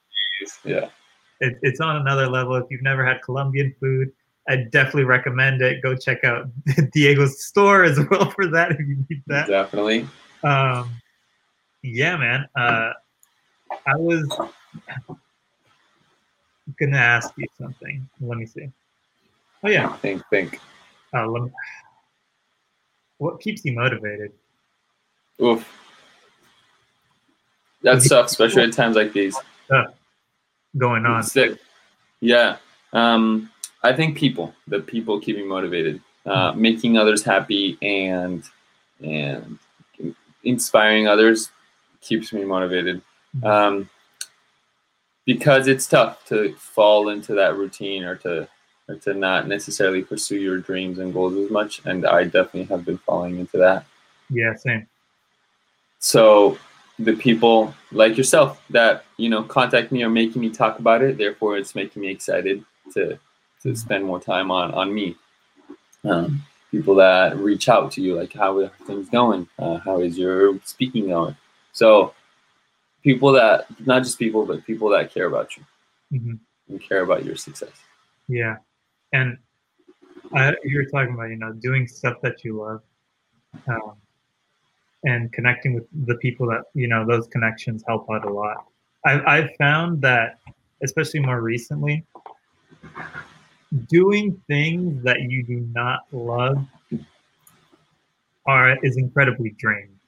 yeah. 0.64 0.88
It, 1.40 1.58
it's 1.62 1.80
on 1.80 1.96
another 1.96 2.28
level. 2.28 2.54
If 2.56 2.66
you've 2.70 2.82
never 2.82 3.04
had 3.04 3.20
Colombian 3.22 3.74
food, 3.78 4.12
I 4.48 4.56
definitely 4.70 5.04
recommend 5.04 5.62
it. 5.62 5.82
Go 5.82 5.94
check 5.96 6.24
out 6.24 6.46
Diego's 6.94 7.44
store 7.44 7.84
as 7.84 7.98
well 8.10 8.30
for 8.30 8.48
that 8.48 8.72
if 8.72 8.80
you 8.80 9.04
need 9.08 9.22
that. 9.28 9.46
Definitely. 9.48 10.08
Um, 10.42 10.90
yeah, 11.82 12.16
man. 12.16 12.46
Uh, 12.56 12.92
I 13.86 13.96
was 13.96 14.28
gonna 16.86 17.02
ask 17.02 17.32
you 17.36 17.46
something. 17.58 18.08
Let 18.20 18.38
me 18.38 18.46
see. 18.46 18.70
Oh 19.62 19.68
yeah. 19.68 19.92
Think, 19.96 20.22
think. 20.30 20.58
Uh, 21.14 21.26
let 21.26 21.42
me, 21.44 21.50
what 23.18 23.40
keeps 23.40 23.64
you 23.64 23.72
motivated? 23.72 24.32
Oof. 25.40 25.66
That's 27.82 28.08
tough, 28.08 28.26
especially 28.26 28.62
at 28.62 28.72
times 28.72 28.96
like 28.96 29.12
these. 29.12 29.36
Going 30.76 31.04
on. 31.04 31.22
Sick. 31.22 31.58
Yeah. 32.20 32.56
Um, 32.92 33.50
I 33.82 33.92
think 33.92 34.16
people, 34.16 34.54
the 34.68 34.80
people 34.80 35.20
keep 35.20 35.36
me 35.36 35.44
motivated, 35.44 36.00
uh, 36.24 36.52
making 36.52 36.96
others 36.96 37.22
happy 37.22 37.76
and 37.82 38.44
and 39.02 39.58
inspiring 40.44 41.08
others 41.08 41.50
keeps 42.00 42.32
me 42.32 42.44
motivated. 42.44 43.02
Um, 43.42 43.88
because 45.24 45.68
it's 45.68 45.86
tough 45.86 46.24
to 46.26 46.54
fall 46.56 47.08
into 47.08 47.34
that 47.34 47.56
routine 47.56 48.04
or 48.04 48.16
to 48.16 48.48
or 48.88 48.96
to 48.96 49.14
not 49.14 49.46
necessarily 49.46 50.02
pursue 50.02 50.40
your 50.40 50.58
dreams 50.58 50.98
and 50.98 51.12
goals 51.12 51.34
as 51.36 51.50
much. 51.50 51.80
And 51.84 52.04
I 52.04 52.24
definitely 52.24 52.64
have 52.64 52.84
been 52.84 52.98
falling 52.98 53.38
into 53.38 53.56
that. 53.58 53.86
Yeah, 54.28 54.54
same. 54.56 54.86
So 55.98 56.58
the 56.98 57.14
people 57.14 57.74
like 57.90 58.16
yourself 58.16 58.62
that 58.70 59.04
you 59.16 59.28
know 59.28 59.42
contact 59.42 59.92
me 59.92 60.02
are 60.02 60.10
making 60.10 60.42
me 60.42 60.50
talk 60.50 60.78
about 60.78 61.02
it. 61.02 61.18
Therefore, 61.18 61.56
it's 61.56 61.74
making 61.74 62.02
me 62.02 62.08
excited 62.10 62.64
to 62.94 63.18
to 63.62 63.76
spend 63.76 64.04
more 64.04 64.20
time 64.20 64.50
on 64.50 64.72
on 64.72 64.92
me. 64.92 65.16
Um, 66.04 66.42
people 66.72 66.96
that 66.96 67.36
reach 67.36 67.68
out 67.68 67.92
to 67.92 68.00
you, 68.00 68.16
like 68.16 68.32
how 68.32 68.58
are 68.58 68.68
things 68.86 69.08
going? 69.08 69.48
Uh, 69.58 69.76
how 69.78 70.00
is 70.00 70.18
your 70.18 70.58
speaking 70.64 71.08
going? 71.08 71.36
So 71.72 72.14
people 73.02 73.32
that 73.32 73.66
not 73.86 74.02
just 74.02 74.18
people, 74.18 74.46
but 74.46 74.64
people 74.64 74.88
that 74.90 75.12
care 75.12 75.26
about 75.26 75.56
you 75.56 75.64
hmm 76.10 76.34
and 76.68 76.80
care 76.80 77.02
about 77.02 77.24
your 77.24 77.36
success. 77.36 77.72
Yeah, 78.28 78.56
and 79.12 79.36
I, 80.34 80.54
you're 80.64 80.86
talking 80.86 81.14
about 81.14 81.30
you 81.30 81.36
know 81.36 81.52
doing 81.52 81.86
stuff 81.86 82.20
that 82.22 82.44
you 82.44 82.58
love, 82.60 82.82
um, 83.68 83.96
and 85.04 85.32
connecting 85.32 85.74
with 85.74 85.84
the 86.06 86.14
people 86.16 86.46
that 86.48 86.62
you 86.74 86.88
know 86.88 87.04
those 87.06 87.26
connections 87.28 87.82
help 87.86 88.06
out 88.10 88.24
a 88.24 88.32
lot. 88.32 88.64
I've 89.04 89.26
I've 89.26 89.50
found 89.56 90.00
that 90.02 90.38
especially 90.82 91.20
more 91.20 91.40
recently, 91.40 92.04
doing 93.88 94.40
things 94.48 95.02
that 95.04 95.20
you 95.22 95.42
do 95.42 95.60
not 95.72 96.00
love 96.12 96.64
are 98.46 98.84
is 98.84 98.96
incredibly 98.96 99.50
draining. 99.58 99.98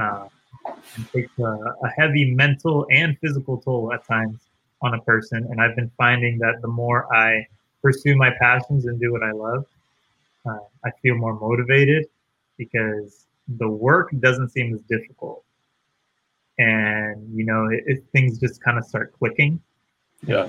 Uh, 0.00 0.28
it 0.66 1.12
takes 1.12 1.38
a, 1.38 1.42
a 1.42 1.88
heavy 1.96 2.30
mental 2.34 2.86
and 2.90 3.18
physical 3.18 3.58
toll 3.58 3.92
at 3.92 4.06
times 4.06 4.40
on 4.82 4.94
a 4.94 5.00
person. 5.02 5.46
And 5.50 5.60
I've 5.60 5.76
been 5.76 5.90
finding 5.96 6.38
that 6.38 6.60
the 6.62 6.68
more 6.68 7.12
I 7.14 7.46
pursue 7.82 8.16
my 8.16 8.30
passions 8.40 8.86
and 8.86 9.00
do 9.00 9.12
what 9.12 9.22
I 9.22 9.32
love, 9.32 9.66
uh, 10.46 10.58
I 10.84 10.90
feel 11.02 11.16
more 11.16 11.38
motivated 11.38 12.06
because 12.56 13.26
the 13.58 13.68
work 13.68 14.10
doesn't 14.20 14.50
seem 14.50 14.74
as 14.74 14.80
difficult. 14.82 15.42
And 16.58 17.36
you 17.36 17.44
know, 17.44 17.68
it, 17.68 17.84
it, 17.86 18.04
things 18.12 18.38
just 18.38 18.62
kind 18.62 18.78
of 18.78 18.84
start 18.84 19.12
clicking. 19.18 19.60
Yeah. 20.26 20.48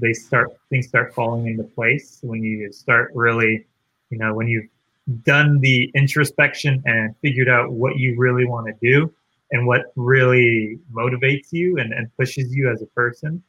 They 0.00 0.12
start 0.12 0.56
things 0.70 0.88
start 0.88 1.14
falling 1.14 1.46
into 1.46 1.64
place 1.64 2.18
when 2.22 2.42
you 2.42 2.70
start 2.72 3.10
really, 3.14 3.66
you 4.10 4.18
know, 4.18 4.34
when 4.34 4.48
you've 4.48 4.68
done 5.24 5.60
the 5.60 5.90
introspection 5.94 6.82
and 6.86 7.14
figured 7.20 7.48
out 7.48 7.72
what 7.72 7.96
you 7.96 8.16
really 8.16 8.44
want 8.44 8.66
to 8.66 8.74
do, 8.80 9.12
and 9.54 9.68
what 9.68 9.92
really 9.94 10.80
motivates 10.92 11.52
you 11.52 11.78
and, 11.78 11.92
and 11.92 12.10
pushes 12.18 12.52
you 12.52 12.68
as 12.70 12.82
a 12.82 12.86
person, 12.86 13.40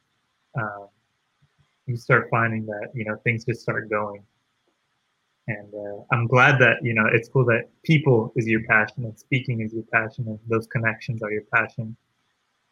um, 0.56 0.88
you 1.88 1.98
start 1.98 2.28
finding 2.30 2.66
that 2.68 2.90
you 2.94 3.04
know 3.06 3.16
things 3.24 3.44
just 3.44 3.62
start 3.62 3.90
going. 3.90 4.24
And 5.48 5.74
uh, 5.74 6.04
I'm 6.12 6.28
glad 6.28 6.60
that 6.60 6.78
you 6.84 6.94
know 6.94 7.08
it's 7.12 7.28
cool 7.28 7.44
that 7.46 7.70
people 7.84 8.32
is 8.36 8.48
your 8.48 8.64
passion 8.66 9.06
and 9.06 9.18
speaking 9.18 9.62
is 9.62 9.74
your 9.74 9.84
passion 9.92 10.26
and 10.28 10.40
those 10.48 10.68
connections 10.68 11.24
are 11.24 11.32
your 11.32 11.44
passion. 11.52 11.98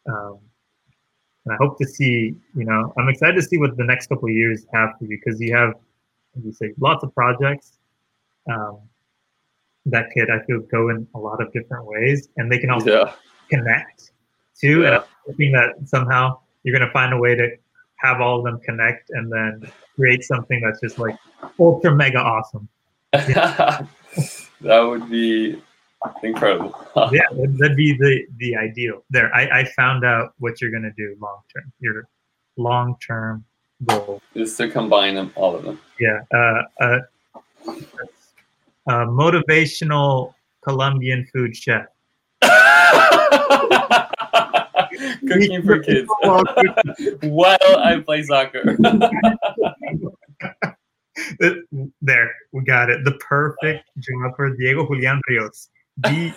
Um, 0.08 0.38
and 1.46 1.54
I 1.54 1.58
hope 1.60 1.80
to 1.80 1.88
see 1.88 2.36
you 2.56 2.66
know 2.66 2.94
I'm 3.00 3.10
excited 3.10 3.36
to 3.36 3.42
see 3.42 3.58
what 3.58 3.76
the 3.78 3.84
next 3.84 4.08
couple 4.08 4.30
years 4.30 4.68
have 4.74 4.92
for 5.00 5.06
you 5.06 5.20
because 5.20 5.42
you 5.42 5.56
have 5.56 5.74
you 6.44 6.52
say 6.52 6.72
lots 6.80 7.04
of 7.04 7.14
projects 7.16 7.80
um, 8.52 8.80
that 9.88 10.10
could 10.12 10.30
I 10.30 10.40
feel 10.46 10.60
go 10.62 10.90
in 10.90 11.08
a 11.16 11.20
lot 11.20 11.42
of 11.42 11.52
different 11.54 11.86
ways 11.86 12.30
and 12.38 12.52
they 12.52 12.58
can 12.60 12.70
also 12.70 12.90
Yeah. 13.06 13.14
connect 13.50 14.12
too. 14.60 14.86
And 14.86 14.96
I'm 14.96 15.04
hoping 15.28 15.52
that 15.54 15.76
somehow 15.86 16.40
you're 16.64 16.78
going 16.78 16.88
to 16.88 16.94
find 16.94 17.14
a 17.14 17.18
way 17.18 17.36
to 17.36 17.50
have 17.98 18.22
all 18.22 18.40
of 18.40 18.46
them 18.46 18.60
connect 18.62 19.10
and 19.12 19.32
then 19.32 19.70
create 19.96 20.24
something 20.24 20.62
that's 20.62 20.80
just 20.82 20.98
like 21.00 21.18
ultra 21.60 21.94
mega 21.94 22.20
awesome. 22.20 22.68
that 23.14 23.88
would 24.62 25.10
be 25.10 25.62
incredible. 26.24 26.76
Yeah, 27.12 27.22
that'd 27.32 27.58
that'd 27.58 27.78
be 27.78 27.94
the 27.98 28.26
the 28.38 28.56
ideal. 28.56 29.04
There, 29.10 29.34
I, 29.36 29.62
I 29.62 29.66
found 29.66 30.04
out 30.06 30.34
what 30.40 30.62
you're 30.62 30.70
going 30.72 30.84
to 30.84 30.92
do 30.92 31.16
long 31.20 31.40
term. 31.54 31.72
Your 31.80 32.08
long 32.58 32.96
term 33.06 33.44
goal. 33.86 34.22
is 34.36 34.56
to 34.58 34.70
combine 34.70 35.16
them, 35.16 35.32
all 35.36 35.56
of 35.56 35.64
them. 35.64 35.80
Yeah, 36.00 36.22
uh, 36.34 36.62
uh, 36.80 37.00
uh, 38.88 39.06
motivational 39.06 40.34
Colombian 40.64 41.26
food 41.34 41.56
chef. 41.56 41.86
Cooking 45.28 45.64
for 45.64 45.80
kids 45.80 46.10
while 47.24 47.56
I 47.62 48.02
play 48.06 48.24
soccer. 48.24 48.78
there, 52.02 52.36
we 52.52 52.64
got 52.64 52.90
it. 52.90 53.04
The 53.06 53.14
perfect 53.20 53.90
job 54.00 54.36
for 54.36 54.56
Diego 54.56 54.86
Julian 54.88 55.22
Rios. 55.30 55.70
That's 56.02 56.36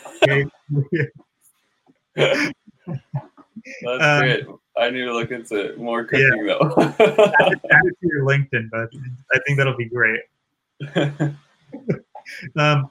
Um, 4.00 4.20
great. 4.20 4.46
I 4.78 4.90
need 4.90 5.04
to 5.04 5.12
look 5.12 5.30
into 5.32 5.74
more 5.76 6.04
cooking 6.04 6.26
add 6.26 6.46
though. 6.46 6.74
it 6.76 7.60
add 7.70 7.82
it 7.86 7.96
to 8.00 8.02
your 8.02 8.22
LinkedIn, 8.24 8.68
but 8.70 8.88
I 9.32 9.38
think 9.46 9.58
that'll 9.58 9.76
be 9.76 9.86
great. 9.88 10.20
Um, 12.56 12.90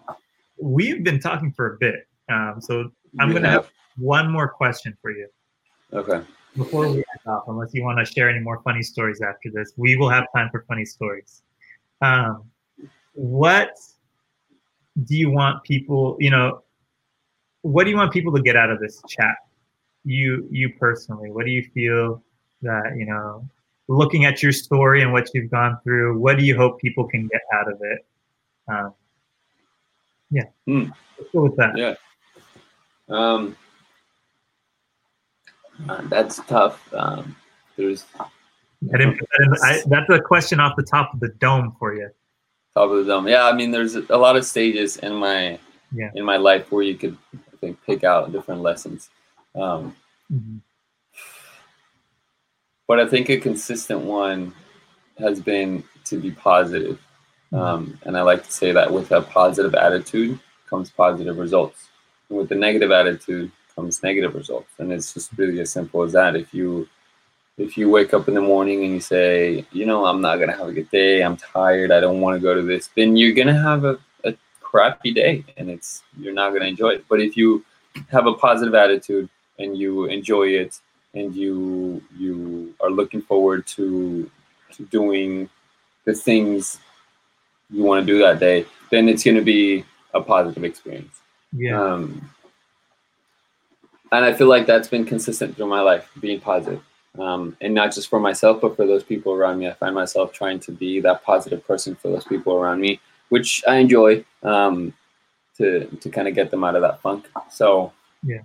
we've 0.59 1.03
been 1.03 1.19
talking 1.19 1.51
for 1.51 1.75
a 1.75 1.77
bit, 1.77 2.07
um, 2.29 2.55
so 2.59 2.91
I'm 3.19 3.31
going 3.31 3.43
to 3.43 3.49
have- 3.49 3.65
have 3.65 3.71
one 3.97 4.29
more 4.31 4.47
question 4.47 4.97
for 5.01 5.11
you 5.11 5.27
Okay. 5.93 6.21
before 6.57 6.87
we 6.89 6.97
end 6.97 7.05
off. 7.25 7.47
Unless 7.47 7.73
you 7.73 7.83
want 7.83 7.99
to 7.99 8.05
share 8.05 8.29
any 8.29 8.39
more 8.39 8.61
funny 8.63 8.83
stories 8.83 9.21
after 9.21 9.49
this, 9.51 9.73
we 9.77 9.95
will 9.95 10.09
have 10.09 10.25
time 10.35 10.49
for 10.49 10.63
funny 10.67 10.85
stories. 10.85 11.43
Um, 12.01 12.49
what 13.13 13.77
do 15.05 15.15
you 15.15 15.29
want 15.31 15.63
people? 15.63 16.17
You 16.19 16.31
know, 16.31 16.63
what 17.61 17.85
do 17.85 17.89
you 17.89 17.95
want 17.95 18.11
people 18.11 18.33
to 18.33 18.41
get 18.41 18.55
out 18.55 18.69
of 18.69 18.79
this 18.79 19.01
chat? 19.07 19.35
You, 20.03 20.47
you 20.51 20.69
personally, 20.77 21.31
what 21.31 21.45
do 21.45 21.51
you 21.51 21.63
feel 21.73 22.23
that 22.61 22.95
you 22.97 23.05
know? 23.05 23.47
Looking 23.87 24.25
at 24.25 24.41
your 24.41 24.51
story 24.51 25.03
and 25.03 25.13
what 25.13 25.29
you've 25.35 25.51
gone 25.51 25.77
through, 25.83 26.17
what 26.17 26.39
do 26.39 26.43
you 26.43 26.55
hope 26.57 26.79
people 26.81 27.07
can 27.07 27.27
get 27.27 27.41
out 27.53 27.71
of 27.71 27.79
it? 27.81 28.05
Um, 28.67 28.93
yeah, 30.35 30.43
Hmm. 30.65 30.89
let's 31.17 31.31
go 31.31 31.43
with 31.43 31.55
that. 31.55 31.77
Yeah. 31.77 31.95
Um, 33.07 33.55
uh, 35.89 36.01
that's 36.09 36.37
tough. 36.47 36.93
Um, 36.93 37.35
there's 37.77 38.05
I 38.19 38.97
didn't 38.97 39.17
put 39.19 39.29
that 39.37 39.43
in. 39.45 39.53
I, 39.63 39.81
that's 39.87 40.09
a 40.09 40.19
question 40.21 40.59
off 40.59 40.75
the 40.75 40.83
top 40.83 41.13
of 41.13 41.19
the 41.19 41.29
dome 41.39 41.75
for 41.79 41.93
you. 41.95 42.09
top 42.73 42.89
of 42.91 42.97
the 42.97 43.05
dome. 43.05 43.27
Yeah, 43.27 43.45
I 43.45 43.53
mean, 43.53 43.71
there's 43.71 43.95
a 43.95 44.17
lot 44.17 44.35
of 44.35 44.45
stages 44.45 44.97
in 44.97 45.13
my 45.13 45.57
Yeah. 45.93 46.11
in 46.15 46.25
my 46.25 46.37
life 46.37 46.71
where 46.71 46.83
you 46.83 46.95
could, 46.95 47.17
I 47.33 47.55
think, 47.61 47.81
pick 47.85 48.03
out 48.03 48.31
different 48.33 48.61
lessons. 48.61 49.09
Um, 49.55 49.95
Mhm. 50.33 50.59
but 52.87 52.99
I 52.99 53.07
think 53.07 53.29
a 53.29 53.37
consistent 53.37 54.01
one 54.01 54.53
has 55.19 55.39
been 55.39 55.83
to 56.05 56.19
be 56.19 56.31
positive. 56.31 56.99
Um, 57.55 57.97
and 58.03 58.17
I 58.17 58.21
like 58.21 58.43
to 58.45 58.51
say 58.51 58.71
that 58.71 58.91
with 58.91 59.11
a 59.11 59.21
positive 59.21 59.75
attitude 59.75 60.39
comes 60.69 60.89
positive 60.89 61.37
results. 61.37 61.87
And 62.29 62.37
with 62.39 62.51
a 62.51 62.55
negative 62.55 62.91
attitude 62.91 63.51
comes 63.75 64.03
negative 64.03 64.35
results. 64.35 64.69
And 64.77 64.91
it's 64.91 65.13
just 65.13 65.31
really 65.37 65.59
as 65.61 65.71
simple 65.71 66.01
as 66.03 66.11
that. 66.13 66.35
If 66.35 66.53
you 66.53 66.87
if 67.57 67.77
you 67.77 67.89
wake 67.89 68.13
up 68.13 68.27
in 68.27 68.33
the 68.33 68.41
morning 68.41 68.83
and 68.83 68.93
you 68.93 68.99
say, 68.99 69.65
you 69.71 69.85
know, 69.85 70.05
I'm 70.05 70.19
not 70.19 70.37
gonna 70.39 70.57
have 70.57 70.67
a 70.67 70.73
good 70.73 70.91
day, 70.91 71.21
I'm 71.21 71.37
tired, 71.37 71.91
I 71.91 72.01
don't 72.01 72.19
want 72.19 72.35
to 72.35 72.41
go 72.41 72.53
to 72.53 72.61
this, 72.61 72.89
then 72.95 73.15
you're 73.15 73.33
gonna 73.33 73.61
have 73.61 73.85
a, 73.85 73.97
a 74.25 74.33
crappy 74.59 75.13
day 75.13 75.45
and 75.55 75.69
it's 75.69 76.03
you're 76.19 76.33
not 76.33 76.51
gonna 76.51 76.65
enjoy 76.65 76.89
it. 76.89 77.05
But 77.07 77.21
if 77.21 77.37
you 77.37 77.63
have 78.09 78.27
a 78.27 78.33
positive 78.33 78.75
attitude 78.75 79.29
and 79.59 79.77
you 79.77 80.05
enjoy 80.05 80.47
it 80.49 80.79
and 81.13 81.33
you 81.33 82.03
you 82.17 82.73
are 82.81 82.89
looking 82.89 83.21
forward 83.21 83.65
to 83.67 84.29
to 84.73 84.83
doing 84.87 85.49
the 86.03 86.13
things 86.13 86.79
you 87.69 87.83
want 87.83 88.05
to 88.05 88.13
do 88.13 88.19
that 88.19 88.39
day, 88.39 88.65
then 88.91 89.09
it's 89.09 89.23
going 89.23 89.35
to 89.37 89.43
be 89.43 89.83
a 90.13 90.21
positive 90.21 90.63
experience. 90.63 91.19
Yeah. 91.51 91.81
Um, 91.81 92.29
and 94.11 94.23
I 94.23 94.33
feel 94.33 94.47
like 94.47 94.65
that's 94.65 94.87
been 94.87 95.05
consistent 95.05 95.55
through 95.55 95.67
my 95.67 95.81
life, 95.81 96.09
being 96.19 96.39
positive. 96.39 96.81
Um, 97.19 97.55
and 97.61 97.73
not 97.73 97.93
just 97.93 98.09
for 98.09 98.19
myself, 98.19 98.61
but 98.61 98.75
for 98.75 98.85
those 98.85 99.03
people 99.03 99.33
around 99.33 99.59
me. 99.59 99.67
I 99.69 99.73
find 99.73 99.95
myself 99.95 100.33
trying 100.33 100.59
to 100.61 100.71
be 100.71 100.99
that 101.01 101.23
positive 101.23 101.65
person 101.65 101.95
for 101.95 102.09
those 102.09 102.25
people 102.25 102.53
around 102.53 102.81
me, 102.81 102.99
which 103.29 103.63
I 103.67 103.77
enjoy 103.77 104.25
um, 104.43 104.93
to, 105.57 105.85
to 105.85 106.09
kind 106.09 106.27
of 106.27 106.35
get 106.35 106.51
them 106.51 106.63
out 106.63 106.75
of 106.75 106.81
that 106.81 107.01
funk. 107.01 107.27
So, 107.49 107.93
Yeah. 108.21 108.41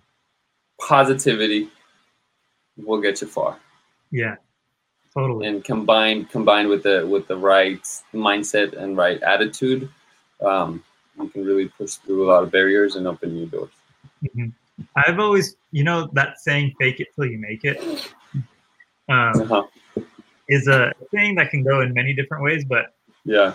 positivity 0.80 1.68
will 2.76 3.00
get 3.00 3.20
you 3.20 3.26
far 3.26 3.58
yeah. 4.10 4.36
Totally. 5.12 5.48
and 5.48 5.64
combined 5.64 6.30
combined 6.30 6.68
with 6.68 6.84
the 6.84 7.06
with 7.06 7.26
the 7.26 7.36
right 7.36 7.82
mindset 8.14 8.76
and 8.76 8.96
right 8.96 9.20
attitude 9.22 9.88
um, 10.40 10.84
you 11.18 11.28
can 11.28 11.44
really 11.44 11.68
push 11.68 11.94
through 11.94 12.24
a 12.24 12.28
lot 12.30 12.42
of 12.42 12.50
barriers 12.50 12.96
and 12.96 13.06
open 13.06 13.34
new 13.34 13.46
doors 13.46 13.70
Mhm. 14.24 14.52
I've 14.96 15.18
always, 15.18 15.56
you 15.72 15.84
know, 15.84 16.08
that 16.12 16.40
saying 16.40 16.74
"fake 16.78 17.00
it 17.00 17.08
till 17.14 17.26
you 17.26 17.38
make 17.38 17.64
it" 17.64 17.78
um, 19.08 19.40
uh-huh. 19.40 19.62
is 20.48 20.68
a 20.68 20.92
thing 21.10 21.34
that 21.36 21.50
can 21.50 21.62
go 21.62 21.80
in 21.80 21.92
many 21.92 22.12
different 22.14 22.42
ways. 22.44 22.64
But 22.64 22.94
yeah 23.24 23.54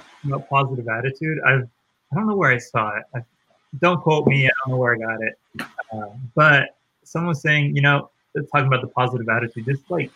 positive 0.49 0.87
attitude, 0.87 1.39
I've 1.45 1.67
I 2.11 2.15
don't 2.15 2.27
know 2.27 2.35
where 2.35 2.51
I 2.51 2.57
saw 2.57 2.95
it. 2.97 3.03
I, 3.15 3.21
don't 3.79 4.01
quote 4.01 4.25
me. 4.27 4.47
I 4.47 4.51
don't 4.63 4.73
know 4.73 4.77
where 4.77 4.95
I 4.95 4.97
got 4.97 5.21
it. 5.21 5.37
Uh, 5.91 6.09
but 6.33 6.77
someone 7.03 7.29
was 7.29 7.41
saying, 7.41 7.75
you 7.75 7.81
know, 7.81 8.09
talking 8.53 8.67
about 8.67 8.81
the 8.81 8.87
positive 8.87 9.27
attitude, 9.27 9.65
just 9.65 9.89
like, 9.91 10.09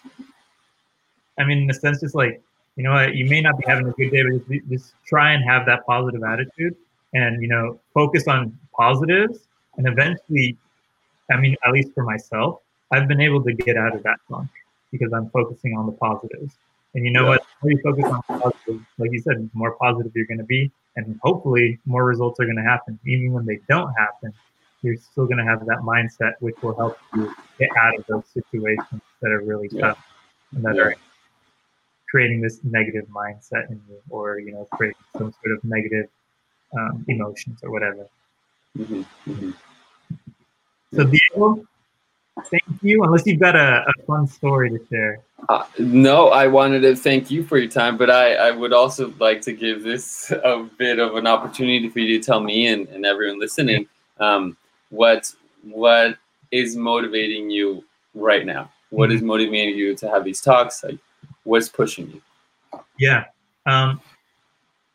I 1.39 1.45
mean, 1.45 1.59
in 1.63 1.69
a 1.69 1.73
sense, 1.73 2.01
just 2.01 2.15
like, 2.15 2.41
you 2.75 2.83
know 2.83 2.91
what, 2.91 3.15
you 3.15 3.25
may 3.25 3.41
not 3.41 3.57
be 3.57 3.63
having 3.67 3.87
a 3.87 3.91
good 3.91 4.11
day, 4.11 4.23
but 4.23 4.47
just, 4.47 4.69
just 4.69 4.93
try 5.05 5.33
and 5.33 5.43
have 5.43 5.65
that 5.65 5.85
positive 5.85 6.23
attitude 6.23 6.75
and, 7.13 7.41
you 7.41 7.47
know, 7.47 7.79
focus 7.93 8.27
on 8.27 8.57
positives. 8.77 9.47
And 9.77 9.87
eventually, 9.87 10.57
I 11.31 11.37
mean, 11.37 11.55
at 11.65 11.71
least 11.71 11.89
for 11.93 12.03
myself, 12.03 12.59
I've 12.91 13.07
been 13.07 13.21
able 13.21 13.43
to 13.43 13.53
get 13.53 13.77
out 13.77 13.95
of 13.95 14.03
that 14.03 14.17
funk 14.29 14.49
because 14.91 15.11
I'm 15.13 15.29
focusing 15.29 15.77
on 15.77 15.85
the 15.85 15.91
positives. 15.93 16.55
And 16.95 17.05
you 17.05 17.11
know 17.11 17.23
Yeah. 17.23 17.29
what? 17.29 17.41
The 17.61 17.67
more 17.67 17.71
you 17.71 17.79
focus 17.83 18.05
on 18.05 18.41
positive, 18.41 18.81
like 18.97 19.11
you 19.11 19.19
said, 19.19 19.37
the 19.37 19.49
more 19.53 19.75
positive 19.75 20.11
you're 20.15 20.25
going 20.25 20.39
to 20.39 20.43
be, 20.45 20.71
and 20.95 21.19
hopefully 21.21 21.79
more 21.85 22.03
results 22.05 22.39
are 22.39 22.45
going 22.45 22.57
to 22.57 22.63
happen. 22.63 22.99
Even 23.05 23.31
when 23.31 23.45
they 23.45 23.59
don't 23.67 23.93
happen, 23.93 24.33
you're 24.81 24.95
still 24.95 25.25
going 25.25 25.37
to 25.37 25.43
have 25.43 25.65
that 25.65 25.79
mindset, 25.79 26.33
which 26.39 26.55
will 26.61 26.75
help 26.75 26.97
you 27.13 27.33
get 27.59 27.69
out 27.77 27.97
of 27.99 28.05
those 28.07 28.27
situations 28.29 29.01
that 29.21 29.31
are 29.31 29.41
really 29.41 29.69
Yeah. 29.71 29.81
tough 29.81 30.03
and 30.55 30.63
that 30.63 30.75
Yeah. 30.75 30.81
are 30.83 30.95
creating 32.09 32.41
this 32.41 32.59
negative 32.63 33.05
mindset 33.07 33.69
in 33.69 33.81
you, 33.89 34.01
or 34.09 34.39
you 34.39 34.51
know, 34.51 34.67
creating 34.73 34.97
some 35.13 35.33
sort 35.41 35.55
of 35.55 35.63
negative 35.63 36.07
um, 36.77 37.05
emotions 37.07 37.59
or 37.63 37.71
whatever. 37.71 38.07
hmm 38.75 39.01
hmm 39.25 39.51
So 40.93 41.03
Diego, 41.03 41.65
thank 42.45 42.63
you. 42.81 43.03
Unless 43.03 43.25
you've 43.25 43.39
got 43.39 43.55
a, 43.55 43.85
a 43.87 44.03
fun 44.05 44.27
story 44.27 44.69
to 44.69 44.79
share. 44.89 45.21
Uh, 45.47 45.65
no 45.79 46.27
i 46.29 46.45
wanted 46.45 46.81
to 46.81 46.95
thank 46.95 47.31
you 47.31 47.43
for 47.43 47.57
your 47.57 47.69
time 47.69 47.97
but 47.97 48.09
I, 48.09 48.35
I 48.35 48.51
would 48.51 48.73
also 48.73 49.13
like 49.19 49.41
to 49.43 49.53
give 49.53 49.83
this 49.83 50.31
a 50.43 50.67
bit 50.77 50.99
of 50.99 51.15
an 51.15 51.25
opportunity 51.27 51.89
for 51.89 51.99
you 51.99 52.19
to 52.19 52.23
tell 52.23 52.41
me 52.41 52.67
and, 52.67 52.87
and 52.89 53.05
everyone 53.05 53.39
listening 53.39 53.87
um, 54.19 54.57
what 54.89 55.33
what 55.63 56.17
is 56.51 56.75
motivating 56.75 57.49
you 57.49 57.83
right 58.13 58.45
now 58.45 58.69
What 58.89 59.11
is 59.11 59.21
motivating 59.21 59.77
you 59.77 59.95
to 59.95 60.09
have 60.09 60.23
these 60.23 60.41
talks 60.41 60.83
like 60.83 60.99
what's 61.49 61.69
pushing 61.69 62.09
you 62.11 62.21
Yeah. 62.97 63.25
Um, 63.65 64.01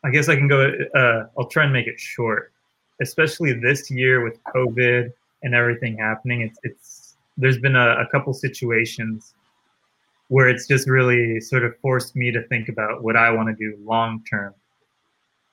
I 0.04 0.10
guess 0.10 0.28
I 0.28 0.36
can 0.36 0.48
go, 0.48 0.72
uh, 0.94 1.26
I'll 1.38 1.46
try 1.46 1.64
and 1.64 1.72
make 1.72 1.86
it 1.86 1.98
short, 1.98 2.52
especially 3.00 3.52
this 3.54 3.90
year 3.90 4.22
with 4.22 4.42
COVID 4.54 5.12
and 5.42 5.54
everything 5.54 5.98
happening, 5.98 6.40
it's 6.40 6.58
it's 6.62 7.16
there's 7.36 7.58
been 7.58 7.76
a, 7.76 8.00
a 8.00 8.06
couple 8.10 8.32
situations 8.32 9.34
where 10.28 10.48
it's 10.48 10.66
just 10.66 10.88
really 10.88 11.40
sort 11.40 11.64
of 11.64 11.76
forced 11.80 12.16
me 12.16 12.30
to 12.30 12.42
think 12.48 12.68
about 12.68 13.02
what 13.02 13.16
I 13.16 13.30
want 13.30 13.48
to 13.48 13.54
do 13.54 13.76
long 13.84 14.22
term. 14.28 14.54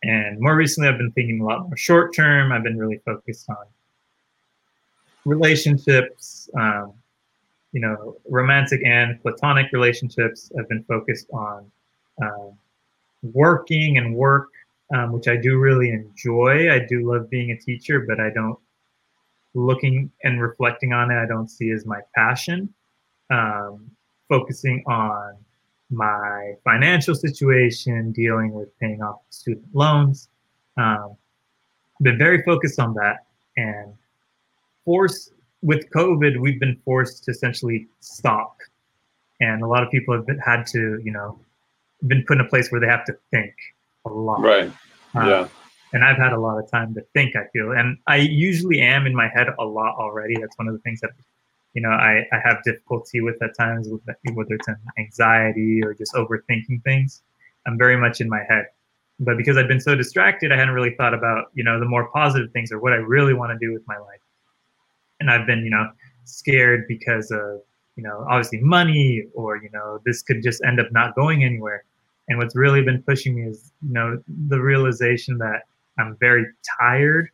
And 0.04 0.40
more 0.40 0.56
recently, 0.56 0.90
I've 0.90 0.98
been 0.98 1.12
thinking 1.12 1.42
a 1.42 1.46
lot 1.46 1.68
more 1.68 1.78
short 1.78 2.16
term. 2.16 2.52
I've 2.52 2.64
been 2.64 2.78
really 2.78 3.00
focused 3.06 3.50
on 3.50 3.66
relationships, 5.26 6.50
um, 6.58 6.94
you 7.72 7.82
know, 7.82 8.18
romantic 8.30 8.82
and 8.86 9.22
platonic 9.22 9.72
relationships. 9.72 10.52
I've 10.58 10.68
been 10.68 10.84
focused 10.84 11.28
on 11.32 11.72
um, 12.22 12.54
working 13.24 13.98
and 13.98 14.16
work, 14.16 14.50
um, 14.94 15.12
which 15.14 15.28
I 15.28 15.38
do 15.38 15.58
really 15.58 15.90
enjoy. 15.90 16.72
I 16.72 16.80
do 16.80 17.10
love 17.10 17.30
being 17.30 17.52
a 17.52 17.58
teacher, 17.58 18.06
but 18.08 18.20
I 18.20 18.30
don't, 18.30 18.60
looking 19.54 20.12
and 20.24 20.42
reflecting 20.42 20.94
on 20.94 21.12
it, 21.12 21.16
I 21.16 21.26
don't 21.26 21.50
see 21.50 21.72
as 21.72 21.86
my 21.86 22.00
passion. 22.16 22.74
Um, 23.30 23.90
focusing 24.28 24.84
on 24.88 25.36
my 25.90 26.54
financial 26.64 27.14
situation, 27.14 28.12
dealing 28.12 28.54
with 28.54 28.78
paying 28.80 29.02
off 29.02 29.20
student 29.30 29.68
loans. 29.74 30.30
Um, 30.78 31.18
been 32.02 32.18
very 32.18 32.42
focused 32.44 32.80
on 32.80 32.94
that 32.96 33.26
and 33.58 33.94
forced 34.86 35.34
with 35.62 35.90
COVID, 35.92 36.40
we've 36.40 36.60
been 36.60 36.80
forced 36.84 37.24
to 37.26 37.32
essentially 37.32 37.88
stop. 38.00 38.58
And 39.40 39.64
a 39.64 39.68
lot 39.68 39.84
of 39.84 39.90
people 39.90 40.16
have 40.16 40.26
been, 40.26 40.40
had 40.40 40.66
to, 40.68 41.00
you 41.04 41.12
know, 41.12 41.40
been 42.08 42.24
put 42.28 42.38
in 42.38 42.46
a 42.46 42.50
place 42.50 42.72
where 42.72 42.82
they 42.82 42.88
have 42.88 43.06
to 43.06 43.16
think 43.32 43.54
a 44.06 44.10
lot. 44.10 44.42
Right. 44.42 44.72
Um, 45.14 45.30
yeah. 45.30 45.48
And 45.94 46.04
I've 46.06 46.18
had 46.18 46.32
a 46.32 46.40
lot 46.40 46.58
of 46.58 46.70
time 46.72 46.94
to 46.94 47.02
think, 47.14 47.36
I 47.36 47.46
feel. 47.52 47.72
And 47.72 47.98
I 48.08 48.18
usually 48.18 48.80
am 48.80 49.06
in 49.06 49.16
my 49.16 49.28
head 49.28 49.48
a 49.60 49.66
lot 49.66 49.96
already. 49.98 50.36
That's 50.40 50.58
one 50.58 50.68
of 50.68 50.74
the 50.74 50.80
things 50.80 51.02
that 51.02 51.12
you 51.74 51.82
know 51.82 51.90
I, 51.90 52.28
I 52.32 52.40
have 52.44 52.64
difficulty 52.64 53.22
with 53.22 53.42
at 53.42 53.56
times 53.58 53.88
with 53.90 54.02
whether 54.34 54.56
it's 54.56 54.68
an 54.68 54.78
anxiety 54.98 55.82
or 55.84 55.94
just 55.94 56.14
overthinking 56.14 56.84
things 56.84 57.22
i'm 57.66 57.78
very 57.78 57.98
much 57.98 58.22
in 58.22 58.30
my 58.30 58.44
head 58.48 58.66
but 59.20 59.38
because 59.38 59.58
i've 59.58 59.68
been 59.68 59.80
so 59.80 59.96
distracted 59.96 60.52
i 60.52 60.58
hadn't 60.58 60.74
really 60.74 60.96
thought 60.96 61.14
about 61.14 61.52
you 61.54 61.64
know 61.64 61.80
the 61.80 61.86
more 61.86 62.10
positive 62.10 62.52
things 62.52 62.72
or 62.72 62.80
what 62.80 62.94
i 62.94 62.98
really 62.98 63.34
want 63.34 63.52
to 63.52 63.66
do 63.66 63.74
with 63.74 63.84
my 63.88 63.98
life 63.98 64.21
and 65.22 65.32
i've 65.32 65.48
been 65.48 65.64
you 65.64 65.72
know 65.72 65.90
scared 66.26 66.86
because 66.88 67.32
of 67.32 67.62
you 67.96 68.04
know 68.04 68.26
obviously 68.30 68.60
money 68.60 69.24
or 69.34 69.56
you 69.58 69.70
know 69.72 70.00
this 70.06 70.22
could 70.22 70.44
just 70.44 70.62
end 70.66 70.80
up 70.80 70.88
not 70.92 71.16
going 71.16 71.44
anywhere 71.44 71.84
and 72.28 72.38
what's 72.38 72.56
really 72.56 72.82
been 72.82 73.02
pushing 73.04 73.36
me 73.36 73.44
is 73.44 73.72
you 73.82 73.94
know 73.94 74.22
the 74.50 74.60
realization 74.60 75.38
that 75.38 75.62
i'm 75.98 76.18
very 76.20 76.46
tired 76.80 77.30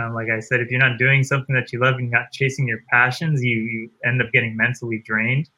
um, 0.00 0.14
like 0.14 0.28
I 0.30 0.40
said, 0.40 0.60
if 0.60 0.70
you're 0.70 0.80
not 0.80 0.98
doing 0.98 1.24
something 1.24 1.54
that 1.54 1.72
you 1.72 1.80
love 1.80 1.96
and 1.96 2.10
not 2.10 2.30
chasing 2.32 2.66
your 2.68 2.78
passions, 2.90 3.42
you, 3.42 3.56
you 3.56 3.90
end 4.04 4.22
up 4.22 4.30
getting 4.32 4.56
mentally 4.56 5.02
drained. 5.04 5.48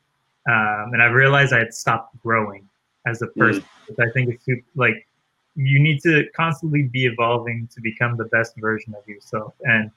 Um, 0.49 0.91
and 0.93 1.03
I 1.03 1.07
realized 1.07 1.53
I 1.53 1.59
had 1.59 1.75
stopped 1.75 2.19
growing 2.23 2.69
as 3.07 3.21
a 3.23 3.27
person, 3.29 3.65
mm. 3.91 4.07
I 4.07 4.11
think 4.13 4.41
super, 4.43 4.63
like 4.75 5.07
you 5.55 5.79
need 5.79 6.01
to 6.03 6.25
constantly 6.35 6.85
be 6.85 7.05
evolving 7.05 7.69
to 7.75 7.81
become 7.81 8.17
the 8.17 8.25
best 8.25 8.55
version 8.57 8.95
of 8.95 9.07
yourself. 9.07 9.53
And 9.63 9.91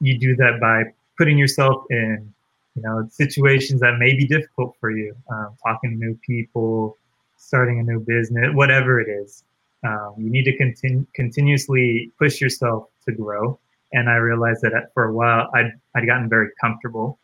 you 0.00 0.18
do 0.18 0.36
that 0.36 0.60
by 0.60 0.84
putting 1.18 1.38
yourself 1.38 1.84
in, 1.90 2.32
you 2.74 2.82
know, 2.82 3.06
situations 3.10 3.80
that 3.80 3.98
may 3.98 4.14
be 4.14 4.26
difficult 4.26 4.76
for 4.80 4.90
you, 4.90 5.14
um, 5.30 5.56
talking 5.64 5.90
to 5.90 5.96
new 5.96 6.18
people, 6.26 6.96
starting 7.36 7.80
a 7.80 7.82
new 7.82 8.00
business, 8.00 8.48
whatever 8.54 9.00
it 9.00 9.08
is. 9.08 9.44
Um, 9.84 10.14
you 10.16 10.30
need 10.30 10.44
to 10.44 10.56
continue 10.56 11.04
continuously 11.14 12.12
push 12.18 12.40
yourself 12.40 12.88
to 13.04 13.12
grow 13.12 13.58
and 13.92 14.08
I 14.08 14.16
realized 14.16 14.62
that 14.62 14.90
for 14.94 15.04
a 15.04 15.12
while 15.12 15.50
I'd 15.54 15.72
I'd 15.94 16.06
gotten 16.06 16.28
very 16.28 16.48
comfortable, 16.60 17.18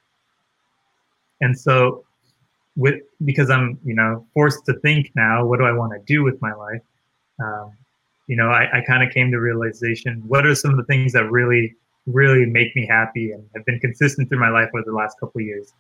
and 1.41 1.59
so 1.59 2.05
with 2.77 3.01
because 3.25 3.51
I'm 3.51 3.79
you 3.85 3.95
know 3.95 4.27
forced 4.35 4.65
to 4.67 4.75
think 4.81 5.11
now, 5.15 5.45
what 5.45 5.59
do 5.59 5.65
I 5.65 5.73
want 5.73 5.93
to 5.93 6.01
do 6.07 6.23
with 6.23 6.41
my 6.43 6.53
life? 6.53 6.83
Um, 7.41 7.73
you 8.27 8.37
know, 8.37 8.51
I, 8.51 8.79
I 8.79 8.81
kind 8.87 9.03
of 9.03 9.13
came 9.13 9.31
to 9.31 9.39
realization 9.39 10.23
what 10.27 10.47
are 10.47 10.55
some 10.55 10.73
of 10.73 10.77
the 10.77 10.85
things 10.85 11.13
that 11.15 11.31
really 11.31 11.75
really 12.13 12.47
make 12.47 12.75
me 12.75 12.87
happy 12.87 13.33
and 13.33 13.43
have 13.55 13.65
been 13.65 13.81
consistent 13.81 14.29
through 14.29 14.41
my 14.41 14.49
life 14.49 14.71
over 14.75 14.85
the 14.85 14.93
last 14.93 15.19
couple 15.21 15.41
years, 15.41 15.73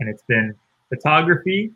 and 0.00 0.08
it's 0.08 0.22
been 0.22 0.54
photography. 0.88 1.70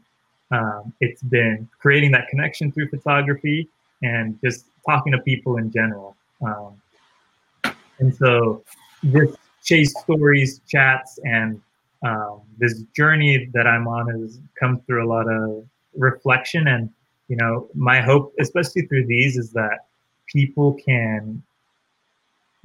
Um, 0.50 0.94
it's 1.00 1.22
been 1.22 1.68
creating 1.78 2.10
that 2.12 2.28
connection 2.28 2.72
through 2.72 2.88
photography 2.88 3.68
and 4.02 4.38
just 4.42 4.66
talking 4.86 5.12
to 5.12 5.18
people 5.18 5.58
in 5.58 5.70
general. 5.70 6.16
Um, 6.40 6.80
and 7.98 8.14
so 8.14 8.64
this 9.02 9.36
chase 9.62 9.92
stories, 10.00 10.60
chats, 10.66 11.18
and 11.24 11.60
um, 12.02 12.40
this 12.58 12.82
journey 12.96 13.50
that 13.52 13.66
I'm 13.66 13.86
on 13.86 14.08
has 14.08 14.40
come 14.58 14.80
through 14.86 15.04
a 15.04 15.08
lot 15.08 15.28
of 15.28 15.66
reflection. 15.96 16.68
And, 16.68 16.88
you 17.28 17.36
know, 17.36 17.68
my 17.74 18.00
hope, 18.00 18.32
especially 18.38 18.82
through 18.86 19.06
these, 19.06 19.36
is 19.36 19.50
that 19.50 19.86
people 20.26 20.74
can 20.74 21.42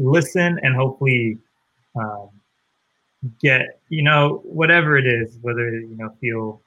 listen 0.03 0.59
and 0.63 0.75
hopefully 0.75 1.37
um, 1.95 2.29
get, 3.41 3.79
you 3.89 4.03
know, 4.03 4.41
whatever 4.43 4.97
it 4.97 5.05
is, 5.05 5.37
whether, 5.41 5.69
you 5.71 5.95
know, 5.97 6.09
feel 6.19 6.61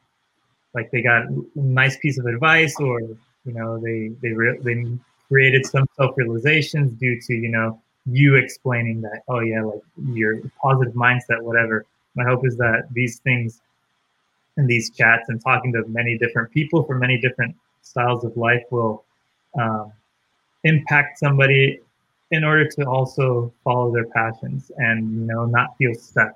like 0.75 0.91
they 0.91 1.03
got 1.03 1.23
a 1.23 1.45
nice 1.55 1.97
piece 1.99 2.19
of 2.19 2.27
advice 2.27 2.75
or, 2.81 3.01
you 3.01 3.19
know, 3.53 3.79
they, 3.79 4.13
they, 4.23 4.33
re- 4.33 4.59
they 4.63 4.85
created 5.29 5.67
some 5.67 5.87
self-realizations 5.97 6.93
due 6.93 7.21
to, 7.21 7.35
you 7.35 7.49
know, 7.49 7.81
you 8.07 8.37
explaining 8.37 9.01
that, 9.01 9.23
oh 9.29 9.41
yeah, 9.41 9.63
like 9.63 9.83
your 10.13 10.41
positive 10.63 10.95
mindset, 10.95 11.41
whatever. 11.41 11.85
My 12.15 12.25
hope 12.25 12.47
is 12.47 12.57
that 12.57 12.89
these 12.93 13.19
things 13.19 13.61
and 14.57 14.69
these 14.69 14.91
chats 14.91 15.29
and 15.29 15.43
talking 15.43 15.73
to 15.73 15.85
many 15.89 16.17
different 16.17 16.51
people 16.51 16.85
from 16.85 17.01
many 17.01 17.21
different 17.21 17.55
styles 17.83 18.25
of 18.25 18.37
life 18.37 18.63
will 18.71 19.05
um, 19.59 19.93
impact 20.65 21.19
somebody 21.19 21.81
in 22.31 22.45
order 22.45 22.67
to 22.67 22.85
also 22.85 23.53
follow 23.63 23.93
their 23.93 24.07
passions 24.07 24.71
and 24.79 25.21
you 25.21 25.27
know 25.27 25.45
not 25.47 25.77
feel 25.79 25.95
stuck 25.95 26.33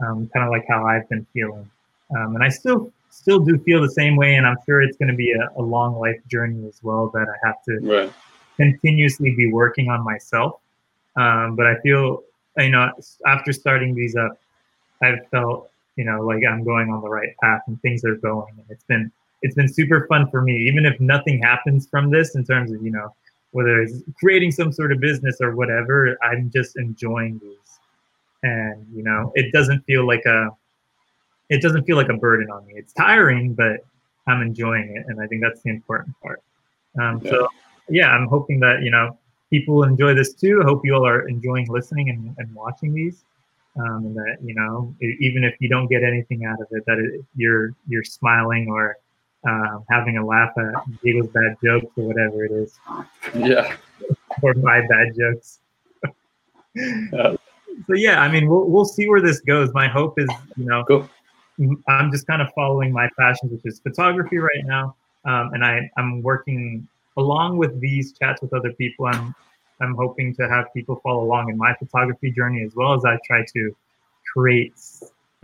um, 0.00 0.28
kind 0.34 0.44
of 0.44 0.50
like 0.50 0.64
how 0.68 0.84
i've 0.84 1.08
been 1.08 1.26
feeling 1.32 1.68
um, 2.16 2.34
and 2.34 2.44
i 2.44 2.48
still 2.48 2.92
still 3.10 3.38
do 3.38 3.58
feel 3.58 3.80
the 3.80 3.90
same 3.90 4.16
way 4.16 4.34
and 4.34 4.46
i'm 4.46 4.56
sure 4.66 4.82
it's 4.82 4.96
going 4.96 5.08
to 5.08 5.16
be 5.16 5.32
a, 5.32 5.60
a, 5.60 5.62
long 5.62 5.98
life 5.98 6.20
journey 6.28 6.66
as 6.66 6.80
well 6.82 7.08
that 7.08 7.26
i 7.28 7.46
have 7.46 7.62
to 7.64 7.78
right. 7.80 8.12
continuously 8.56 9.34
be 9.34 9.50
working 9.52 9.88
on 9.88 10.04
myself 10.04 10.60
um, 11.18 11.56
but 11.56 11.66
I 11.66 11.80
feel, 11.80 12.22
you 12.56 12.70
know, 12.70 12.92
after 13.26 13.52
starting 13.52 13.94
these 13.94 14.14
up, 14.14 14.38
I've 15.02 15.26
felt, 15.30 15.68
you 15.96 16.04
know, 16.04 16.22
like 16.22 16.42
I'm 16.48 16.62
going 16.62 16.90
on 16.90 17.02
the 17.02 17.08
right 17.08 17.36
path 17.42 17.62
and 17.66 17.80
things 17.82 18.04
are 18.04 18.14
going. 18.14 18.54
And 18.56 18.64
it's 18.70 18.84
been, 18.84 19.10
it's 19.42 19.56
been 19.56 19.68
super 19.68 20.06
fun 20.06 20.30
for 20.30 20.42
me, 20.42 20.56
even 20.68 20.86
if 20.86 20.98
nothing 21.00 21.42
happens 21.42 21.88
from 21.88 22.10
this 22.10 22.36
in 22.36 22.44
terms 22.44 22.70
of, 22.72 22.82
you 22.82 22.92
know, 22.92 23.14
whether 23.52 23.80
it's 23.82 24.02
creating 24.18 24.50
some 24.50 24.72
sort 24.72 24.92
of 24.92 25.00
business 25.00 25.38
or 25.40 25.54
whatever, 25.54 26.16
I'm 26.22 26.50
just 26.50 26.76
enjoying 26.76 27.40
these. 27.42 27.78
And, 28.42 28.86
you 28.94 29.02
know, 29.02 29.32
it 29.34 29.52
doesn't 29.52 29.80
feel 29.86 30.06
like 30.06 30.24
a, 30.26 30.50
it 31.48 31.62
doesn't 31.62 31.84
feel 31.84 31.96
like 31.96 32.08
a 32.08 32.14
burden 32.14 32.50
on 32.50 32.66
me. 32.66 32.74
It's 32.76 32.92
tiring, 32.92 33.54
but 33.54 33.84
I'm 34.26 34.42
enjoying 34.42 34.96
it. 34.96 35.06
And 35.08 35.20
I 35.20 35.26
think 35.26 35.42
that's 35.42 35.62
the 35.62 35.70
important 35.70 36.14
part. 36.22 36.42
Um, 37.00 37.20
yeah. 37.24 37.30
So, 37.30 37.48
yeah, 37.88 38.10
I'm 38.10 38.26
hoping 38.26 38.60
that, 38.60 38.82
you 38.82 38.90
know, 38.90 39.18
people 39.50 39.82
enjoy 39.82 40.14
this 40.14 40.34
too. 40.34 40.60
I 40.62 40.66
hope 40.66 40.82
you 40.84 40.94
all 40.94 41.06
are 41.06 41.26
enjoying 41.28 41.68
listening 41.68 42.10
and, 42.10 42.34
and 42.38 42.54
watching 42.54 42.92
these. 42.92 43.24
Um, 43.78 44.06
and 44.06 44.16
that 44.16 44.38
you 44.42 44.54
know, 44.54 44.92
even 45.00 45.44
if 45.44 45.54
you 45.60 45.68
don't 45.68 45.86
get 45.86 46.02
anything 46.02 46.44
out 46.44 46.60
of 46.60 46.66
it, 46.72 46.84
that 46.86 46.98
it, 46.98 47.24
you're 47.36 47.74
you're 47.86 48.02
smiling 48.02 48.68
or 48.68 48.96
um, 49.44 49.84
having 49.90 50.18
a 50.18 50.26
laugh 50.26 50.52
at 50.56 51.00
Diego's 51.02 51.28
bad 51.28 51.56
jokes 51.62 51.86
or 51.96 52.04
whatever 52.04 52.44
it 52.44 52.52
is. 52.52 52.78
Yeah. 53.34 53.76
or 54.42 54.54
my 54.54 54.80
bad 54.80 55.14
jokes. 55.18 55.60
uh, 57.12 57.36
so 57.86 57.94
yeah, 57.94 58.20
I 58.20 58.30
mean, 58.30 58.48
we'll 58.48 58.68
we'll 58.68 58.84
see 58.84 59.08
where 59.08 59.20
this 59.20 59.40
goes. 59.40 59.72
My 59.72 59.88
hope 59.88 60.18
is, 60.18 60.28
you 60.56 60.64
know, 60.64 60.84
cool. 60.84 61.08
I'm 61.88 62.10
just 62.10 62.26
kind 62.26 62.40
of 62.42 62.48
following 62.54 62.92
my 62.92 63.08
passions, 63.18 63.52
which 63.52 63.62
is 63.64 63.80
photography 63.80 64.38
right 64.38 64.64
now, 64.64 64.96
um, 65.24 65.52
and 65.54 65.64
I 65.64 65.90
I'm 65.96 66.22
working 66.22 66.88
along 67.18 67.58
with 67.58 67.78
these 67.80 68.12
chats 68.12 68.40
with 68.40 68.54
other 68.54 68.72
people, 68.72 69.06
I'm 69.06 69.34
I'm 69.80 69.94
hoping 69.94 70.34
to 70.36 70.48
have 70.48 70.66
people 70.74 71.00
follow 71.04 71.22
along 71.22 71.50
in 71.50 71.58
my 71.58 71.74
photography 71.74 72.32
journey 72.32 72.64
as 72.64 72.74
well 72.74 72.94
as 72.94 73.04
I 73.04 73.16
try 73.24 73.44
to 73.54 73.76
create 74.32 74.74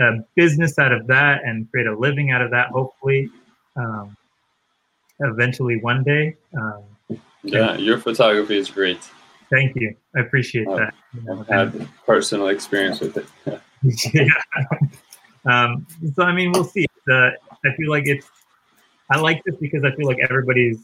a 0.00 0.24
business 0.34 0.76
out 0.78 0.90
of 0.90 1.06
that 1.06 1.44
and 1.44 1.70
create 1.70 1.86
a 1.86 1.96
living 1.96 2.32
out 2.32 2.42
of 2.42 2.50
that. 2.50 2.70
Hopefully, 2.70 3.30
um, 3.76 4.16
eventually 5.20 5.80
one 5.80 6.02
day. 6.02 6.36
Um, 6.56 7.18
yeah, 7.42 7.76
your 7.76 7.98
photography 7.98 8.56
is 8.56 8.70
great. 8.70 9.00
Thank 9.50 9.76
you. 9.76 9.94
I 10.16 10.20
appreciate 10.20 10.66
uh, 10.66 10.76
that. 10.76 10.94
I've 11.30 11.46
had 11.48 11.88
personal 12.06 12.48
experience 12.48 13.00
with 13.00 13.16
it. 13.16 13.26
yeah. 14.14 14.28
Um, 15.44 15.86
so 16.14 16.22
I 16.22 16.32
mean, 16.32 16.52
we'll 16.52 16.64
see. 16.64 16.86
Uh, 17.10 17.30
I 17.64 17.74
feel 17.76 17.90
like 17.90 18.04
it's. 18.06 18.26
I 19.10 19.20
like 19.20 19.42
this 19.44 19.56
because 19.56 19.84
I 19.84 19.94
feel 19.94 20.06
like 20.06 20.18
everybody's 20.22 20.78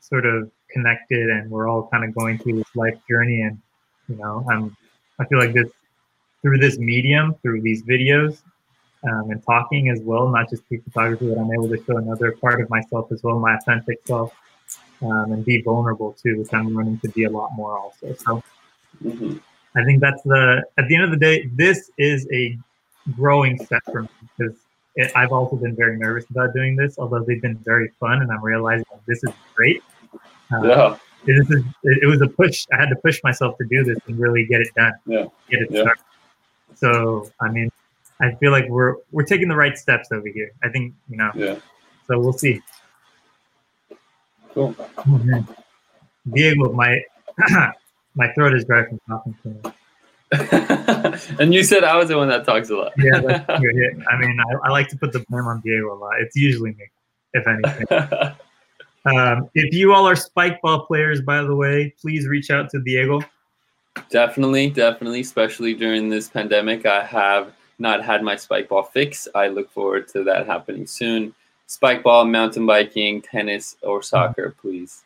sort 0.00 0.26
of 0.26 0.50
connected 0.70 1.30
and 1.30 1.50
we're 1.50 1.68
all 1.68 1.88
kind 1.88 2.04
of 2.04 2.14
going 2.14 2.36
through 2.38 2.56
this 2.56 2.76
life 2.76 2.98
journey 3.08 3.42
and 3.42 3.58
you 4.08 4.16
know 4.16 4.44
i'm 4.50 4.74
i 5.20 5.24
feel 5.26 5.38
like 5.38 5.52
this 5.52 5.70
through 6.42 6.58
this 6.58 6.78
medium, 6.78 7.34
through 7.40 7.62
these 7.62 7.82
videos, 7.84 8.42
um, 9.04 9.30
and 9.30 9.42
talking 9.44 9.88
as 9.90 10.00
well, 10.02 10.28
not 10.28 10.48
just 10.50 10.66
through 10.68 10.82
photography, 10.82 11.26
but 11.28 11.40
I'm 11.40 11.52
able 11.52 11.68
to 11.68 11.82
show 11.84 11.96
another 11.96 12.32
part 12.40 12.60
of 12.60 12.70
myself 12.70 13.10
as 13.12 13.22
well, 13.22 13.38
my 13.38 13.56
authentic 13.56 13.98
self, 14.06 14.32
um, 15.02 15.32
and 15.32 15.44
be 15.44 15.62
vulnerable 15.62 16.12
too, 16.12 16.38
which 16.38 16.48
I'm 16.52 16.74
learning 16.74 17.00
to 17.00 17.08
be 17.10 17.24
a 17.24 17.30
lot 17.30 17.50
more 17.54 17.78
also. 17.78 18.14
So 18.14 18.42
hmm 19.02 19.38
I 19.74 19.84
think 19.84 20.00
that's 20.00 20.22
the 20.22 20.62
at 20.76 20.86
the 20.88 20.94
end 20.94 21.04
of 21.04 21.10
the 21.10 21.16
day, 21.16 21.48
this 21.54 21.90
is 21.96 22.28
a 22.32 22.58
growing 23.16 23.58
step 23.58 23.82
for 23.90 24.02
me 24.02 24.08
because 24.36 24.56
it, 24.96 25.10
I've 25.16 25.32
also 25.32 25.56
been 25.56 25.74
very 25.74 25.96
nervous 25.96 26.26
about 26.30 26.52
doing 26.54 26.76
this, 26.76 26.98
although 26.98 27.24
they've 27.24 27.40
been 27.40 27.58
very 27.64 27.88
fun, 27.98 28.20
and 28.20 28.30
I'm 28.30 28.44
realizing 28.44 28.84
that 28.90 29.00
this 29.06 29.24
is 29.24 29.30
great. 29.54 29.82
Uh, 30.52 30.66
Yeah. 30.68 30.96
This 31.24 31.48
is 31.50 31.64
it, 31.84 32.02
it 32.02 32.06
was 32.06 32.20
a 32.20 32.26
push. 32.28 32.66
I 32.72 32.76
had 32.80 32.90
to 32.90 32.96
push 32.96 33.20
myself 33.22 33.56
to 33.58 33.64
do 33.64 33.84
this 33.84 33.98
and 34.08 34.18
really 34.18 34.44
get 34.44 34.60
it 34.60 34.74
done. 34.74 34.92
Yeah. 35.06 35.26
Get 35.50 35.62
it 35.62 35.68
Yeah. 35.70 35.80
started. 35.82 36.04
So 36.74 37.30
I 37.40 37.48
mean, 37.50 37.70
I 38.22 38.34
feel 38.36 38.52
like 38.52 38.68
we're 38.68 38.96
we're 39.10 39.24
taking 39.24 39.48
the 39.48 39.56
right 39.56 39.76
steps 39.76 40.08
over 40.12 40.28
here. 40.28 40.52
I 40.62 40.68
think 40.68 40.94
you 41.10 41.16
know. 41.18 41.30
Yeah. 41.34 41.56
So 42.06 42.18
we'll 42.18 42.32
see. 42.32 42.62
Cool. 44.54 44.72
Mhm. 44.74 45.46
Diego, 46.32 46.72
my 46.72 47.02
my 48.14 48.32
throat 48.34 48.54
is 48.54 48.64
dry 48.64 48.84
from 48.86 49.00
talking 49.08 49.36
to 49.42 49.48
him. 49.50 49.74
and 51.40 51.52
you 51.52 51.62
said 51.62 51.84
I 51.84 51.96
was 51.96 52.08
the 52.08 52.16
one 52.16 52.28
that 52.28 52.46
talks 52.46 52.70
a 52.70 52.76
lot. 52.76 52.92
Yeah, 52.96 53.20
that's 53.20 53.44
true. 53.60 53.70
Yeah. 53.74 54.04
I 54.08 54.16
mean, 54.18 54.38
I, 54.40 54.68
I 54.68 54.70
like 54.70 54.88
to 54.88 54.96
put 54.96 55.12
the 55.12 55.24
blame 55.28 55.44
on 55.46 55.60
Diego 55.60 55.92
a 55.92 55.98
lot. 55.98 56.12
It's 56.20 56.36
usually 56.36 56.70
me, 56.74 56.90
if 57.34 57.46
anything. 57.46 58.34
Um, 59.04 59.50
if 59.54 59.74
you 59.74 59.92
all 59.92 60.06
are 60.06 60.14
spike 60.14 60.62
ball 60.62 60.86
players, 60.86 61.20
by 61.20 61.42
the 61.42 61.56
way, 61.56 61.92
please 62.00 62.28
reach 62.28 62.52
out 62.52 62.70
to 62.70 62.80
Diego. 62.80 63.20
definitely, 64.10 64.70
definitely, 64.70 65.22
especially 65.22 65.74
during 65.74 66.08
this 66.08 66.28
pandemic. 66.28 66.86
I 66.86 67.04
have 67.04 67.52
not 67.78 68.04
had 68.04 68.22
my 68.22 68.36
spike 68.36 68.68
ball 68.68 68.82
fix. 68.82 69.28
I 69.34 69.48
look 69.48 69.70
forward 69.70 70.08
to 70.08 70.24
that 70.24 70.46
happening 70.46 70.86
soon. 70.86 71.34
Spike 71.66 72.02
ball, 72.02 72.24
mountain 72.24 72.66
biking, 72.66 73.22
tennis, 73.22 73.76
or 73.82 74.02
soccer, 74.02 74.54
please. 74.60 75.04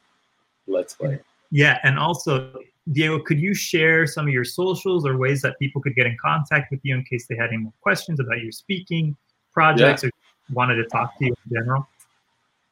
Let's 0.67 0.95
play. 0.95 1.21
Yeah, 1.51 1.79
and 1.85 1.99
also, 1.99 2.59
Diego, 2.91 3.21
could 3.21 3.39
you 3.39 3.55
share 3.55 4.07
some 4.07 4.27
of 4.27 4.33
your 4.33 4.45
socials 4.45 5.07
or 5.07 5.17
ways 5.17 5.43
that 5.43 5.59
people 5.59 5.81
could 5.81 5.95
get 5.95 6.07
in 6.07 6.17
contact 6.21 6.71
with 6.71 6.81
you 6.83 6.97
in 6.97 7.05
case 7.05 7.27
they 7.27 7.37
had 7.37 7.49
any 7.49 7.59
more 7.59 7.73
questions 7.83 8.19
about 8.21 8.43
your 8.43 8.53
speaking 8.53 9.17
projects 9.53 10.03
or 10.05 10.11
wanted 10.53 10.77
to 10.77 10.85
talk 10.85 11.17
to 11.19 11.27
you 11.27 11.37
in 11.51 11.57
general? 11.57 11.87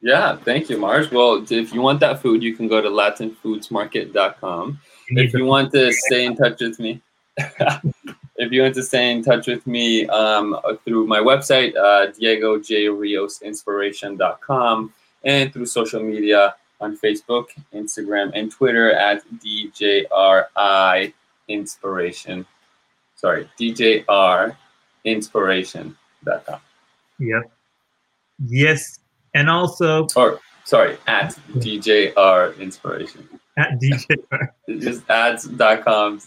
Yeah, 0.01 0.35
thank 0.35 0.69
you, 0.69 0.77
Mars. 0.77 1.09
Well, 1.09 1.43
if 1.49 1.73
you 1.73 1.81
want 1.81 1.99
that 2.01 2.21
food, 2.21 2.43
you 2.43 2.55
can 2.55 2.67
go 2.67 2.81
to 2.81 2.89
latinfoodsmarket.com. 2.89 4.79
if 5.09 5.33
you 5.33 5.45
want 5.45 5.71
to 5.71 5.91
stay 5.91 6.25
in 6.25 6.35
touch 6.35 6.61
with 6.61 6.79
me, 6.79 7.01
if 8.37 8.51
you 8.51 8.61
want 8.63 8.75
to 8.75 8.83
stay 8.83 9.11
in 9.11 9.23
touch 9.23 9.47
with 9.47 9.65
me 9.65 10.05
um, 10.07 10.57
through 10.83 11.07
my 11.07 11.19
website, 11.19 11.73
uh, 11.75 12.11
diegojriosinspiration.com, 12.11 14.93
and 15.23 15.53
through 15.53 15.65
social 15.65 16.03
media 16.03 16.53
on 16.81 16.97
Facebook, 16.97 17.45
Instagram, 17.73 18.31
and 18.35 18.51
Twitter 18.51 18.91
at 18.93 19.23
DJRI 19.43 21.13
Inspiration. 21.47 22.45
Sorry, 23.15 23.49
DJR 23.59 24.55
Inspiration.com. 25.05 26.59
Yep. 27.19 27.51
Yes, 28.47 28.99
and 29.33 29.49
also 29.49 30.05
Or, 30.15 30.39
sorry, 30.65 30.97
at 31.07 31.35
DJR 31.53 32.59
Inspiration. 32.59 33.27
at 33.57 33.79
DJ. 33.79 34.17
Just 34.79 35.09
ads.com. 35.09 36.19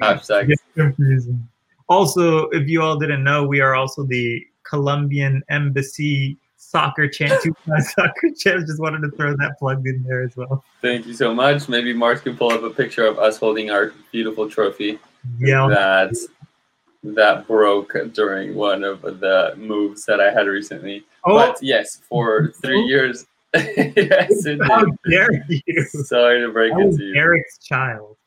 Hashtag. 0.00 0.52
Confusing. 0.74 1.48
Also, 1.88 2.48
if 2.50 2.68
you 2.68 2.82
all 2.82 2.98
didn't 2.98 3.24
know, 3.24 3.46
we 3.46 3.60
are 3.60 3.74
also 3.74 4.04
the 4.04 4.44
Colombian 4.64 5.42
Embassy 5.48 6.36
soccer 6.56 7.08
champ, 7.08 7.40
two-time 7.42 7.80
soccer 7.96 8.30
champs. 8.36 8.66
Just 8.66 8.80
wanted 8.80 9.00
to 9.00 9.10
throw 9.16 9.34
that 9.36 9.58
plug 9.58 9.86
in 9.86 10.02
there 10.06 10.22
as 10.22 10.36
well. 10.36 10.62
Thank 10.82 11.06
you 11.06 11.14
so 11.14 11.34
much. 11.34 11.68
Maybe 11.68 11.92
Mark 11.92 12.24
can 12.24 12.36
pull 12.36 12.52
up 12.52 12.62
a 12.62 12.70
picture 12.70 13.06
of 13.06 13.18
us 13.18 13.38
holding 13.38 13.70
our 13.70 13.92
beautiful 14.12 14.48
trophy 14.48 14.98
Yeah, 15.38 15.66
that 15.68 16.14
that 17.04 17.46
broke 17.46 17.94
during 18.12 18.54
one 18.54 18.84
of 18.84 19.02
the 19.02 19.54
moves 19.56 20.04
that 20.04 20.20
I 20.20 20.30
had 20.30 20.46
recently. 20.46 21.04
Oh, 21.24 21.36
But 21.36 21.62
yes, 21.62 22.00
for 22.08 22.52
three 22.62 22.82
oh. 22.82 22.86
years. 22.86 23.26
yes, 23.54 24.46
how 24.64 24.84
dare 25.08 25.42
you? 25.48 25.84
Sorry 25.86 26.40
to 26.40 26.52
break 26.52 26.74
That 26.74 26.88
it 26.88 26.96
to 26.98 27.02
you. 27.02 27.14
Eric's 27.14 27.56
child. 27.58 28.17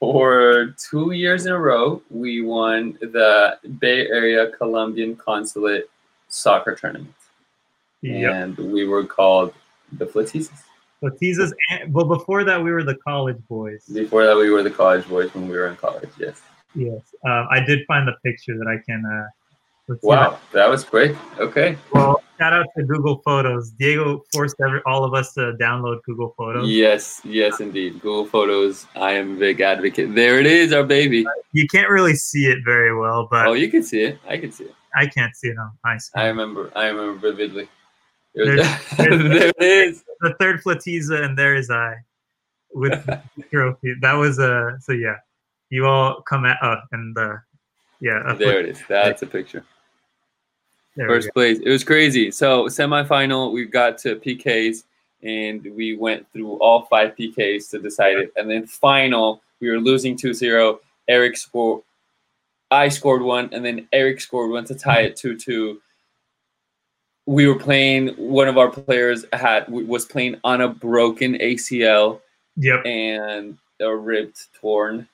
For 0.00 0.74
two 0.90 1.10
years 1.10 1.46
in 1.46 1.52
a 1.52 1.58
row, 1.58 2.02
we 2.08 2.42
won 2.42 2.96
the 3.00 3.58
Bay 3.80 4.06
Area 4.06 4.50
Colombian 4.52 5.16
Consulate 5.16 5.86
soccer 6.28 6.74
tournament. 6.76 7.14
Yep. 8.02 8.32
And 8.32 8.72
we 8.72 8.86
were 8.86 9.04
called 9.04 9.52
the 9.92 10.06
Flatizas. 10.06 10.62
Batista's, 11.02 11.52
and- 11.70 11.92
but 11.92 12.04
before 12.04 12.44
that, 12.44 12.62
we 12.62 12.70
were 12.70 12.84
the 12.84 12.96
college 12.96 13.38
boys. 13.48 13.84
Before 13.86 14.24
that, 14.24 14.36
we 14.36 14.50
were 14.50 14.62
the 14.62 14.70
college 14.70 15.08
boys 15.08 15.32
when 15.34 15.48
we 15.48 15.56
were 15.56 15.66
in 15.66 15.76
college. 15.76 16.10
Yes. 16.18 16.40
Yes, 16.74 17.00
um, 17.24 17.48
I 17.50 17.60
did 17.60 17.86
find 17.86 18.06
the 18.06 18.14
picture 18.24 18.56
that 18.58 18.68
I 18.68 18.76
can. 18.84 19.04
Uh, 19.04 19.26
let's 19.88 20.02
see 20.02 20.06
if 20.06 20.10
Wow, 20.10 20.38
that 20.52 20.68
was 20.68 20.84
quick. 20.84 21.16
Okay. 21.38 21.78
Well, 21.92 22.22
shout 22.38 22.52
out 22.52 22.66
to 22.76 22.84
Google 22.84 23.20
Photos. 23.24 23.70
Diego 23.72 24.24
forced 24.32 24.56
every, 24.64 24.80
all 24.86 25.04
of 25.04 25.14
us 25.14 25.32
to 25.34 25.54
download 25.60 26.02
Google 26.04 26.34
Photos. 26.36 26.68
Yes, 26.68 27.20
yes, 27.24 27.60
indeed. 27.60 27.94
Google 27.94 28.26
Photos. 28.26 28.86
I 28.96 29.12
am 29.12 29.36
a 29.36 29.38
big 29.38 29.60
advocate. 29.60 30.14
There 30.14 30.38
it 30.38 30.46
is, 30.46 30.72
our 30.72 30.84
baby. 30.84 31.24
You 31.52 31.66
can't 31.66 31.90
really 31.90 32.14
see 32.14 32.46
it 32.46 32.58
very 32.64 32.96
well, 32.96 33.28
but 33.30 33.46
Oh, 33.46 33.52
you 33.54 33.70
can 33.70 33.82
see 33.82 34.02
it. 34.02 34.18
I 34.28 34.38
can 34.38 34.52
see 34.52 34.64
it. 34.64 34.74
I 34.94 35.06
can't 35.06 35.34
see 35.36 35.48
it 35.48 35.58
on 35.58 35.70
my 35.84 35.98
screen. 35.98 36.24
I 36.24 36.28
remember. 36.28 36.72
I 36.74 36.86
remember 36.86 37.30
vividly. 37.30 37.68
It 38.34 38.56
was- 38.56 38.66
There's- 38.96 38.96
there 39.26 39.48
it 39.48 39.54
is. 39.88 40.04
the 40.20 40.34
third 40.38 40.62
Flatiza, 40.62 41.22
and 41.24 41.36
there 41.38 41.54
is 41.54 41.70
I 41.70 41.94
with 42.72 42.92
trophy. 43.50 43.94
That 44.00 44.14
was 44.14 44.38
uh, 44.38 44.78
so 44.80 44.92
yeah. 44.92 45.16
You 45.70 45.86
all 45.86 46.22
come 46.22 46.46
at 46.46 46.56
uh, 46.62 46.76
and 46.92 47.16
uh, 47.18 47.36
yeah. 48.00 48.22
a 48.24 48.34
There 48.34 48.60
it 48.60 48.68
is. 48.70 48.82
That's 48.88 49.20
a 49.22 49.26
picture. 49.26 49.64
There 50.98 51.08
First 51.08 51.30
place. 51.32 51.58
It 51.58 51.70
was 51.70 51.84
crazy. 51.84 52.30
So 52.30 52.64
semifinal, 52.64 53.52
we 53.52 53.64
got 53.64 53.98
to 53.98 54.16
PKs, 54.16 54.84
and 55.22 55.62
we 55.74 55.96
went 55.96 56.26
through 56.32 56.54
all 56.58 56.82
five 56.86 57.14
PKs 57.16 57.70
to 57.70 57.78
decide 57.78 58.18
it. 58.18 58.32
And 58.36 58.50
then 58.50 58.66
final, 58.66 59.40
we 59.60 59.70
were 59.70 59.78
losing 59.78 60.16
2-0. 60.16 60.78
Eric 61.08 61.36
scored. 61.36 61.82
I 62.70 62.88
scored 62.88 63.22
one, 63.22 63.48
and 63.52 63.64
then 63.64 63.88
Eric 63.92 64.20
scored 64.20 64.50
one 64.50 64.64
to 64.66 64.74
tie 64.74 65.02
it 65.02 65.16
2-2. 65.16 65.78
We 67.26 67.46
were 67.46 67.58
playing. 67.58 68.08
One 68.16 68.48
of 68.48 68.58
our 68.58 68.68
players 68.68 69.24
had 69.32 69.68
was 69.68 70.04
playing 70.04 70.36
on 70.44 70.60
a 70.60 70.68
broken 70.68 71.34
ACL. 71.34 72.20
Yep. 72.60 72.86
and 72.86 73.56
a 73.80 73.94
ripped 73.94 74.48
torn. 74.60 75.08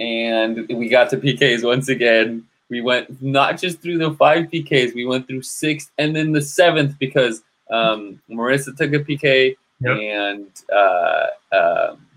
And 0.00 0.66
we 0.68 0.88
got 0.88 1.10
to 1.10 1.16
PKs 1.16 1.64
once 1.64 1.88
again. 1.88 2.44
We 2.70 2.80
went 2.80 3.22
not 3.22 3.58
just 3.58 3.80
through 3.80 3.98
the 3.98 4.12
five 4.12 4.46
PKs, 4.46 4.94
we 4.94 5.06
went 5.06 5.26
through 5.26 5.42
six 5.42 5.90
and 5.98 6.14
then 6.14 6.32
the 6.32 6.42
seventh 6.42 6.98
because 6.98 7.42
um, 7.70 8.20
Marissa 8.30 8.76
took 8.76 8.92
a 8.92 9.00
PK 9.00 9.56
Yep. 9.80 9.96
and 9.96 10.46
uh, 10.72 11.26
um 11.52 12.08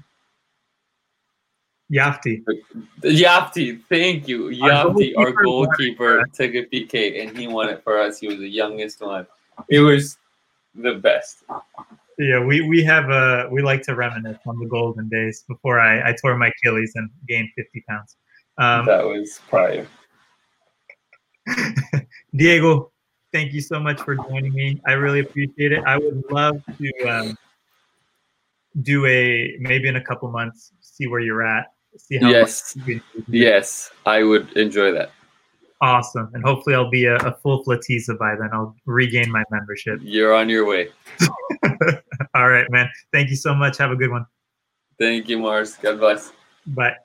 Yafti. 1.92 2.42
Yapti, 3.04 3.82
thank 3.90 4.28
you. 4.28 4.46
Our 4.64 4.70
Yapti, 4.70 5.14
our 5.18 5.32
goalkeeper 5.32 5.34
for 5.34 5.44
goalkeeper, 5.44 6.24
took 6.34 6.56
a 6.56 6.66
PK 6.66 7.22
and 7.22 7.38
he 7.38 7.48
won 7.48 7.68
it 7.68 7.84
for 7.84 8.00
us. 8.00 8.18
He 8.20 8.28
was 8.28 8.38
the 8.38 8.50
youngest 8.50 9.02
one. 9.02 9.28
It 9.70 9.82
was 9.82 10.18
the 10.74 10.94
best. 10.96 11.44
Yeah, 12.18 12.44
we 12.44 12.62
we 12.62 12.84
have 12.84 13.10
a 13.10 13.50
we 13.52 13.62
like 13.62 13.82
to 13.84 13.96
reminisce 13.96 14.38
on 14.48 14.58
the 14.60 14.68
golden 14.68 15.10
days 15.10 15.44
before 15.48 15.80
I 15.80 16.10
I 16.10 16.14
tore 16.14 16.38
my 16.38 16.48
Achilles 16.48 16.94
and 16.96 17.10
gained 17.28 17.50
fifty 17.56 17.84
pounds. 17.90 18.16
Um, 18.58 18.86
that 18.86 19.06
was 19.06 19.40
prior. 19.50 19.86
Diego, 22.36 22.92
thank 23.34 23.54
you 23.54 23.62
so 23.62 23.80
much 23.80 24.02
for 24.02 24.16
joining 24.16 24.54
me. 24.54 24.82
I 24.88 24.94
really 24.94 25.20
appreciate 25.20 25.72
it. 25.72 25.84
I 25.86 25.98
would 25.98 26.24
love 26.30 26.56
to 26.80 27.10
um, 27.10 27.38
do 28.82 29.06
a 29.06 29.58
maybe 29.60 29.88
in 29.88 29.96
a 29.98 30.04
couple 30.04 30.30
months, 30.32 30.72
see 30.82 31.08
where 31.08 31.20
you're 31.20 31.46
at, 31.46 31.68
see 31.98 32.18
how 32.18 32.30
Yes. 32.30 32.76
much 32.76 32.86
you 32.86 33.02
can 33.02 33.22
do. 33.32 33.38
Yes, 33.38 33.92
I 34.06 34.24
would 34.24 34.52
enjoy 34.58 34.92
that. 34.94 35.12
awesome, 35.82 36.30
and 36.34 36.44
hopefully 36.44 36.76
I'll 36.76 36.90
be 36.92 37.06
a, 37.06 37.16
a 37.18 37.34
full 37.42 37.64
Flatiza 37.66 38.18
by 38.18 38.36
then. 38.36 38.50
I'll 38.54 38.76
regain 38.86 39.32
my 39.32 39.44
membership. 39.50 40.00
You're 40.04 40.34
on 40.34 40.48
your 40.48 40.66
way. 40.66 40.90
All 42.36 42.50
right, 42.50 42.70
man. 42.70 42.88
Thank 43.12 43.30
you 43.30 43.36
so 43.36 43.54
much. 43.56 43.78
Have 43.78 43.92
a 43.92 43.96
good 43.96 44.12
one. 44.12 44.26
Thank 45.00 45.28
you, 45.28 45.40
Mars. 45.40 45.76
God 45.76 46.00
bless. 46.00 46.32
Bye. 46.68 46.96